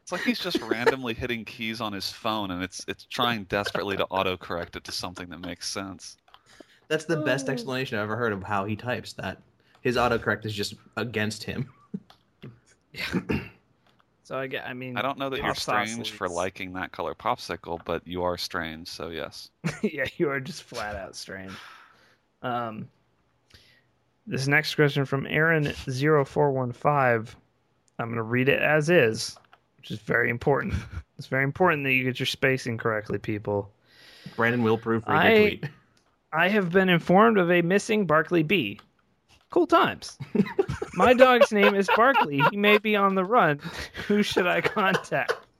[0.05, 3.97] It's like he's just randomly hitting keys on his phone, and it's it's trying desperately
[3.97, 6.17] to autocorrect it to something that makes sense.
[6.89, 9.13] That's the best explanation I've ever heard of how he types.
[9.13, 9.41] That
[9.81, 11.71] his autocorrect is just against him.
[12.93, 13.19] yeah.
[14.21, 17.13] So I get I mean I don't know that you're strange for liking that color
[17.13, 19.51] popsicle, but you are strange, so yes.
[19.83, 21.51] yeah, you are just flat out strange.
[22.41, 22.89] Um,
[24.25, 27.35] this next question from Aaron0415.
[27.99, 29.37] I'm going to read it as is,
[29.85, 30.73] which is very important.
[31.19, 33.71] it's very important that you get your spacing correctly, people.
[34.35, 35.65] Brandon will proofread I- your tweet.
[36.33, 38.79] I have been informed of a missing Barkley B.
[39.51, 40.17] Cool times.
[40.95, 42.41] My dog's name is Barkley.
[42.49, 43.61] He may be on the run.
[44.07, 45.33] Who should I contact?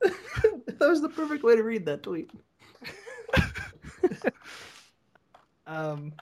[0.00, 2.30] that was the perfect way to read that tweet.
[5.66, 6.12] Um,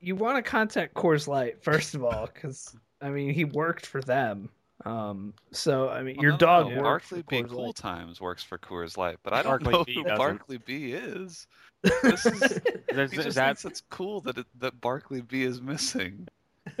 [0.00, 4.00] you want to contact Coors Light first of all, because I mean he worked for
[4.00, 4.48] them.
[4.84, 6.82] Um, so I mean Well, your no, no, dog no.
[6.82, 7.74] worked Barkley for B Cool Light.
[7.76, 10.18] Times works for Coors Light, but I don't Barkley know B who doesn't.
[10.18, 11.46] Barkley B is.
[11.82, 12.42] This is
[12.88, 16.28] Is, he just that thinks it's cool that it, that Barkley B is missing.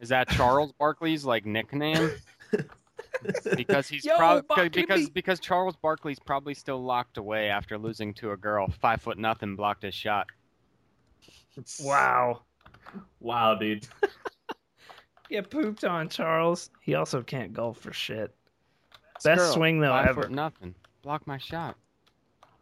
[0.00, 2.10] is that Charles Barkley's like nickname?
[3.56, 5.12] Because he's Yo, probably Barkley because B.
[5.14, 8.68] because Charles Barkley's probably still locked away after losing to a girl.
[8.68, 10.26] Five foot nothing blocked his shot.
[11.80, 12.42] Wow.
[13.20, 13.86] Wow, dude.
[15.30, 16.70] Get pooped on, Charles.
[16.80, 18.34] He also can't golf for shit.
[19.16, 20.22] This Best girl, swing, though, five ever.
[20.22, 20.74] Foot nothing.
[21.02, 21.76] Block my shot.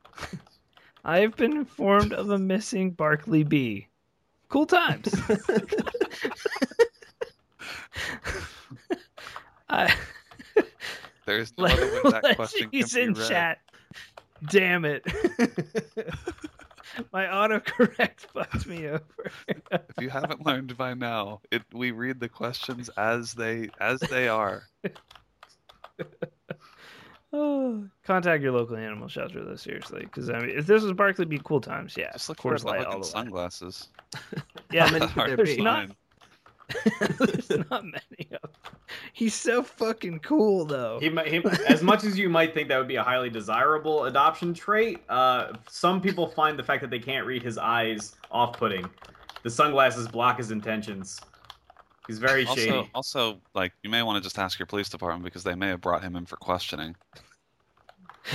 [1.05, 3.89] I have been informed of a missing Barkley B.
[4.49, 5.13] Cool times.
[9.69, 9.93] I,
[11.27, 13.29] There's no other way that question can He's be in read.
[13.29, 13.59] chat.
[14.51, 15.05] Damn it.
[17.13, 19.31] My autocorrect fucked me over.
[19.49, 24.29] If you haven't learned by now, it we read the questions as they as they
[24.29, 24.65] are.
[27.35, 30.03] Oh, contact your local animal shelter, though, seriously.
[30.03, 32.13] Because, I mean, if this was Barkley be Cool Times, yeah.
[32.13, 33.89] Just look for Coors Light looking all the sunglasses.
[34.71, 35.63] Yeah, How many could there there's be?
[35.63, 35.91] not,
[37.19, 38.51] there's not many of them.
[39.13, 40.99] He's so fucking cool, though.
[41.01, 44.05] He, might- he, as much as you might think that would be a highly desirable
[44.05, 48.89] adoption trait, uh, some people find the fact that they can't read his eyes off-putting.
[49.43, 51.21] The sunglasses block his intentions.
[52.07, 52.91] He's very Also, shady.
[52.95, 55.81] also, like you may want to just ask your police department because they may have
[55.81, 56.97] brought him in for questioning.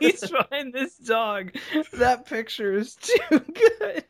[0.00, 0.72] He's fine.
[0.72, 1.52] This dog.
[1.92, 4.04] That picture is too good.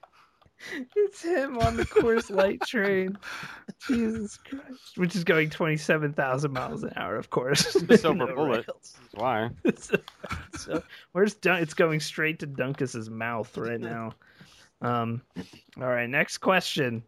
[0.96, 3.18] It's him on the Coors Light train.
[3.86, 4.96] Jesus Christ.
[4.96, 7.72] Which is going 27,000 miles an hour, of course.
[7.74, 8.66] The silver No bullet.
[8.68, 8.96] rails.
[9.12, 9.50] That's why.
[10.56, 10.82] so,
[11.12, 14.12] where's Dun- it's going straight to Dunkus's mouth right now.
[14.80, 15.22] Um,
[15.80, 17.02] all right, next question.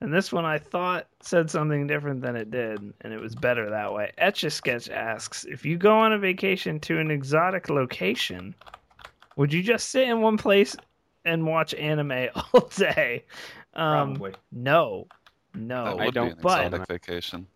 [0.00, 3.70] And this one I thought said something different than it did, and it was better
[3.70, 4.12] that way.
[4.18, 8.54] Etch a Sketch asks If you go on a vacation to an exotic location,
[9.36, 10.76] would you just sit in one place
[11.24, 13.24] and watch anime all day?
[13.74, 14.34] Um, Probably.
[14.52, 15.06] no.
[15.54, 15.98] No.
[15.98, 17.46] I don't- be but- exotic vacation.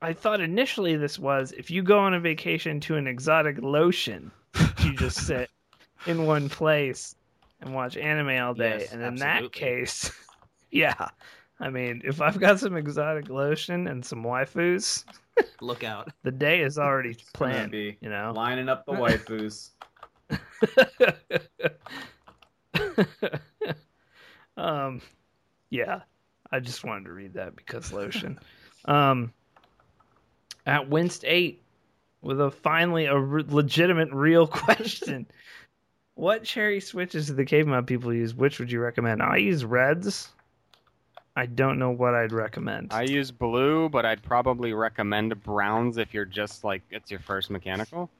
[0.00, 4.30] I thought initially this was if you go on a vacation to an exotic lotion,
[4.84, 5.50] you just sit
[6.06, 7.16] in one place
[7.60, 8.78] and watch anime all day.
[8.82, 9.46] Yes, and in absolutely.
[9.48, 10.12] that case,
[10.70, 11.08] yeah.
[11.58, 15.04] I mean, if I've got some exotic lotion and some waifus,
[15.60, 16.12] Look out.
[16.22, 17.72] the day is already It's gonna planned.
[17.72, 18.32] be You know?
[18.36, 19.70] lining up the waifus.
[24.56, 25.00] um,
[25.70, 26.00] Yeah,
[26.50, 28.38] I just wanted to read that because lotion.
[28.86, 29.32] um,
[30.66, 31.62] at Winst eight,
[32.22, 35.26] with a finally a re- legitimate, real question.
[36.14, 38.34] what cherry switches do the KBMOD people use?
[38.34, 39.22] Which would you recommend?
[39.22, 40.30] I use reds.
[41.36, 42.92] I don't know what I'd recommend.
[42.92, 47.48] I use blue, but I'd probably recommend browns if you're just like it's your first
[47.50, 48.10] mechanical.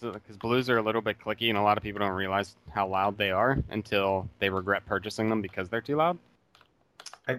[0.00, 2.86] Because blues are a little bit clicky, and a lot of people don't realize how
[2.86, 6.18] loud they are until they regret purchasing them because they're too loud.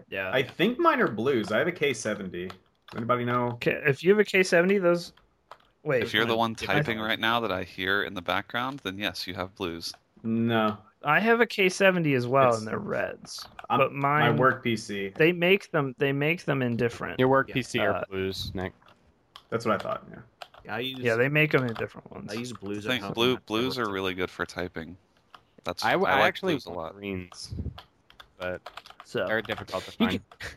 [0.10, 0.31] yeah.
[0.34, 1.52] I think mine are blues.
[1.52, 2.52] I have a K70.
[2.95, 3.52] Anybody know?
[3.53, 5.14] Okay, if you have a K seventy, those.
[5.84, 6.03] Wait.
[6.03, 8.81] If you're the one if I- typing right now that I hear in the background,
[8.84, 9.94] then yes, you have blues.
[10.23, 10.77] No.
[11.03, 13.48] I have a K seventy as well, It's- and they're reds.
[13.69, 15.14] I'm, But my work PC.
[15.15, 15.94] They make them.
[15.99, 17.19] They make them in different.
[17.19, 18.73] Your work Yeah, PC uh, are blues, Nick.
[19.49, 20.03] That's what I thought.
[20.11, 20.18] Yeah.
[20.68, 22.31] I use Yeah, they make them in different ones.
[22.31, 22.86] I use blues.
[22.86, 23.14] I think home.
[23.14, 24.98] blue blues are really good for typing.
[25.64, 26.95] That's I, I, I like actually blues a want lot.
[26.95, 27.53] greens,
[28.38, 28.61] but
[29.06, 30.22] so they're difficult to you find.
[30.40, 30.49] can,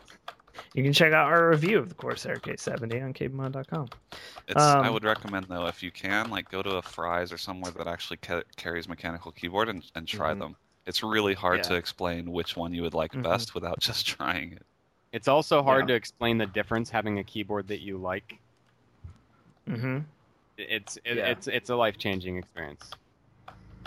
[0.75, 3.89] you can check out our review of the Corsair K70 on KBMOD.com.
[4.49, 7.39] It's, I Um, would recommend though if you can, like go to a Fry's or
[7.39, 10.39] somewhere that actually ca- carries mechanical keyboard and, and try Mhm.
[10.39, 10.57] them.
[10.87, 11.63] It's really hard Yeah.
[11.65, 13.23] to explain which one you would like Mhm.
[13.23, 14.67] best without just trying it.
[15.13, 15.95] It's also hard Yeah.
[15.95, 18.39] to explain the difference having a keyboard that you like.
[19.69, 19.99] Mm-hmm.
[20.59, 21.27] It's it, Yeah.
[21.27, 22.91] it's it's a life changing experience.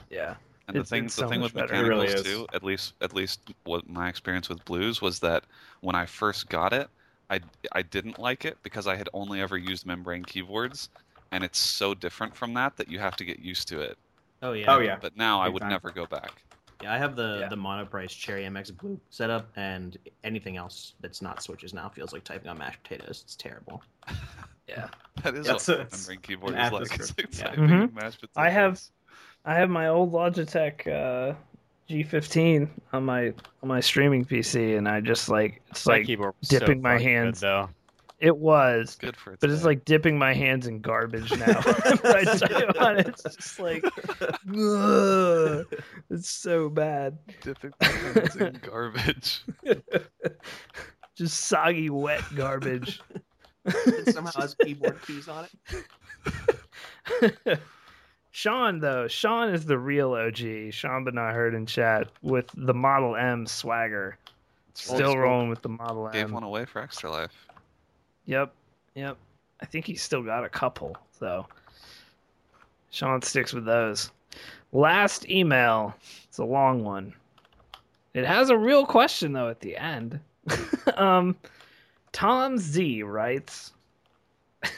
[0.10, 0.36] Yeah.
[0.68, 1.74] And the It's- thing, it's the so thing with better.
[1.76, 5.44] It really mechanicals too, at least, at least what my experience with blues was that
[5.82, 6.90] when I first got it,
[7.30, 7.40] I,
[7.74, 10.90] I didn't like it because I had only ever used membrane keyboards,
[11.32, 13.98] and it's so different from that that you have to get used to it.
[14.42, 14.66] Oh yeah.
[14.74, 14.98] Oh yeah.
[15.00, 15.70] But now I would time.
[15.70, 16.42] never go back.
[16.82, 17.50] Yeah, I have the Yeah.
[17.50, 22.24] the monoprice Cherry MX Blue setup, and anything else that's not switches now feels like
[22.24, 23.22] typing on mashed potatoes.
[23.24, 23.84] It's terrible.
[24.68, 24.88] Yeah.
[25.24, 27.00] That is That's what a- a membrane keyboard is like.
[27.00, 27.46] It's like yeah.
[27.48, 27.90] typing Mhm.
[27.90, 28.82] in mashed I have-
[29.46, 31.36] I have my old Logitech uh,
[31.90, 33.28] G15 on my
[33.64, 37.06] on my streaming PC, and I just like it's That like dipping so my fucking
[37.08, 37.40] good, hands.
[37.40, 37.70] though.
[38.20, 41.62] it was, good for its but it's like dipping my hands in garbage now.
[41.62, 43.84] Whenever I type on it's just like,
[44.58, 45.66] ugh,
[46.10, 47.18] it's so bad.
[47.42, 49.44] dipping my hands in garbage.
[51.16, 53.00] just soggy, wet garbage.
[53.66, 55.48] It somehow has keyboard keys on
[57.24, 57.60] it.
[58.32, 60.72] Sean, though, Sean is the real OG.
[60.72, 64.18] Sean, but not heard in chat with the Model M swagger.
[64.74, 66.14] Still rolling with the Model M.
[66.14, 67.48] Gave one away for Extra Life.
[68.26, 68.54] Yep,
[68.96, 69.18] yep.
[69.62, 71.46] I think he's still got a couple, so
[72.92, 74.12] Sean sticks with those.
[74.74, 75.96] Last email.
[76.28, 77.14] It's a long one.
[78.14, 80.20] It has a real question though at the end.
[80.96, 81.36] um,
[82.16, 83.74] Tom Z writes.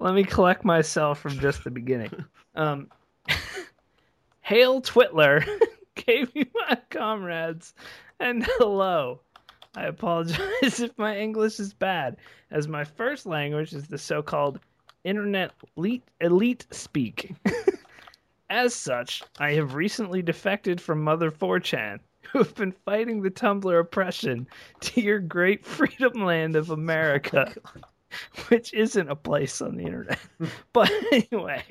[0.00, 2.24] Let me collect myself from just the beginning.
[2.56, 2.88] Um,
[4.40, 5.46] Hail Twitler
[5.94, 7.72] gave me my comrades
[8.18, 9.20] and hello.
[9.76, 12.16] I apologize if my English is bad,
[12.50, 14.58] as my first language is the so called
[15.04, 17.32] internet elite, elite speak.
[18.50, 22.00] as such, I have recently defected from Mother 4chan,
[22.30, 24.46] who have been fighting the Tumblr oppression
[24.80, 27.54] to your great freedom land of America,
[28.48, 30.18] which isn't a place on the internet.
[30.72, 31.62] but anyway,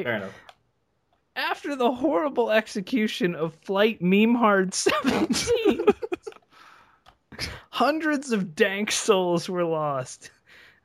[1.35, 5.85] after the horrible execution of Flight Meme Hard 17,
[7.69, 10.31] hundreds of dank souls were lost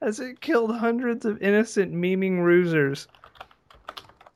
[0.03, 3.07] as it killed hundreds of innocent memeing rusers,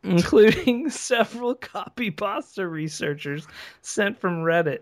[0.03, 3.47] including several copy pasta researchers
[3.81, 4.81] sent from Reddit.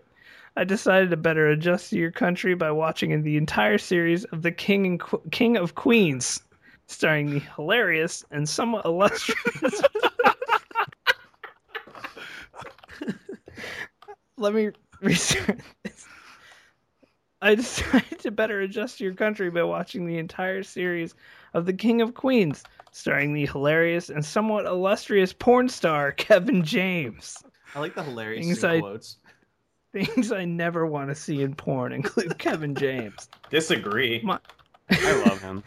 [0.55, 4.51] I decided to better adjust to your country by watching the entire series of The
[4.51, 6.41] King and Qu- King of Queens,
[6.85, 9.81] starring the hilarious and somewhat illustrious
[14.37, 14.69] let me
[15.01, 16.05] restart this.
[17.41, 21.15] I decided to better adjust to your country by watching the entire series
[21.53, 27.43] of The King of Queens, starring the hilarious and somewhat illustrious porn star Kevin James.
[27.75, 29.17] I like the hilarious I- quotes.
[29.93, 33.29] Things I never want to see in porn include Kevin James.
[33.49, 34.21] Disagree.
[34.23, 34.39] My-
[34.89, 35.63] I love him.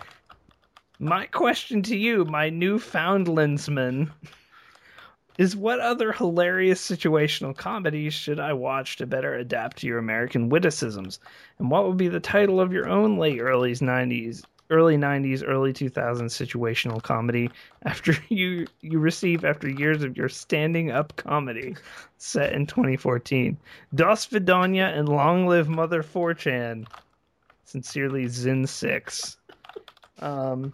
[0.98, 4.10] My question to you, my Newfoundlandsman,
[5.38, 10.48] is what other hilarious situational comedies should I watch to better adapt to your American
[10.48, 11.20] witticisms?
[11.58, 15.72] And what would be the title of your own late early 90s, early 90s, early
[15.72, 17.50] 2000s situational comedy
[17.84, 21.76] after you you receive after years of your standing up comedy
[22.18, 23.56] set in 2014?
[23.94, 26.86] Dos Vidania and long live Mother 4chan.
[27.64, 29.36] Sincerely, Zin6.
[30.20, 30.72] Um,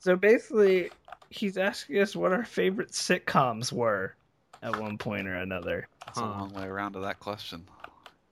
[0.00, 0.90] so basically,
[1.30, 4.14] he's asking us what our favorite sitcoms were
[4.62, 5.88] at one point or another.
[6.08, 7.64] It's a long way around to that question.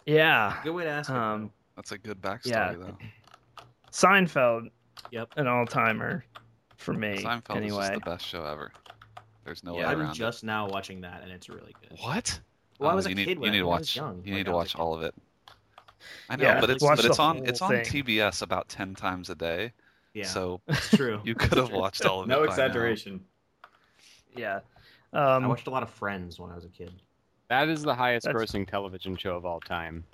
[0.07, 0.59] Yeah.
[0.63, 1.11] Good way to ask.
[1.11, 2.73] it, Um, That's a good backstory Yeah.
[2.75, 2.97] though.
[3.93, 4.71] Seinfeld,
[5.11, 5.35] Yep.
[5.37, 6.25] an all timer
[6.77, 7.23] for me.
[7.23, 7.79] Seinfeld is anyway.
[7.89, 8.73] just the best show ever.
[9.45, 11.99] There's no yeah, way I'm around just now watching that, and it's really good.
[12.01, 12.41] What?
[12.79, 13.97] Well, I Oh, was a need, kid you need I to was watch.
[13.97, 15.15] young, You need to watch all of it.
[16.29, 17.85] I know, Yeah, but it's but it's on it's on thing.
[17.85, 19.73] TBS about ten times a day.
[20.15, 21.21] Yeah, So it's true.
[21.25, 22.29] you could have watched all of it.
[22.29, 22.51] No by now.
[22.53, 23.25] exaggeration.
[24.37, 24.61] Yeah.
[25.13, 26.93] I Um, watched a lot of Friends when I was a kid.
[27.49, 30.05] That is the highest grossing television show of all time.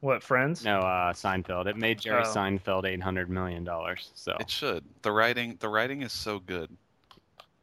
[0.00, 0.64] What friends?
[0.64, 1.66] No, uh, Seinfeld.
[1.66, 2.28] It made Jerry Oh.
[2.34, 4.10] Seinfeld eight hundred million dollars.
[4.14, 4.84] So It should.
[5.02, 6.70] The writing the writing is so good.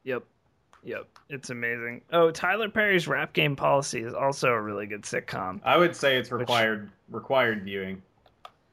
[0.03, 0.23] Yep.
[0.83, 1.07] Yep.
[1.29, 2.01] It's amazing.
[2.13, 5.59] Oh, Tyler Perry's Rap Game Policy is also a really good sitcom.
[5.65, 8.01] I would say it's Which- required required viewing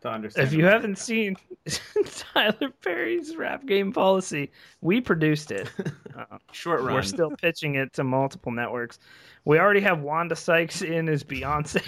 [0.04, 0.46] to understand.
[0.46, 1.36] If you haven't seen
[2.06, 4.50] Tyler Perry's Rap Game Policy,
[4.80, 5.68] we produced it.
[6.16, 6.94] Uh, Short run.
[6.94, 9.00] we're still pitching it to multiple networks.
[9.44, 11.82] We already have Wanda Sykes in as Beyonce.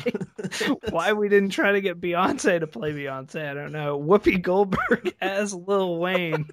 [0.90, 3.97] Why we didn't try to get Beyonce to play Beyonce, I don't know.
[4.01, 6.48] Whoopi Goldberg as Lil Wayne.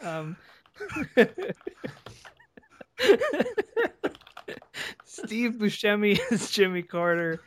[0.00, 0.38] um,
[5.04, 7.42] Steve Buscemi as Jimmy Carter,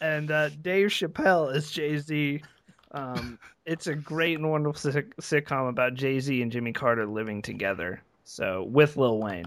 [0.00, 2.42] and uh, Dave Chappelle is Jay Z.
[2.92, 7.42] Um, it's a great and wonderful sit- sitcom about Jay Z and Jimmy Carter living
[7.42, 8.02] together.
[8.24, 9.46] So with Lil Wayne.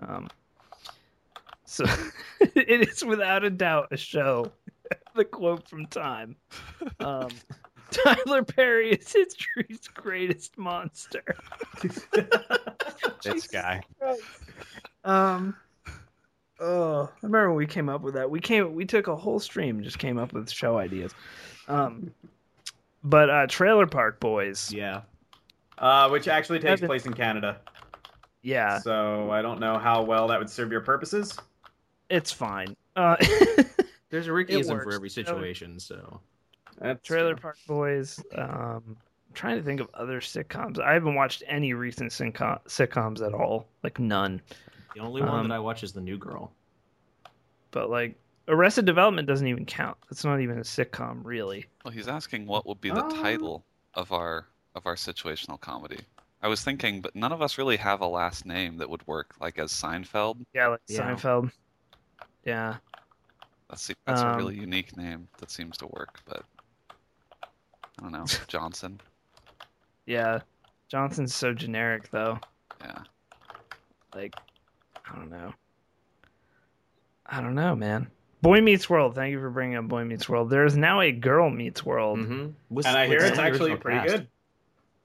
[0.00, 0.28] Um,
[1.64, 1.84] so
[2.40, 4.52] it is without a doubt a show.
[5.14, 6.36] the quote from Time.
[7.00, 7.28] Um,
[7.90, 11.24] Tyler Perry is history's greatest monster.
[13.22, 13.82] this guy.
[15.04, 15.54] Um.
[16.62, 18.30] Oh, I remember when we came up with that.
[18.30, 21.12] We came, we took a whole stream, and just came up with show ideas.
[21.68, 22.12] Um,
[23.02, 25.00] but uh, Trailer Park Boys, yeah.
[25.78, 27.58] uh, which actually takes Haven't- place in Canada.
[28.42, 31.36] yeah, So I don't know how well that would serve your purposes.
[32.08, 32.76] it's fine.
[32.94, 33.16] Uh,
[34.10, 36.20] There's a Rickyism for every situation, so
[36.78, 37.40] That's Trailer true.
[37.40, 38.22] Park Boys.
[38.36, 38.96] Um, I'm
[39.34, 40.78] trying to think of other sitcoms.
[40.78, 44.40] I haven't watched any recent sitcom- sitcoms at all, like none.
[44.94, 46.52] The only one Um, that I watch is The New Girl.
[47.70, 48.16] But like
[48.48, 49.96] Arrested Development doesn't even count.
[50.10, 51.66] It's not even a sitcom, really.
[51.84, 53.10] Well, he's asking what would be the Uh.
[53.22, 53.64] title
[53.94, 56.00] of our of our situational comedy.
[56.42, 59.34] I was thinking, but none of us really have a last name that would work,
[59.40, 60.44] like as Seinfeld.
[60.54, 61.14] Yeah, like Yeah.
[61.14, 61.52] Seinfeld.
[62.44, 62.78] Yeah.
[63.68, 66.44] That's that's Um, a really unique name that seems to work, but
[67.98, 68.24] I don't know.
[68.48, 69.00] Johnson.
[70.06, 70.40] Yeah.
[70.88, 72.38] Johnson's so generic though.
[72.80, 73.02] Yeah.
[74.14, 74.34] Like
[75.12, 75.52] I don't know.
[77.26, 78.08] I don't know, man.
[78.40, 79.14] Boy Meets World.
[79.14, 80.50] Thank you for bringing up Boy Meets World.
[80.50, 82.78] There is now a Girl Meets World, Mm-hmm.
[82.78, 84.28] And I hear it's actually pretty good.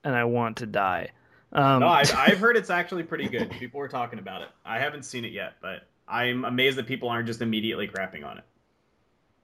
[0.04, 1.10] and I want to die.
[1.52, 3.52] Um, No, I've, I've heard it's actually pretty good.
[3.52, 4.50] People were talking about it.
[4.66, 8.38] I haven't seen it yet, but I'm amazed that people aren't just immediately crapping on
[8.40, 8.44] it.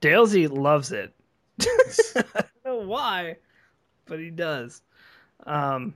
[0.02, 1.14] Dalesy loves it.
[1.62, 3.38] I don't know why,
[4.06, 4.82] but he does.
[5.46, 5.94] Um,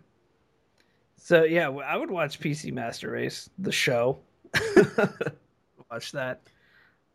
[1.17, 4.19] so yeah, I would watch PC Master Race, the show.
[5.91, 6.41] watch that.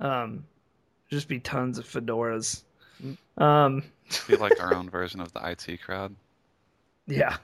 [0.00, 0.44] Um,
[1.10, 2.62] just be tons of fedoras.
[3.36, 3.82] Um,
[4.28, 6.14] Be like our own version of the IT crowd.
[7.06, 7.36] yeah.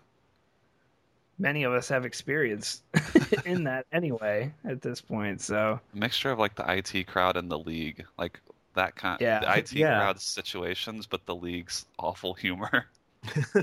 [1.40, 2.82] Many of us have experience
[3.44, 5.40] in that anyway at this point.
[5.40, 8.40] So A mixture of like the IT crowd and the league, like
[8.74, 9.20] that kind.
[9.20, 9.40] Yeah.
[9.40, 9.98] The IT Yeah.
[10.00, 12.86] crowd situations, but the league's awful humor.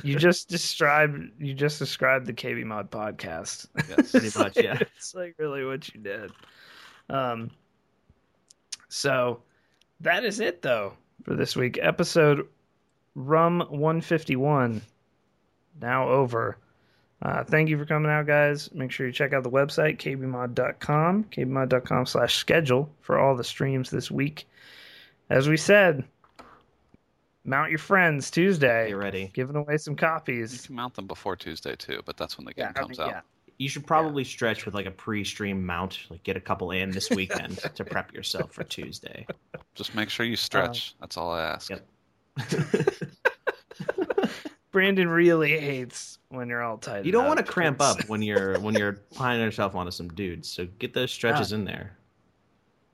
[0.04, 3.68] You just described you just described the KB Mod podcast.
[3.90, 4.12] Yes.
[4.12, 4.78] Pretty much, yeah.
[4.96, 6.32] it's like really what you did.
[7.10, 7.52] Um,
[8.90, 9.42] so
[10.02, 11.80] that is it though for this week.
[11.82, 12.48] Episode
[13.16, 14.82] Rum 151
[15.82, 16.58] now over.
[17.22, 18.70] Uh, thank you for coming out, guys.
[18.74, 23.90] Make sure you check out the website, kbmod.com, kbmod.com slash schedule for all the streams
[23.90, 24.48] this week.
[25.30, 26.04] As we said,
[27.46, 29.32] mount your friends Tuesday, Get ready.
[29.34, 30.66] giving away some You copies.
[30.66, 33.14] can mount them before Tuesday too, but that's when the game I comes mean, out.
[33.14, 33.22] yeah.
[33.58, 37.10] You should probably stretch with like a pre-stream mount, like get a couple in this
[37.10, 39.26] weekend to prep yourself for Tuesday.
[39.76, 40.94] Just make sure you stretch.
[41.00, 41.70] that's all I ask.
[41.70, 41.88] Yep.
[44.72, 47.06] Brandon really hates when you're all tight.
[47.06, 50.50] You don't want to cramp up when you're when you're piling yourself onto some dudes.
[50.50, 51.98] So get those stretches in there.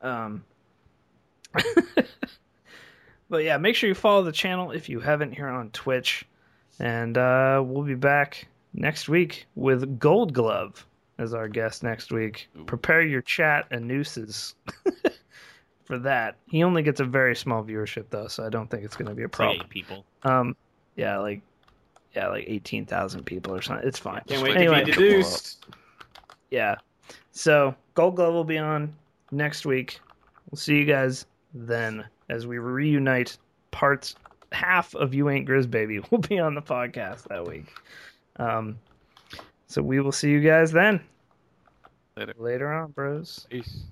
[0.03, 0.43] Um,
[3.31, 6.25] but yeah, make sure you follow the channel if you haven't here on Twitch,
[6.79, 10.85] and uh, we'll be back next week with Gold Glove
[11.17, 12.49] as our guest next week.
[12.59, 12.65] Ooh.
[12.65, 14.55] Prepare your chat and nooses
[15.85, 16.35] for that.
[16.47, 19.15] He only gets a very small viewership though, so I don't think it's going to
[19.15, 19.61] be a like problem.
[19.61, 20.05] eight people.
[20.23, 20.55] Um,
[20.97, 21.41] yeah, like
[22.13, 23.87] yeah, like eighteen thousand people or something.
[23.87, 24.21] It's fine.
[24.27, 24.81] Can't wait Anyway.
[24.81, 25.65] to be deduced.
[26.49, 26.75] Yeah.
[27.31, 28.93] So Gold Glove will be on
[29.31, 30.01] next week.
[30.49, 33.37] We'll see you guys then as we reunite
[33.71, 34.15] parts
[34.51, 37.73] half of You Ain't Grizz Baby will be on the podcast that week.
[38.37, 38.77] Um,
[39.67, 41.01] so we will see you guys then.
[42.17, 42.33] Later.
[42.37, 43.47] Later on, bros.
[43.49, 43.83] Peace.